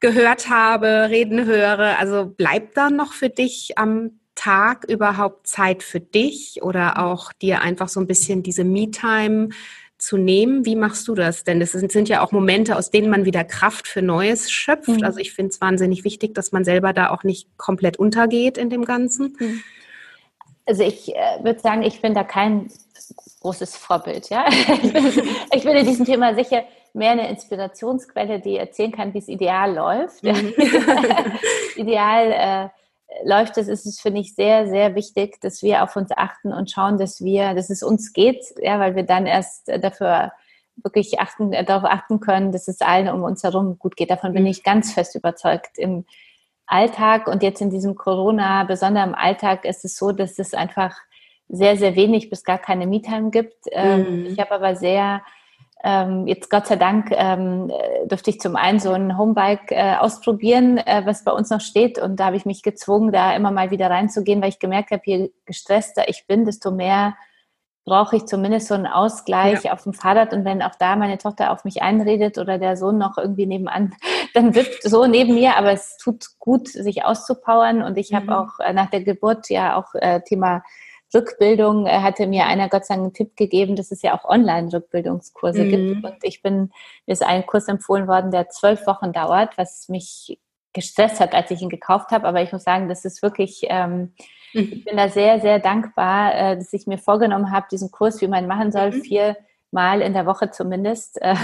gehört 0.00 0.48
habe, 0.48 1.08
reden 1.10 1.44
höre, 1.44 1.98
also 1.98 2.26
bleibt 2.26 2.76
da 2.76 2.90
noch 2.90 3.12
für 3.12 3.28
dich 3.28 3.76
am 3.76 4.20
Tag 4.34 4.84
überhaupt 4.88 5.46
Zeit 5.46 5.82
für 5.82 6.00
dich 6.00 6.62
oder 6.62 7.04
auch 7.04 7.32
dir 7.32 7.60
einfach 7.60 7.88
so 7.88 8.00
ein 8.00 8.06
bisschen 8.06 8.42
diese 8.42 8.64
Me-Time 8.64 9.50
zu 9.98 10.16
nehmen. 10.16 10.64
Wie 10.64 10.76
machst 10.76 11.06
du 11.08 11.14
das? 11.14 11.44
Denn 11.44 11.60
es 11.60 11.72
sind, 11.72 11.92
sind, 11.92 12.08
ja 12.08 12.22
auch 12.22 12.32
Momente, 12.32 12.76
aus 12.76 12.90
denen 12.90 13.10
man 13.10 13.26
wieder 13.26 13.44
Kraft 13.44 13.86
für 13.86 14.00
Neues 14.00 14.50
schöpft. 14.50 14.88
Mhm. 14.88 15.04
Also 15.04 15.18
ich 15.18 15.32
finde 15.32 15.50
es 15.50 15.60
wahnsinnig 15.60 16.04
wichtig, 16.04 16.34
dass 16.34 16.52
man 16.52 16.64
selber 16.64 16.94
da 16.94 17.10
auch 17.10 17.22
nicht 17.22 17.48
komplett 17.58 17.98
untergeht 17.98 18.56
in 18.56 18.70
dem 18.70 18.86
Ganzen. 18.86 19.36
Mhm. 19.38 19.62
Also 20.64 20.84
ich 20.84 21.14
äh, 21.14 21.44
würde 21.44 21.60
sagen, 21.60 21.82
ich 21.82 22.00
bin 22.00 22.14
da 22.14 22.24
kein 22.24 22.70
großes 23.40 23.76
Vorbild. 23.76 24.30
Ja? 24.30 24.46
ich 25.52 25.64
bin 25.64 25.76
in 25.76 25.86
diesem 25.86 26.06
Thema 26.06 26.34
sicher 26.34 26.64
mehr 26.94 27.12
eine 27.12 27.28
Inspirationsquelle, 27.28 28.40
die 28.40 28.56
erzählen 28.56 28.92
kann, 28.92 29.14
wie 29.14 29.18
es 29.18 29.28
ideal 29.28 29.74
läuft. 29.74 30.22
Mhm. 30.22 30.54
ideal 31.76 32.32
äh, 32.32 32.68
läuft 33.24 33.56
das, 33.56 33.68
ist 33.68 33.86
es, 33.86 34.00
finde 34.00 34.20
ich, 34.20 34.34
sehr, 34.34 34.68
sehr 34.68 34.94
wichtig, 34.94 35.40
dass 35.40 35.62
wir 35.62 35.82
auf 35.82 35.96
uns 35.96 36.10
achten 36.16 36.52
und 36.52 36.70
schauen, 36.70 36.98
dass 36.98 37.22
wir, 37.22 37.54
dass 37.54 37.70
es 37.70 37.82
uns 37.82 38.12
geht, 38.12 38.44
ja, 38.60 38.78
weil 38.78 38.96
wir 38.96 39.04
dann 39.04 39.26
erst 39.26 39.68
äh, 39.68 39.78
dafür 39.80 40.32
wirklich 40.82 41.18
achten, 41.20 41.52
äh, 41.52 41.64
darauf 41.64 41.84
achten 41.84 42.20
können, 42.20 42.52
dass 42.52 42.68
es 42.68 42.80
allen 42.80 43.08
um 43.08 43.22
uns 43.22 43.42
herum 43.42 43.78
gut 43.78 43.96
geht. 43.96 44.10
Davon 44.10 44.32
bin 44.32 44.42
mhm. 44.42 44.50
ich 44.50 44.62
ganz 44.62 44.92
fest 44.92 45.14
überzeugt. 45.14 45.78
Im 45.78 46.04
Alltag 46.66 47.26
und 47.26 47.42
jetzt 47.42 47.60
in 47.60 47.70
diesem 47.70 47.96
Corona, 47.96 48.64
besonders 48.64 49.06
im 49.06 49.14
Alltag, 49.14 49.64
ist 49.64 49.84
es 49.84 49.96
so, 49.96 50.12
dass 50.12 50.38
es 50.38 50.54
einfach 50.54 50.96
sehr, 51.48 51.76
sehr 51.76 51.96
wenig 51.96 52.30
bis 52.30 52.44
gar 52.44 52.58
keine 52.58 52.86
Me-Time 52.86 53.30
gibt. 53.30 53.64
Ähm, 53.72 54.20
mhm. 54.20 54.26
Ich 54.26 54.38
habe 54.38 54.52
aber 54.52 54.76
sehr 54.76 55.22
ähm, 55.82 56.26
jetzt 56.26 56.50
Gott 56.50 56.66
sei 56.66 56.76
Dank 56.76 57.10
ähm, 57.12 57.72
durfte 58.06 58.30
ich 58.30 58.40
zum 58.40 58.56
einen 58.56 58.80
so 58.80 58.92
ein 58.92 59.16
Homebike 59.16 59.74
äh, 59.74 59.96
ausprobieren, 59.96 60.78
äh, 60.78 61.02
was 61.04 61.24
bei 61.24 61.32
uns 61.32 61.50
noch 61.50 61.60
steht. 61.60 61.98
Und 61.98 62.20
da 62.20 62.26
habe 62.26 62.36
ich 62.36 62.44
mich 62.44 62.62
gezwungen, 62.62 63.12
da 63.12 63.34
immer 63.34 63.50
mal 63.50 63.70
wieder 63.70 63.88
reinzugehen, 63.88 64.42
weil 64.42 64.50
ich 64.50 64.58
gemerkt 64.58 64.90
habe, 64.90 65.02
je 65.04 65.32
gestresster 65.46 66.08
ich 66.08 66.26
bin, 66.26 66.44
desto 66.44 66.70
mehr 66.70 67.16
brauche 67.86 68.16
ich 68.16 68.26
zumindest 68.26 68.68
so 68.68 68.74
einen 68.74 68.86
Ausgleich 68.86 69.64
ja. 69.64 69.72
auf 69.72 69.84
dem 69.84 69.94
Fahrrad. 69.94 70.34
Und 70.34 70.44
wenn 70.44 70.62
auch 70.62 70.74
da 70.78 70.96
meine 70.96 71.16
Tochter 71.16 71.50
auf 71.50 71.64
mich 71.64 71.80
einredet 71.80 72.36
oder 72.36 72.58
der 72.58 72.76
Sohn 72.76 72.98
noch 72.98 73.16
irgendwie 73.16 73.46
nebenan, 73.46 73.94
dann 74.34 74.54
wird 74.54 74.82
so 74.82 75.06
neben 75.06 75.34
mir. 75.34 75.56
Aber 75.56 75.72
es 75.72 75.96
tut 75.96 76.26
gut, 76.38 76.68
sich 76.68 77.04
auszupowern. 77.04 77.82
Und 77.82 77.96
ich 77.96 78.10
mhm. 78.10 78.16
habe 78.16 78.38
auch 78.38 78.60
äh, 78.60 78.74
nach 78.74 78.90
der 78.90 79.02
Geburt 79.02 79.48
ja 79.48 79.76
auch 79.76 79.94
äh, 79.94 80.20
Thema 80.20 80.62
Rückbildung, 81.14 81.86
äh, 81.86 82.00
hatte 82.00 82.26
mir 82.26 82.46
einer 82.46 82.68
Gott 82.68 82.86
sei 82.86 82.94
Dank 82.94 83.04
einen 83.04 83.14
Tipp 83.14 83.36
gegeben, 83.36 83.76
dass 83.76 83.90
es 83.90 84.02
ja 84.02 84.16
auch 84.16 84.24
Online-Rückbildungskurse 84.24 85.64
mhm. 85.64 85.68
gibt. 85.68 86.04
Und 86.04 86.16
ich 86.22 86.42
bin, 86.42 86.70
mir 87.06 87.12
ist 87.12 87.24
ein 87.24 87.46
Kurs 87.46 87.68
empfohlen 87.68 88.06
worden, 88.08 88.30
der 88.30 88.48
zwölf 88.48 88.86
Wochen 88.86 89.12
dauert, 89.12 89.56
was 89.58 89.88
mich 89.88 90.38
gestresst 90.72 91.20
hat, 91.20 91.34
als 91.34 91.50
ich 91.50 91.62
ihn 91.62 91.68
gekauft 91.68 92.10
habe. 92.10 92.26
Aber 92.26 92.42
ich 92.42 92.52
muss 92.52 92.64
sagen, 92.64 92.88
das 92.88 93.04
ist 93.04 93.22
wirklich, 93.22 93.62
ähm, 93.68 94.12
mhm. 94.52 94.72
ich 94.72 94.84
bin 94.84 94.96
da 94.96 95.08
sehr, 95.08 95.40
sehr 95.40 95.58
dankbar, 95.58 96.34
äh, 96.34 96.56
dass 96.56 96.72
ich 96.72 96.86
mir 96.86 96.98
vorgenommen 96.98 97.50
habe, 97.50 97.66
diesen 97.70 97.90
Kurs, 97.90 98.20
wie 98.20 98.28
man 98.28 98.46
machen 98.46 98.70
soll, 98.70 98.90
mhm. 98.90 99.02
vier 99.02 99.36
Mal 99.72 100.02
in 100.02 100.12
der 100.12 100.26
Woche 100.26 100.50
zumindest 100.50 101.20
äh, 101.22 101.34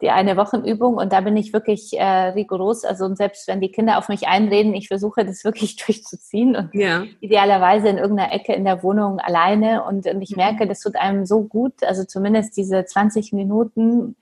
die 0.00 0.10
eine 0.10 0.36
Wochenübung 0.36 0.94
und 0.94 1.12
da 1.12 1.20
bin 1.20 1.36
ich 1.36 1.52
wirklich 1.52 1.98
äh, 1.98 2.28
rigoros. 2.28 2.84
Also 2.84 3.14
selbst 3.14 3.48
wenn 3.48 3.60
die 3.60 3.70
Kinder 3.70 3.98
auf 3.98 4.08
mich 4.08 4.26
einreden, 4.26 4.74
ich 4.74 4.88
versuche 4.88 5.24
das 5.24 5.44
wirklich 5.44 5.76
durchzuziehen 5.76 6.56
und 6.56 6.74
ja. 6.74 7.04
idealerweise 7.20 7.88
in 7.88 7.98
irgendeiner 7.98 8.32
Ecke 8.32 8.54
in 8.54 8.64
der 8.64 8.82
Wohnung 8.82 9.18
alleine 9.20 9.84
und, 9.84 10.06
und 10.06 10.22
ich 10.22 10.30
mhm. 10.30 10.38
merke, 10.38 10.66
das 10.66 10.80
tut 10.80 10.96
einem 10.96 11.26
so 11.26 11.42
gut. 11.44 11.82
Also 11.82 12.04
zumindest 12.04 12.56
diese 12.56 12.84
20 12.84 13.32
Minuten 13.32 14.16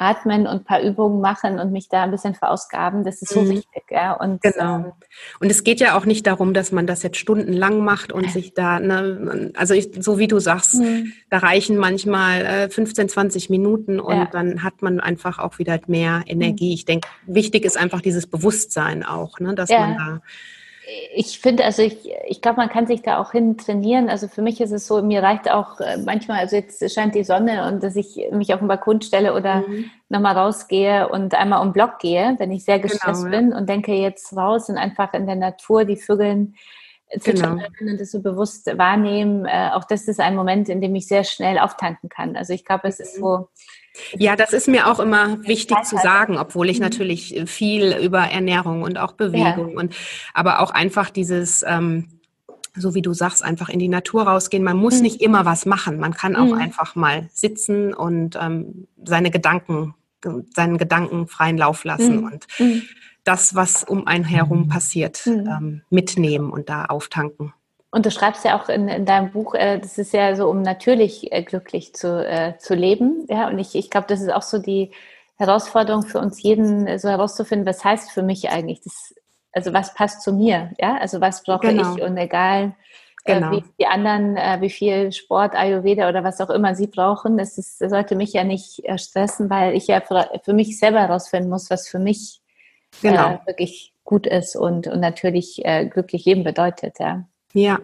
atmen 0.00 0.46
und 0.46 0.60
ein 0.60 0.64
paar 0.64 0.80
Übungen 0.80 1.20
machen 1.20 1.58
und 1.58 1.72
mich 1.72 1.88
da 1.88 2.04
ein 2.04 2.10
bisschen 2.10 2.34
verausgaben, 2.34 3.04
das 3.04 3.20
ist 3.20 3.32
so 3.32 3.42
mhm. 3.42 3.50
wichtig. 3.50 3.82
Ja? 3.90 4.14
Und, 4.14 4.40
genau. 4.40 4.76
Ähm, 4.76 4.92
und 5.40 5.50
es 5.50 5.62
geht 5.62 5.78
ja 5.78 5.96
auch 5.96 6.06
nicht 6.06 6.26
darum, 6.26 6.54
dass 6.54 6.72
man 6.72 6.86
das 6.86 7.02
jetzt 7.02 7.18
stundenlang 7.18 7.84
macht 7.84 8.10
und 8.10 8.30
sich 8.30 8.54
da, 8.54 8.80
ne, 8.80 9.52
also 9.56 9.74
ich, 9.74 9.90
so 10.00 10.18
wie 10.18 10.26
du 10.26 10.38
sagst, 10.38 10.76
mhm. 10.76 11.12
da 11.28 11.38
reichen 11.38 11.76
manchmal 11.76 12.46
äh, 12.46 12.70
15, 12.70 13.10
20 13.10 13.50
Minuten 13.50 14.00
und 14.00 14.16
ja. 14.16 14.24
dann 14.26 14.62
hat 14.62 14.80
man 14.80 15.00
einfach 15.00 15.38
auch 15.38 15.58
wieder 15.58 15.78
mehr 15.86 16.22
Energie. 16.26 16.68
Mhm. 16.68 16.74
Ich 16.74 16.84
denke, 16.86 17.08
wichtig 17.26 17.64
ist 17.66 17.76
einfach 17.76 18.00
dieses 18.00 18.26
Bewusstsein 18.26 19.04
auch, 19.04 19.38
ne, 19.38 19.54
dass 19.54 19.68
ja. 19.68 19.80
man 19.80 19.96
da 19.96 20.20
ich 21.14 21.40
finde, 21.40 21.64
also 21.64 21.82
ich, 21.82 21.96
ich 22.26 22.40
glaube, 22.40 22.58
man 22.58 22.68
kann 22.68 22.86
sich 22.86 23.02
da 23.02 23.18
auch 23.18 23.32
hin 23.32 23.56
trainieren. 23.56 24.08
Also 24.08 24.28
für 24.28 24.42
mich 24.42 24.60
ist 24.60 24.70
es 24.70 24.86
so, 24.86 25.02
mir 25.02 25.22
reicht 25.22 25.50
auch 25.50 25.80
äh, 25.80 25.98
manchmal, 25.98 26.38
also 26.38 26.56
jetzt 26.56 26.88
scheint 26.92 27.14
die 27.14 27.24
Sonne 27.24 27.68
und 27.68 27.82
dass 27.82 27.96
ich 27.96 28.20
mich 28.32 28.52
auf 28.52 28.60
den 28.60 28.68
Balkon 28.68 29.00
stelle 29.02 29.34
oder 29.34 29.66
mhm. 29.66 29.90
nochmal 30.08 30.36
rausgehe 30.36 31.08
und 31.08 31.34
einmal 31.34 31.60
um 31.60 31.68
den 31.68 31.72
Block 31.72 31.98
gehe, 31.98 32.34
wenn 32.38 32.50
ich 32.50 32.64
sehr 32.64 32.78
genau, 32.78 32.92
gestresst 32.92 33.24
genau, 33.24 33.34
ja. 33.34 33.40
bin 33.40 33.52
und 33.52 33.68
denke 33.68 33.92
jetzt 33.92 34.36
raus 34.36 34.68
und 34.68 34.76
einfach 34.76 35.14
in 35.14 35.26
der 35.26 35.36
Natur 35.36 35.84
die 35.84 35.96
Vögeln 35.96 36.54
genau. 37.24 37.58
und 37.80 38.00
das 38.00 38.10
so 38.10 38.20
bewusst 38.20 38.66
wahrnehmen. 38.78 39.44
Äh, 39.46 39.70
auch 39.72 39.84
das 39.84 40.08
ist 40.08 40.20
ein 40.20 40.36
Moment, 40.36 40.68
in 40.68 40.80
dem 40.80 40.94
ich 40.94 41.06
sehr 41.06 41.24
schnell 41.24 41.58
auftanken 41.58 42.08
kann. 42.08 42.36
Also 42.36 42.52
ich 42.52 42.64
glaube, 42.64 42.88
es 42.88 43.00
ist 43.00 43.18
mhm. 43.18 43.22
so, 43.22 43.48
ja, 44.16 44.36
das 44.36 44.52
ist 44.52 44.68
mir 44.68 44.86
auch 44.86 45.00
immer 45.00 45.42
wichtig 45.46 45.76
zu 45.82 45.96
sagen, 45.96 46.38
obwohl 46.38 46.68
ich 46.70 46.78
mhm. 46.78 46.84
natürlich 46.84 47.36
äh, 47.36 47.46
viel 47.46 47.96
über 47.96 48.20
Ernährung 48.20 48.82
und 48.82 48.98
auch 48.98 49.12
Bewegung 49.12 49.70
ja. 49.72 49.78
und 49.78 49.94
aber 50.34 50.60
auch 50.60 50.70
einfach 50.70 51.10
dieses 51.10 51.64
ähm, 51.66 52.20
so 52.76 52.94
wie 52.94 53.02
du 53.02 53.12
sagst, 53.12 53.42
einfach 53.42 53.68
in 53.68 53.80
die 53.80 53.88
Natur 53.88 54.22
rausgehen. 54.22 54.62
Man 54.62 54.76
muss 54.76 54.96
mhm. 54.96 55.02
nicht 55.02 55.20
immer 55.20 55.44
was 55.44 55.66
machen. 55.66 55.98
Man 55.98 56.14
kann 56.14 56.36
auch 56.36 56.54
mhm. 56.54 56.60
einfach 56.60 56.94
mal 56.94 57.28
sitzen 57.32 57.92
und 57.92 58.38
ähm, 58.40 58.86
seine 59.04 59.30
Gedanken, 59.30 59.94
seinen 60.54 60.78
Gedanken 60.78 61.26
freien 61.26 61.58
Lauf 61.58 61.84
lassen 61.84 62.18
mhm. 62.18 62.24
und. 62.24 62.46
Das, 63.24 63.54
was 63.54 63.84
um 63.84 64.06
einen 64.06 64.24
herum 64.24 64.68
passiert, 64.68 65.26
mhm. 65.26 65.46
ähm, 65.46 65.82
mitnehmen 65.90 66.50
und 66.50 66.68
da 66.68 66.86
auftanken. 66.86 67.52
Und 67.92 68.06
du 68.06 68.10
schreibst 68.10 68.44
ja 68.44 68.60
auch 68.60 68.68
in, 68.68 68.88
in 68.88 69.04
deinem 69.04 69.32
Buch, 69.32 69.54
äh, 69.54 69.78
das 69.78 69.98
ist 69.98 70.12
ja 70.12 70.34
so, 70.36 70.48
um 70.48 70.62
natürlich 70.62 71.32
äh, 71.32 71.42
glücklich 71.42 71.92
zu, 71.94 72.24
äh, 72.24 72.56
zu 72.58 72.74
leben. 72.74 73.26
Ja, 73.28 73.48
und 73.48 73.58
ich, 73.58 73.74
ich 73.74 73.90
glaube, 73.90 74.06
das 74.06 74.20
ist 74.20 74.32
auch 74.32 74.42
so 74.42 74.58
die 74.58 74.92
Herausforderung 75.36 76.02
für 76.02 76.20
uns 76.20 76.40
jeden, 76.42 76.86
äh, 76.86 76.98
so 76.98 77.08
herauszufinden, 77.08 77.66
was 77.66 77.84
heißt 77.84 78.12
für 78.12 78.22
mich 78.22 78.50
eigentlich 78.50 78.82
das, 78.82 79.14
also 79.52 79.72
was 79.72 79.94
passt 79.94 80.22
zu 80.22 80.32
mir, 80.32 80.70
ja, 80.78 80.98
also 80.98 81.20
was 81.20 81.42
brauche 81.42 81.66
genau. 81.66 81.96
ich 81.96 82.02
und 82.02 82.16
egal, 82.16 82.76
äh, 83.24 83.34
genau. 83.34 83.50
wie 83.50 83.64
die 83.80 83.86
anderen, 83.86 84.36
äh, 84.36 84.58
wie 84.60 84.70
viel 84.70 85.10
Sport, 85.10 85.56
Ayurveda 85.56 86.08
oder 86.08 86.22
was 86.22 86.40
auch 86.40 86.50
immer 86.50 86.76
sie 86.76 86.86
brauchen, 86.86 87.38
das, 87.38 87.58
ist, 87.58 87.78
sollte 87.78 88.14
mich 88.14 88.34
ja 88.34 88.44
nicht 88.44 88.82
stressen, 88.96 89.50
weil 89.50 89.74
ich 89.74 89.88
ja 89.88 90.00
für, 90.00 90.28
für 90.44 90.52
mich 90.52 90.78
selber 90.78 91.00
herausfinden 91.00 91.48
muss, 91.48 91.70
was 91.70 91.88
für 91.88 91.98
mich 91.98 92.39
genau. 93.00 93.40
wirklich 93.46 93.92
gut 94.04 94.26
ist 94.26 94.56
und, 94.56 94.86
und 94.86 95.00
natürlich 95.00 95.62
glücklich 95.90 96.24
leben 96.24 96.44
bedeutet, 96.44 96.98
ja. 96.98 97.24
Ja. 97.52 97.78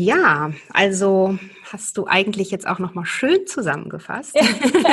Ja, 0.00 0.52
also 0.72 1.36
hast 1.72 1.98
du 1.98 2.06
eigentlich 2.06 2.52
jetzt 2.52 2.68
auch 2.68 2.78
noch 2.78 2.94
mal 2.94 3.04
schön 3.04 3.48
zusammengefasst. 3.48 4.32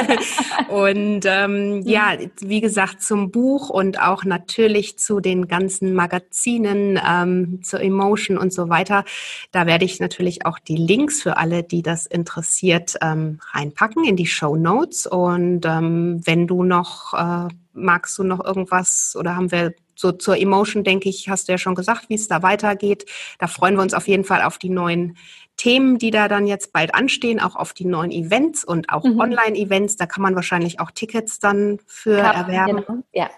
und 0.70 1.22
ähm, 1.26 1.84
ja, 1.86 2.18
wie 2.40 2.60
gesagt, 2.60 3.04
zum 3.04 3.30
Buch 3.30 3.70
und 3.70 4.02
auch 4.02 4.24
natürlich 4.24 4.98
zu 4.98 5.20
den 5.20 5.48
ganzen 5.48 5.94
Magazinen, 5.94 7.00
ähm, 7.08 7.60
zur 7.62 7.82
Emotion 7.82 8.40
und 8.40 8.52
so 8.52 8.68
weiter. 8.68 9.06
Da 9.52 9.68
werde 9.68 9.86
ich 9.86 10.00
natürlich 10.00 10.48
auch 10.48 10.58
die 10.58 10.76
Links 10.76 11.22
für 11.22 11.38
alle, 11.38 11.62
die 11.62 11.84
das 11.84 12.08
interessiert, 12.08 12.96
ähm, 13.04 13.38
reinpacken 13.52 14.06
in 14.06 14.16
die 14.16 14.26
Show 14.26 14.56
Notes. 14.56 15.06
Und 15.06 15.68
ähm, 15.68 16.20
wenn 16.26 16.48
du 16.48 16.64
noch 16.64 17.14
äh, 17.14 17.54
magst 17.76 18.18
du 18.18 18.24
noch 18.24 18.44
irgendwas 18.44 19.16
oder 19.20 19.36
haben 19.36 19.52
wir 19.52 19.74
so 19.96 20.12
zur 20.12 20.38
Emotion, 20.38 20.84
denke 20.84 21.10
ich, 21.10 21.30
hast 21.30 21.48
du 21.48 21.54
ja 21.54 21.58
schon 21.58 21.76
gesagt, 21.76 22.10
wie 22.10 22.16
es 22.16 22.28
da 22.28 22.44
weitergeht. 22.44 23.06
Da 23.40 23.48
freuen 23.48 23.76
wir 23.76 23.82
uns 23.82 23.94
auf 23.94 24.08
jeden 24.08 24.24
Fall 24.24 24.42
auf 24.42 24.58
die 24.58 24.70
neuen 24.70 25.18
Themen, 25.58 25.98
die 25.98 26.12
da 26.12 26.28
dann 26.28 26.48
jetzt 26.48 26.74
bald 26.74 26.94
anstehen, 26.94 27.40
auch 27.40 27.56
auf 27.56 27.74
die 27.74 27.86
neuen 27.86 28.12
Events 28.12 28.64
und 28.66 28.90
auch 28.90 29.04
mhm. 29.04 29.20
Online-Events. 29.20 29.96
Da 29.96 30.06
kann 30.06 30.22
man 30.22 30.36
wahrscheinlich 30.36 30.80
auch 30.80 30.92
Tickets 30.92 31.40
dann 31.40 31.80
für 31.86 32.18
Klar, 32.18 32.36
erwerben. 32.36 32.84
Genau. 32.86 33.04
Ja. 33.14 33.30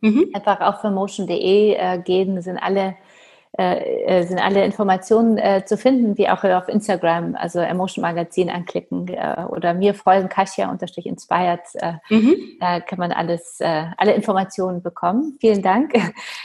Mhm. 0.00 0.30
Einfach 0.34 0.60
auf 0.60 0.80
promotion.de 0.80 1.74
äh, 1.74 1.98
gehen, 2.04 2.42
sind 2.42 2.58
alle 2.58 2.96
äh, 3.58 4.04
äh, 4.04 4.22
sind 4.26 4.38
alle 4.38 4.64
Informationen 4.64 5.36
äh, 5.36 5.62
zu 5.66 5.76
finden, 5.76 6.16
wie 6.16 6.26
auch 6.26 6.42
auf 6.42 6.68
Instagram, 6.68 7.36
also 7.36 7.58
Emotion 7.60 8.00
Magazin 8.00 8.48
anklicken 8.48 9.08
äh, 9.08 9.44
oder 9.46 9.74
mir 9.74 9.92
folgen, 9.92 10.30
Kasia 10.30 10.70
unterstrich 10.70 11.04
inspired. 11.04 11.60
Äh, 11.74 11.92
mhm. 12.08 12.34
Da 12.60 12.80
kann 12.80 12.98
man 12.98 13.12
alles, 13.12 13.58
alle 13.60 14.14
Informationen 14.14 14.82
bekommen. 14.82 15.36
Vielen 15.38 15.60
Dank. 15.60 15.92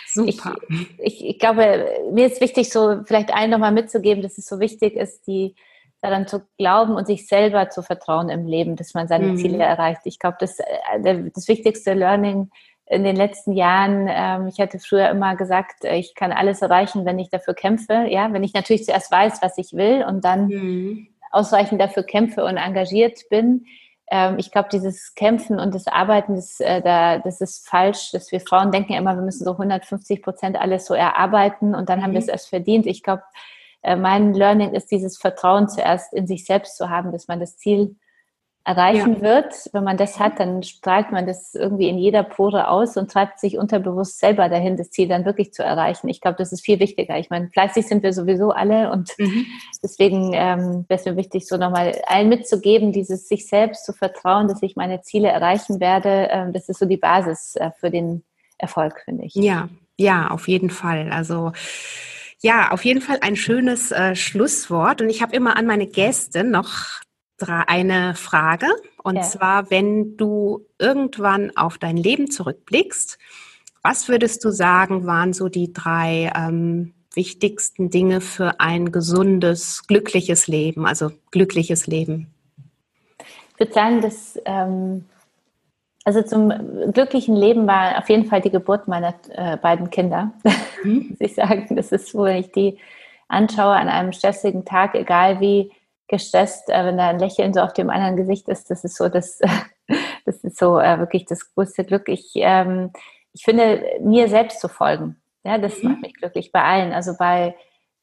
Super. 0.07 0.55
Ich, 0.67 0.99
ich, 0.99 1.25
ich, 1.25 1.39
glaube, 1.39 1.85
mir 2.11 2.25
ist 2.25 2.41
wichtig, 2.41 2.69
so 2.69 3.01
vielleicht 3.05 3.33
einen 3.33 3.51
nochmal 3.51 3.71
mitzugeben, 3.71 4.21
dass 4.21 4.37
es 4.37 4.45
so 4.45 4.59
wichtig 4.59 4.97
ist, 4.97 5.27
die 5.27 5.55
daran 6.01 6.27
zu 6.27 6.41
glauben 6.57 6.95
und 6.95 7.07
sich 7.07 7.25
selber 7.25 7.69
zu 7.69 7.83
vertrauen 7.83 8.29
im 8.29 8.45
Leben, 8.45 8.75
dass 8.75 8.93
man 8.93 9.07
seine 9.07 9.27
mhm. 9.27 9.37
Ziele 9.37 9.63
erreicht. 9.63 10.01
Ich 10.03 10.19
glaube, 10.19 10.37
das, 10.41 10.57
das 11.33 11.47
wichtigste 11.47 11.93
Learning 11.93 12.49
in 12.89 13.03
den 13.03 13.15
letzten 13.15 13.51
Jahren, 13.51 14.07
ähm, 14.09 14.47
ich 14.47 14.59
hatte 14.59 14.79
früher 14.79 15.09
immer 15.09 15.35
gesagt, 15.35 15.83
äh, 15.83 15.97
ich 15.97 16.15
kann 16.15 16.31
alles 16.31 16.61
erreichen, 16.61 17.05
wenn 17.05 17.19
ich 17.19 17.29
dafür 17.29 17.53
kämpfe. 17.53 18.07
Ja, 18.09 18.31
wenn 18.31 18.43
ich 18.43 18.53
natürlich 18.53 18.85
zuerst 18.85 19.11
weiß, 19.11 19.41
was 19.41 19.57
ich 19.57 19.73
will 19.73 20.05
und 20.07 20.23
dann 20.23 20.47
mhm. 20.47 21.07
ausreichend 21.31 21.81
dafür 21.81 22.03
kämpfe 22.03 22.45
und 22.45 22.55
engagiert 22.55 23.23
bin. 23.29 23.65
Ähm, 24.09 24.35
ich 24.37 24.51
glaube, 24.51 24.69
dieses 24.71 25.15
Kämpfen 25.15 25.59
und 25.59 25.75
das 25.75 25.87
Arbeiten, 25.87 26.35
das, 26.35 26.61
äh, 26.61 26.81
da, 26.81 27.19
das 27.19 27.41
ist 27.41 27.67
falsch. 27.67 28.11
Dass 28.11 28.31
wir 28.31 28.39
Frauen 28.39 28.71
denken 28.71 28.93
immer, 28.93 29.15
wir 29.15 29.23
müssen 29.23 29.43
so 29.43 29.51
150 29.51 30.21
Prozent 30.21 30.57
alles 30.57 30.85
so 30.85 30.93
erarbeiten 30.93 31.75
und 31.75 31.89
dann 31.89 31.99
mhm. 31.99 32.03
haben 32.03 32.13
wir 32.13 32.19
es 32.19 32.29
erst 32.29 32.47
verdient. 32.47 32.85
Ich 32.85 33.03
glaube, 33.03 33.23
äh, 33.81 33.97
mein 33.97 34.33
Learning 34.33 34.73
ist 34.73 34.91
dieses 34.91 35.17
Vertrauen 35.17 35.67
zuerst 35.67 36.13
in 36.13 36.25
sich 36.25 36.45
selbst 36.45 36.77
zu 36.77 36.89
haben, 36.89 37.11
dass 37.11 37.27
man 37.27 37.41
das 37.41 37.57
Ziel 37.57 37.97
erreichen 38.67 39.15
ja. 39.15 39.21
wird. 39.21 39.53
Wenn 39.71 39.85
man 39.85 39.95
das 39.95 40.19
hat, 40.19 40.41
dann 40.41 40.61
strahlt 40.61 41.13
man 41.13 41.25
das 41.25 41.55
irgendwie 41.55 41.87
in 41.87 41.97
jeder 41.97 42.23
Pore 42.23 42.67
aus 42.67 42.97
und 42.97 43.09
treibt 43.09 43.39
sich 43.39 43.57
unterbewusst 43.57 44.19
selber 44.19 44.49
dahin, 44.49 44.75
das 44.75 44.89
Ziel 44.89 45.07
dann 45.07 45.23
wirklich 45.23 45.53
zu 45.53 45.63
erreichen. 45.63 46.09
Ich 46.09 46.19
glaube, 46.19 46.35
das 46.37 46.51
ist 46.51 46.65
viel 46.65 46.81
wichtiger. 46.81 47.17
Ich 47.17 47.29
meine, 47.29 47.47
fleißig 47.47 47.87
sind 47.87 48.03
wir 48.03 48.11
sowieso 48.11 48.51
alle 48.51 48.91
und 48.91 49.17
mhm. 49.17 49.45
deswegen 49.81 50.33
ähm, 50.33 50.85
wäre 50.89 50.99
es 50.99 51.05
mir 51.05 51.15
wichtig, 51.15 51.47
so 51.47 51.55
nochmal 51.55 51.95
allen 52.07 52.27
mitzugeben, 52.27 52.91
dieses 52.91 53.29
sich 53.29 53.47
selbst 53.47 53.85
zu 53.85 53.93
vertrauen, 53.93 54.49
dass 54.49 54.61
ich 54.61 54.75
meine 54.75 55.01
Ziele 55.01 55.29
erreichen 55.29 55.79
werde. 55.79 56.27
Ähm, 56.29 56.51
das 56.51 56.67
ist 56.67 56.79
so 56.79 56.85
die 56.85 56.97
Basis 56.97 57.55
äh, 57.55 57.71
für 57.79 57.89
den 57.89 58.23
Erfolg, 58.57 59.01
finde 59.05 59.23
ich. 59.23 59.35
Ja, 59.35 59.69
ja, 59.95 60.27
auf 60.29 60.49
jeden 60.49 60.69
Fall. 60.69 61.09
Also 61.09 61.53
ja, 62.41 62.71
auf 62.71 62.83
jeden 62.83 63.01
Fall 63.01 63.19
ein 63.21 63.37
schönes 63.37 63.91
äh, 63.91 64.13
Schlusswort. 64.13 65.01
Und 65.01 65.09
ich 65.09 65.21
habe 65.21 65.35
immer 65.35 65.55
an 65.55 65.65
meine 65.65 65.87
Gäste 65.87 66.43
noch 66.43 67.01
eine 67.45 68.15
Frage. 68.15 68.67
Und 69.03 69.17
ja. 69.17 69.21
zwar, 69.21 69.69
wenn 69.69 70.17
du 70.17 70.65
irgendwann 70.79 71.55
auf 71.55 71.77
dein 71.77 71.97
Leben 71.97 72.29
zurückblickst, 72.31 73.17
was 73.83 74.09
würdest 74.09 74.43
du 74.43 74.49
sagen, 74.49 75.05
waren 75.05 75.33
so 75.33 75.49
die 75.49 75.71
drei 75.71 76.31
ähm, 76.35 76.93
wichtigsten 77.13 77.89
Dinge 77.89 78.21
für 78.21 78.59
ein 78.59 78.91
gesundes, 78.91 79.85
glückliches 79.87 80.47
Leben, 80.47 80.85
also 80.85 81.11
glückliches 81.31 81.87
Leben? 81.87 82.33
Ich 83.53 83.59
würde 83.59 83.73
sagen, 83.73 84.01
dass 84.01 84.39
ähm, 84.45 85.05
also 86.07 86.21
zum 86.21 86.53
glücklichen 86.93 87.35
Leben 87.35 87.67
war 87.67 87.97
auf 87.97 88.09
jeden 88.09 88.27
Fall 88.27 88.39
die 88.39 88.49
Geburt 88.49 88.87
meiner 88.87 89.13
äh, 89.29 89.57
beiden 89.57 89.89
Kinder. 89.89 90.31
Mhm. 90.83 91.07
Muss 91.09 91.19
ich 91.19 91.35
sagen, 91.35 91.75
das 91.75 91.91
ist, 91.91 92.13
wo 92.13 92.25
ich 92.25 92.51
die 92.51 92.77
anschaue 93.27 93.75
an 93.75 93.89
einem 93.89 94.13
stressigen 94.13 94.63
Tag, 94.63 94.95
egal 94.95 95.41
wie 95.41 95.71
gestresst, 96.07 96.69
äh, 96.69 96.85
wenn 96.85 96.97
da 96.97 97.09
ein 97.09 97.19
Lächeln 97.19 97.53
so 97.53 97.61
auf 97.61 97.73
dem 97.73 97.89
anderen 97.89 98.15
Gesicht 98.15 98.47
ist. 98.47 98.69
Das 98.69 98.83
ist 98.83 98.97
so 98.97 99.09
das, 99.09 99.39
das 100.25 100.37
ist 100.43 100.57
so 100.57 100.79
äh, 100.79 100.99
wirklich 100.99 101.25
das 101.25 101.53
größte 101.53 101.83
Glück. 101.83 102.07
Ich, 102.07 102.31
ähm, 102.35 102.91
ich 103.33 103.43
finde, 103.43 103.83
mir 104.01 104.27
selbst 104.29 104.59
zu 104.61 104.67
folgen. 104.67 105.17
Ja, 105.43 105.57
das 105.57 105.81
mhm. 105.81 105.91
macht 105.91 106.01
mich 106.01 106.13
glücklich 106.15 106.51
bei 106.51 106.63
allen. 106.63 106.93
Also 106.93 107.13
bei, 107.17 107.55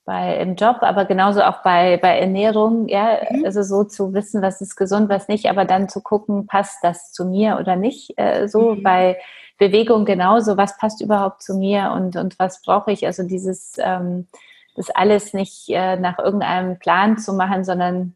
bei 0.04 0.36
im 0.36 0.54
Job, 0.54 0.78
aber 0.80 1.06
genauso 1.06 1.42
auch 1.42 1.62
bei, 1.62 1.96
bei 1.96 2.18
Ernährung, 2.18 2.88
ja, 2.88 3.18
mhm. 3.30 3.44
also 3.44 3.62
so 3.62 3.84
zu 3.84 4.12
wissen, 4.12 4.42
was 4.42 4.60
ist 4.60 4.76
gesund, 4.76 5.08
was 5.08 5.28
nicht, 5.28 5.46
aber 5.46 5.64
dann 5.64 5.88
zu 5.88 6.02
gucken, 6.02 6.46
passt 6.46 6.84
das 6.84 7.12
zu 7.12 7.24
mir 7.24 7.58
oder 7.58 7.76
nicht, 7.76 8.12
äh, 8.18 8.46
so 8.48 8.74
mhm. 8.74 8.82
bei 8.82 9.18
Bewegung 9.58 10.04
genauso, 10.04 10.56
was 10.56 10.76
passt 10.76 11.00
überhaupt 11.00 11.42
zu 11.42 11.54
mir 11.54 11.92
und, 11.94 12.16
und 12.16 12.38
was 12.38 12.60
brauche 12.60 12.92
ich, 12.92 13.06
also 13.06 13.22
dieses, 13.22 13.74
ähm, 13.78 14.26
das 14.74 14.90
alles 14.90 15.32
nicht 15.32 15.68
äh, 15.68 15.96
nach 15.96 16.18
irgendeinem 16.18 16.78
Plan 16.78 17.18
zu 17.18 17.32
machen, 17.32 17.64
sondern 17.64 18.14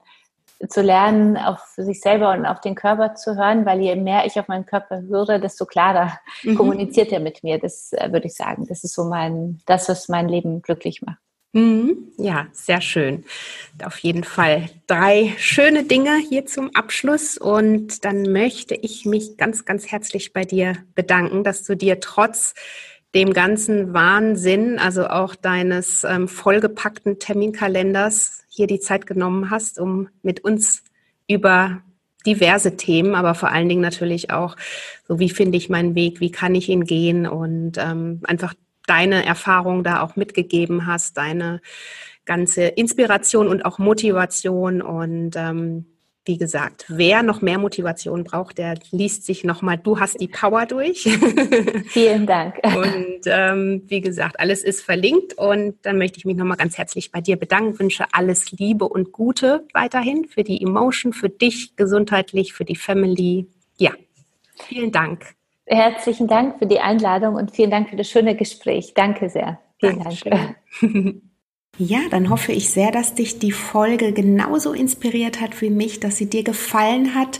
zu 0.69 0.83
lernen, 0.83 1.37
auf 1.37 1.61
sich 1.77 2.01
selber 2.01 2.33
und 2.33 2.45
auf 2.45 2.61
den 2.61 2.75
Körper 2.75 3.15
zu 3.15 3.37
hören, 3.37 3.65
weil 3.65 3.81
je 3.81 3.95
mehr 3.95 4.27
ich 4.27 4.41
auf 4.41 4.49
meinen 4.49 4.67
Körper 4.67 5.03
höre, 5.03 5.39
desto 5.39 5.67
klarer 5.67 6.19
mhm. 6.43 6.57
kommuniziert 6.57 7.13
er 7.13 7.21
mit 7.21 7.45
mir. 7.45 7.59
Das 7.59 7.93
äh, 7.93 8.13
würde 8.13 8.27
ich 8.27 8.35
sagen. 8.35 8.67
Das 8.67 8.83
ist 8.83 8.95
so 8.95 9.05
mein, 9.05 9.61
das, 9.67 9.89
was 9.89 10.09
mein 10.09 10.29
Leben 10.29 10.61
glücklich 10.63 11.03
macht. 11.03 11.19
Mhm. 11.53 12.13
Ja, 12.19 12.49
sehr 12.53 12.81
schön. 12.81 13.25
Auf 13.83 13.99
jeden 13.99 14.25
Fall 14.25 14.69
drei 14.87 15.33
schöne 15.39 15.85
Dinge 15.85 16.19
hier 16.29 16.45
zum 16.45 16.75
Abschluss. 16.75 17.39
Und 17.39 18.05
dann 18.05 18.23
möchte 18.33 18.75
ich 18.75 19.07
mich 19.07 19.37
ganz, 19.37 19.65
ganz 19.65 19.87
herzlich 19.87 20.33
bei 20.33 20.45
dir 20.45 20.75
bedanken, 20.95 21.45
dass 21.45 21.63
du 21.63 21.77
dir 21.77 22.01
trotz 22.01 22.55
dem 23.15 23.33
ganzen 23.33 23.95
Wahnsinn, 23.95 24.79
also 24.79 25.07
auch 25.07 25.35
deines 25.35 26.05
ähm, 26.05 26.29
vollgepackten 26.29 27.19
Terminkalenders, 27.19 28.45
hier 28.49 28.67
die 28.67 28.81
Zeit 28.81 29.07
genommen 29.07 29.51
hast, 29.51 29.79
um 29.79 30.09
mit 30.23 30.45
uns 30.45 30.83
über 31.27 31.83
diverse 32.27 32.77
Themen, 32.77 33.15
aber 33.15 33.35
vor 33.35 33.51
allen 33.51 33.69
Dingen 33.69 33.81
natürlich 33.81 34.31
auch, 34.31 34.57
so 35.07 35.19
wie 35.19 35.31
finde 35.31 35.57
ich 35.57 35.69
meinen 35.69 35.95
Weg, 35.95 36.21
wie 36.21 36.31
kann 36.31 36.55
ich 36.55 36.69
ihn 36.69 36.85
gehen 36.85 37.27
und 37.27 37.79
ähm, 37.79 38.21
einfach 38.25 38.55
deine 38.87 39.25
Erfahrung 39.25 39.85
da 39.85 40.03
auch 40.03 40.17
mitgegeben 40.17 40.87
hast, 40.87 41.17
deine 41.17 41.61
ganze 42.25 42.65
Inspiration 42.65 43.49
und 43.49 43.65
auch 43.65 43.79
Motivation. 43.79 44.83
Und 44.83 45.37
ähm, 45.37 45.87
wie 46.29 46.37
gesagt, 46.37 46.85
wer 46.89 47.23
noch 47.23 47.41
mehr 47.41 47.59
Motivation 47.59 48.23
braucht, 48.23 48.59
der 48.59 48.75
liest 48.91 49.25
sich 49.25 49.45
nochmal, 49.45 49.79
du 49.79 49.99
hast 49.99 50.21
die 50.21 50.29
Power 50.29 50.67
durch. 50.67 51.05
Vielen 51.89 52.27
Dank. 52.27 52.57
Und 52.63 53.21
ähm, 53.25 53.83
wie 53.89 54.03
gesagt, 54.03 54.39
alles 54.39 54.63
ist 54.63 54.83
verlinkt. 54.83 55.33
Und 55.39 55.77
dann 55.83 55.97
möchte 55.97 56.19
ich 56.19 56.27
mich 56.27 56.37
nochmal 56.37 56.59
ganz 56.59 56.77
herzlich 56.77 57.11
bei 57.11 57.23
dir 57.23 57.37
bedanken, 57.37 57.79
wünsche 57.79 58.05
alles 58.13 58.53
Liebe 58.53 58.87
und 58.87 59.11
Gute 59.11 59.67
weiterhin 59.73 60.27
für 60.27 60.45
die 60.45 60.63
Emotion, 60.63 61.15
für 61.15 61.31
dich 61.31 61.75
gesundheitlich, 61.77 62.53
für 62.53 62.67
die 62.67 62.77
Family. 62.77 63.47
Ja, 63.79 63.93
vielen 64.67 64.93
Dank. 64.93 65.35
Herzlichen 65.65 66.29
Dank 66.29 66.59
für 66.59 66.67
die 66.67 66.81
Einladung 66.81 67.37
und 67.37 67.53
vielen 67.53 67.71
Dank 67.71 67.89
für 67.89 67.97
das 67.97 68.09
schöne 68.09 68.37
Gespräch. 68.37 68.93
Danke 68.95 69.31
sehr. 69.31 69.61
Vielen 69.81 69.99
Dankeschön. 69.99 70.33
Dank. 70.83 71.23
Ja, 71.79 72.01
dann 72.11 72.29
hoffe 72.29 72.51
ich 72.51 72.71
sehr, 72.71 72.91
dass 72.91 73.15
dich 73.15 73.39
die 73.39 73.53
Folge 73.53 74.13
genauso 74.13 74.73
inspiriert 74.73 75.41
hat 75.41 75.61
wie 75.61 75.71
mich, 75.71 76.01
dass 76.01 76.17
sie 76.17 76.29
dir 76.29 76.43
gefallen 76.43 77.15
hat, 77.15 77.39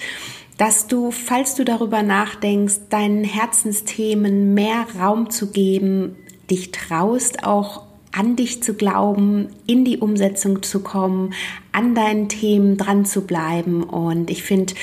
dass 0.59 0.87
du, 0.87 1.11
falls 1.11 1.57
du 1.57 1.65
darüber 1.65 2.05
nachdenkst, 2.05 2.89
deinen 2.89 3.25
Herzensthemen 3.25 4.55
mehr 4.55 4.87
Raum 4.99 5.31
zu 5.31 5.51
geben, 5.51 6.17
dich 6.51 6.71
traust, 6.71 7.45
auch 7.45 7.83
an 8.13 8.37
dich 8.37 8.63
zu 8.63 8.75
glauben, 8.75 9.49
in 9.67 9.85
die 9.85 9.99
Umsetzung 9.99 10.63
zu 10.63 10.81
kommen, 10.81 11.35
an 11.73 11.97
deinen 11.97 12.29
Themen 12.29 12.77
dran 12.77 13.05
zu 13.05 13.23
bleiben. 13.23 13.83
Und 13.83 14.31
ich 14.31 14.45
finde, 14.45 14.75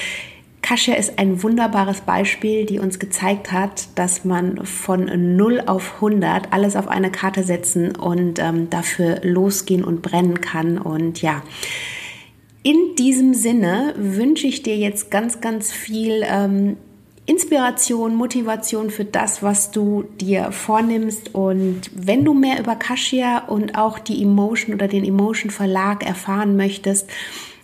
Kasia 0.66 0.96
ist 0.96 1.20
ein 1.20 1.44
wunderbares 1.44 2.02
Beispiel, 2.02 2.66
die 2.66 2.80
uns 2.80 2.98
gezeigt 2.98 3.52
hat, 3.52 3.88
dass 3.94 4.26
man 4.26 4.66
von 4.66 5.36
0 5.36 5.62
auf 5.68 5.98
100 5.98 6.52
alles 6.52 6.76
auf 6.76 6.88
eine 6.88 7.12
Karte 7.12 7.44
setzen 7.44 7.96
und 7.96 8.40
ähm, 8.40 8.72
dafür 8.72 9.20
losgehen 9.22 9.84
und 9.84 10.02
brennen 10.02 10.42
kann. 10.42 10.80
Und 10.80 11.22
ja, 11.22 11.44
in 12.64 12.96
diesem 12.98 13.36
Sinne 13.36 13.94
wünsche 13.96 14.48
ich 14.48 14.64
dir 14.64 14.76
jetzt 14.76 15.12
ganz, 15.12 15.40
ganz 15.40 15.72
viel 15.72 16.24
ähm, 16.26 16.78
Inspiration, 17.28 18.16
Motivation 18.16 18.90
für 18.90 19.06
das, 19.06 19.44
was 19.44 19.70
du 19.70 20.06
dir 20.20 20.52
vornimmst. 20.52 21.36
Und 21.36 21.92
wenn 21.94 22.26
du 22.26 22.34
mehr 22.34 22.60
über 22.60 22.76
Kasia 22.76 23.46
und 23.46 23.78
auch 23.78 24.00
die 24.00 24.20
Emotion 24.24 24.74
oder 24.74 24.88
den 24.88 25.06
Emotion 25.06 25.52
Verlag 25.52 26.04
erfahren 26.04 26.58
möchtest, 26.58 27.08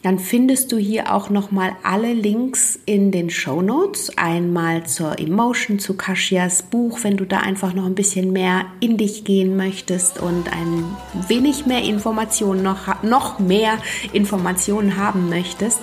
dann 0.04 0.18
findest 0.18 0.72
du 0.72 0.78
hier 0.78 1.14
auch 1.14 1.30
nochmal 1.30 1.76
alle 1.84 2.14
Links 2.14 2.80
in 2.86 3.12
den 3.12 3.30
Show 3.30 3.62
Notes. 3.62 4.18
Einmal 4.18 4.86
zur 4.86 5.20
Emotion, 5.20 5.78
zu 5.78 5.96
Kashias 5.96 6.64
Buch, 6.64 7.00
wenn 7.04 7.18
du 7.18 7.26
da 7.26 7.40
einfach 7.40 7.74
noch 7.74 7.86
ein 7.86 7.96
bisschen 7.96 8.34
mehr 8.34 8.66
in 8.80 8.98
dich 8.98 9.24
gehen 9.26 9.56
möchtest 9.58 10.20
und 10.20 10.52
ein 10.52 10.86
wenig 11.28 11.68
mehr 11.68 11.84
Informationen 11.84 12.64
noch, 12.64 13.04
noch 13.04 13.40
mehr 13.40 13.78
Informationen 14.12 14.98
haben 14.98 15.30
möchtest. 15.30 15.80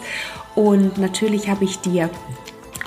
Und 0.57 0.99
natürlich 0.99 1.49
habe 1.49 1.65
ich 1.65 1.79
dir 1.79 2.11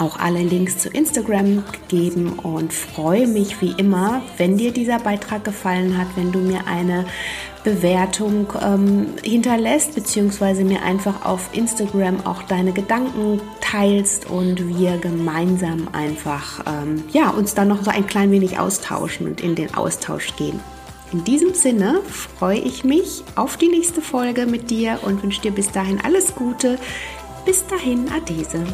auch 0.02 0.20
alle 0.20 0.42
Links 0.42 0.80
zu 0.80 0.90
Instagram 0.90 1.64
gegeben 1.72 2.40
und 2.40 2.74
freue 2.74 3.28
mich 3.28 3.62
wie 3.62 3.74
immer, 3.78 4.22
wenn 4.38 4.58
dir 4.58 4.72
dieser 4.72 5.00
Beitrag 5.00 5.44
gefallen 5.44 5.98
hat, 5.98 6.08
wenn 6.16 6.32
du 6.32 6.40
mir 6.40 6.68
eine 6.68 7.06
Bewertung 7.64 8.52
ähm, 8.60 9.08
hinterlässt, 9.24 9.94
beziehungsweise 9.94 10.64
mir 10.64 10.82
einfach 10.82 11.24
auf 11.24 11.50
Instagram 11.54 12.26
auch 12.26 12.42
deine 12.44 12.74
Gedanken 12.74 13.40
teilst 13.62 14.30
und 14.30 14.68
wir 14.68 14.98
gemeinsam 14.98 15.88
einfach 15.92 16.64
ähm, 16.66 17.04
ja, 17.12 17.30
uns 17.30 17.54
dann 17.54 17.68
noch 17.68 17.84
so 17.84 17.92
ein 17.92 18.08
klein 18.08 18.32
wenig 18.32 18.58
austauschen 18.58 19.28
und 19.28 19.42
in 19.42 19.54
den 19.54 19.74
Austausch 19.76 20.36
gehen. 20.36 20.60
In 21.14 21.24
diesem 21.24 21.54
Sinne 21.54 22.02
freue 22.08 22.60
ich 22.60 22.84
mich 22.84 23.24
auf 23.36 23.58
die 23.58 23.68
nächste 23.68 24.02
Folge 24.02 24.48
mit 24.48 24.72
dir 24.72 25.00
und 25.04 25.22
wünsche 25.22 25.42
dir 25.42 25.52
bis 25.52 25.72
dahin 25.72 26.00
alles 26.04 26.34
Gute. 26.34 26.80
Bis 27.46 27.66
dahin, 27.68 28.10
Adese. 28.10 28.66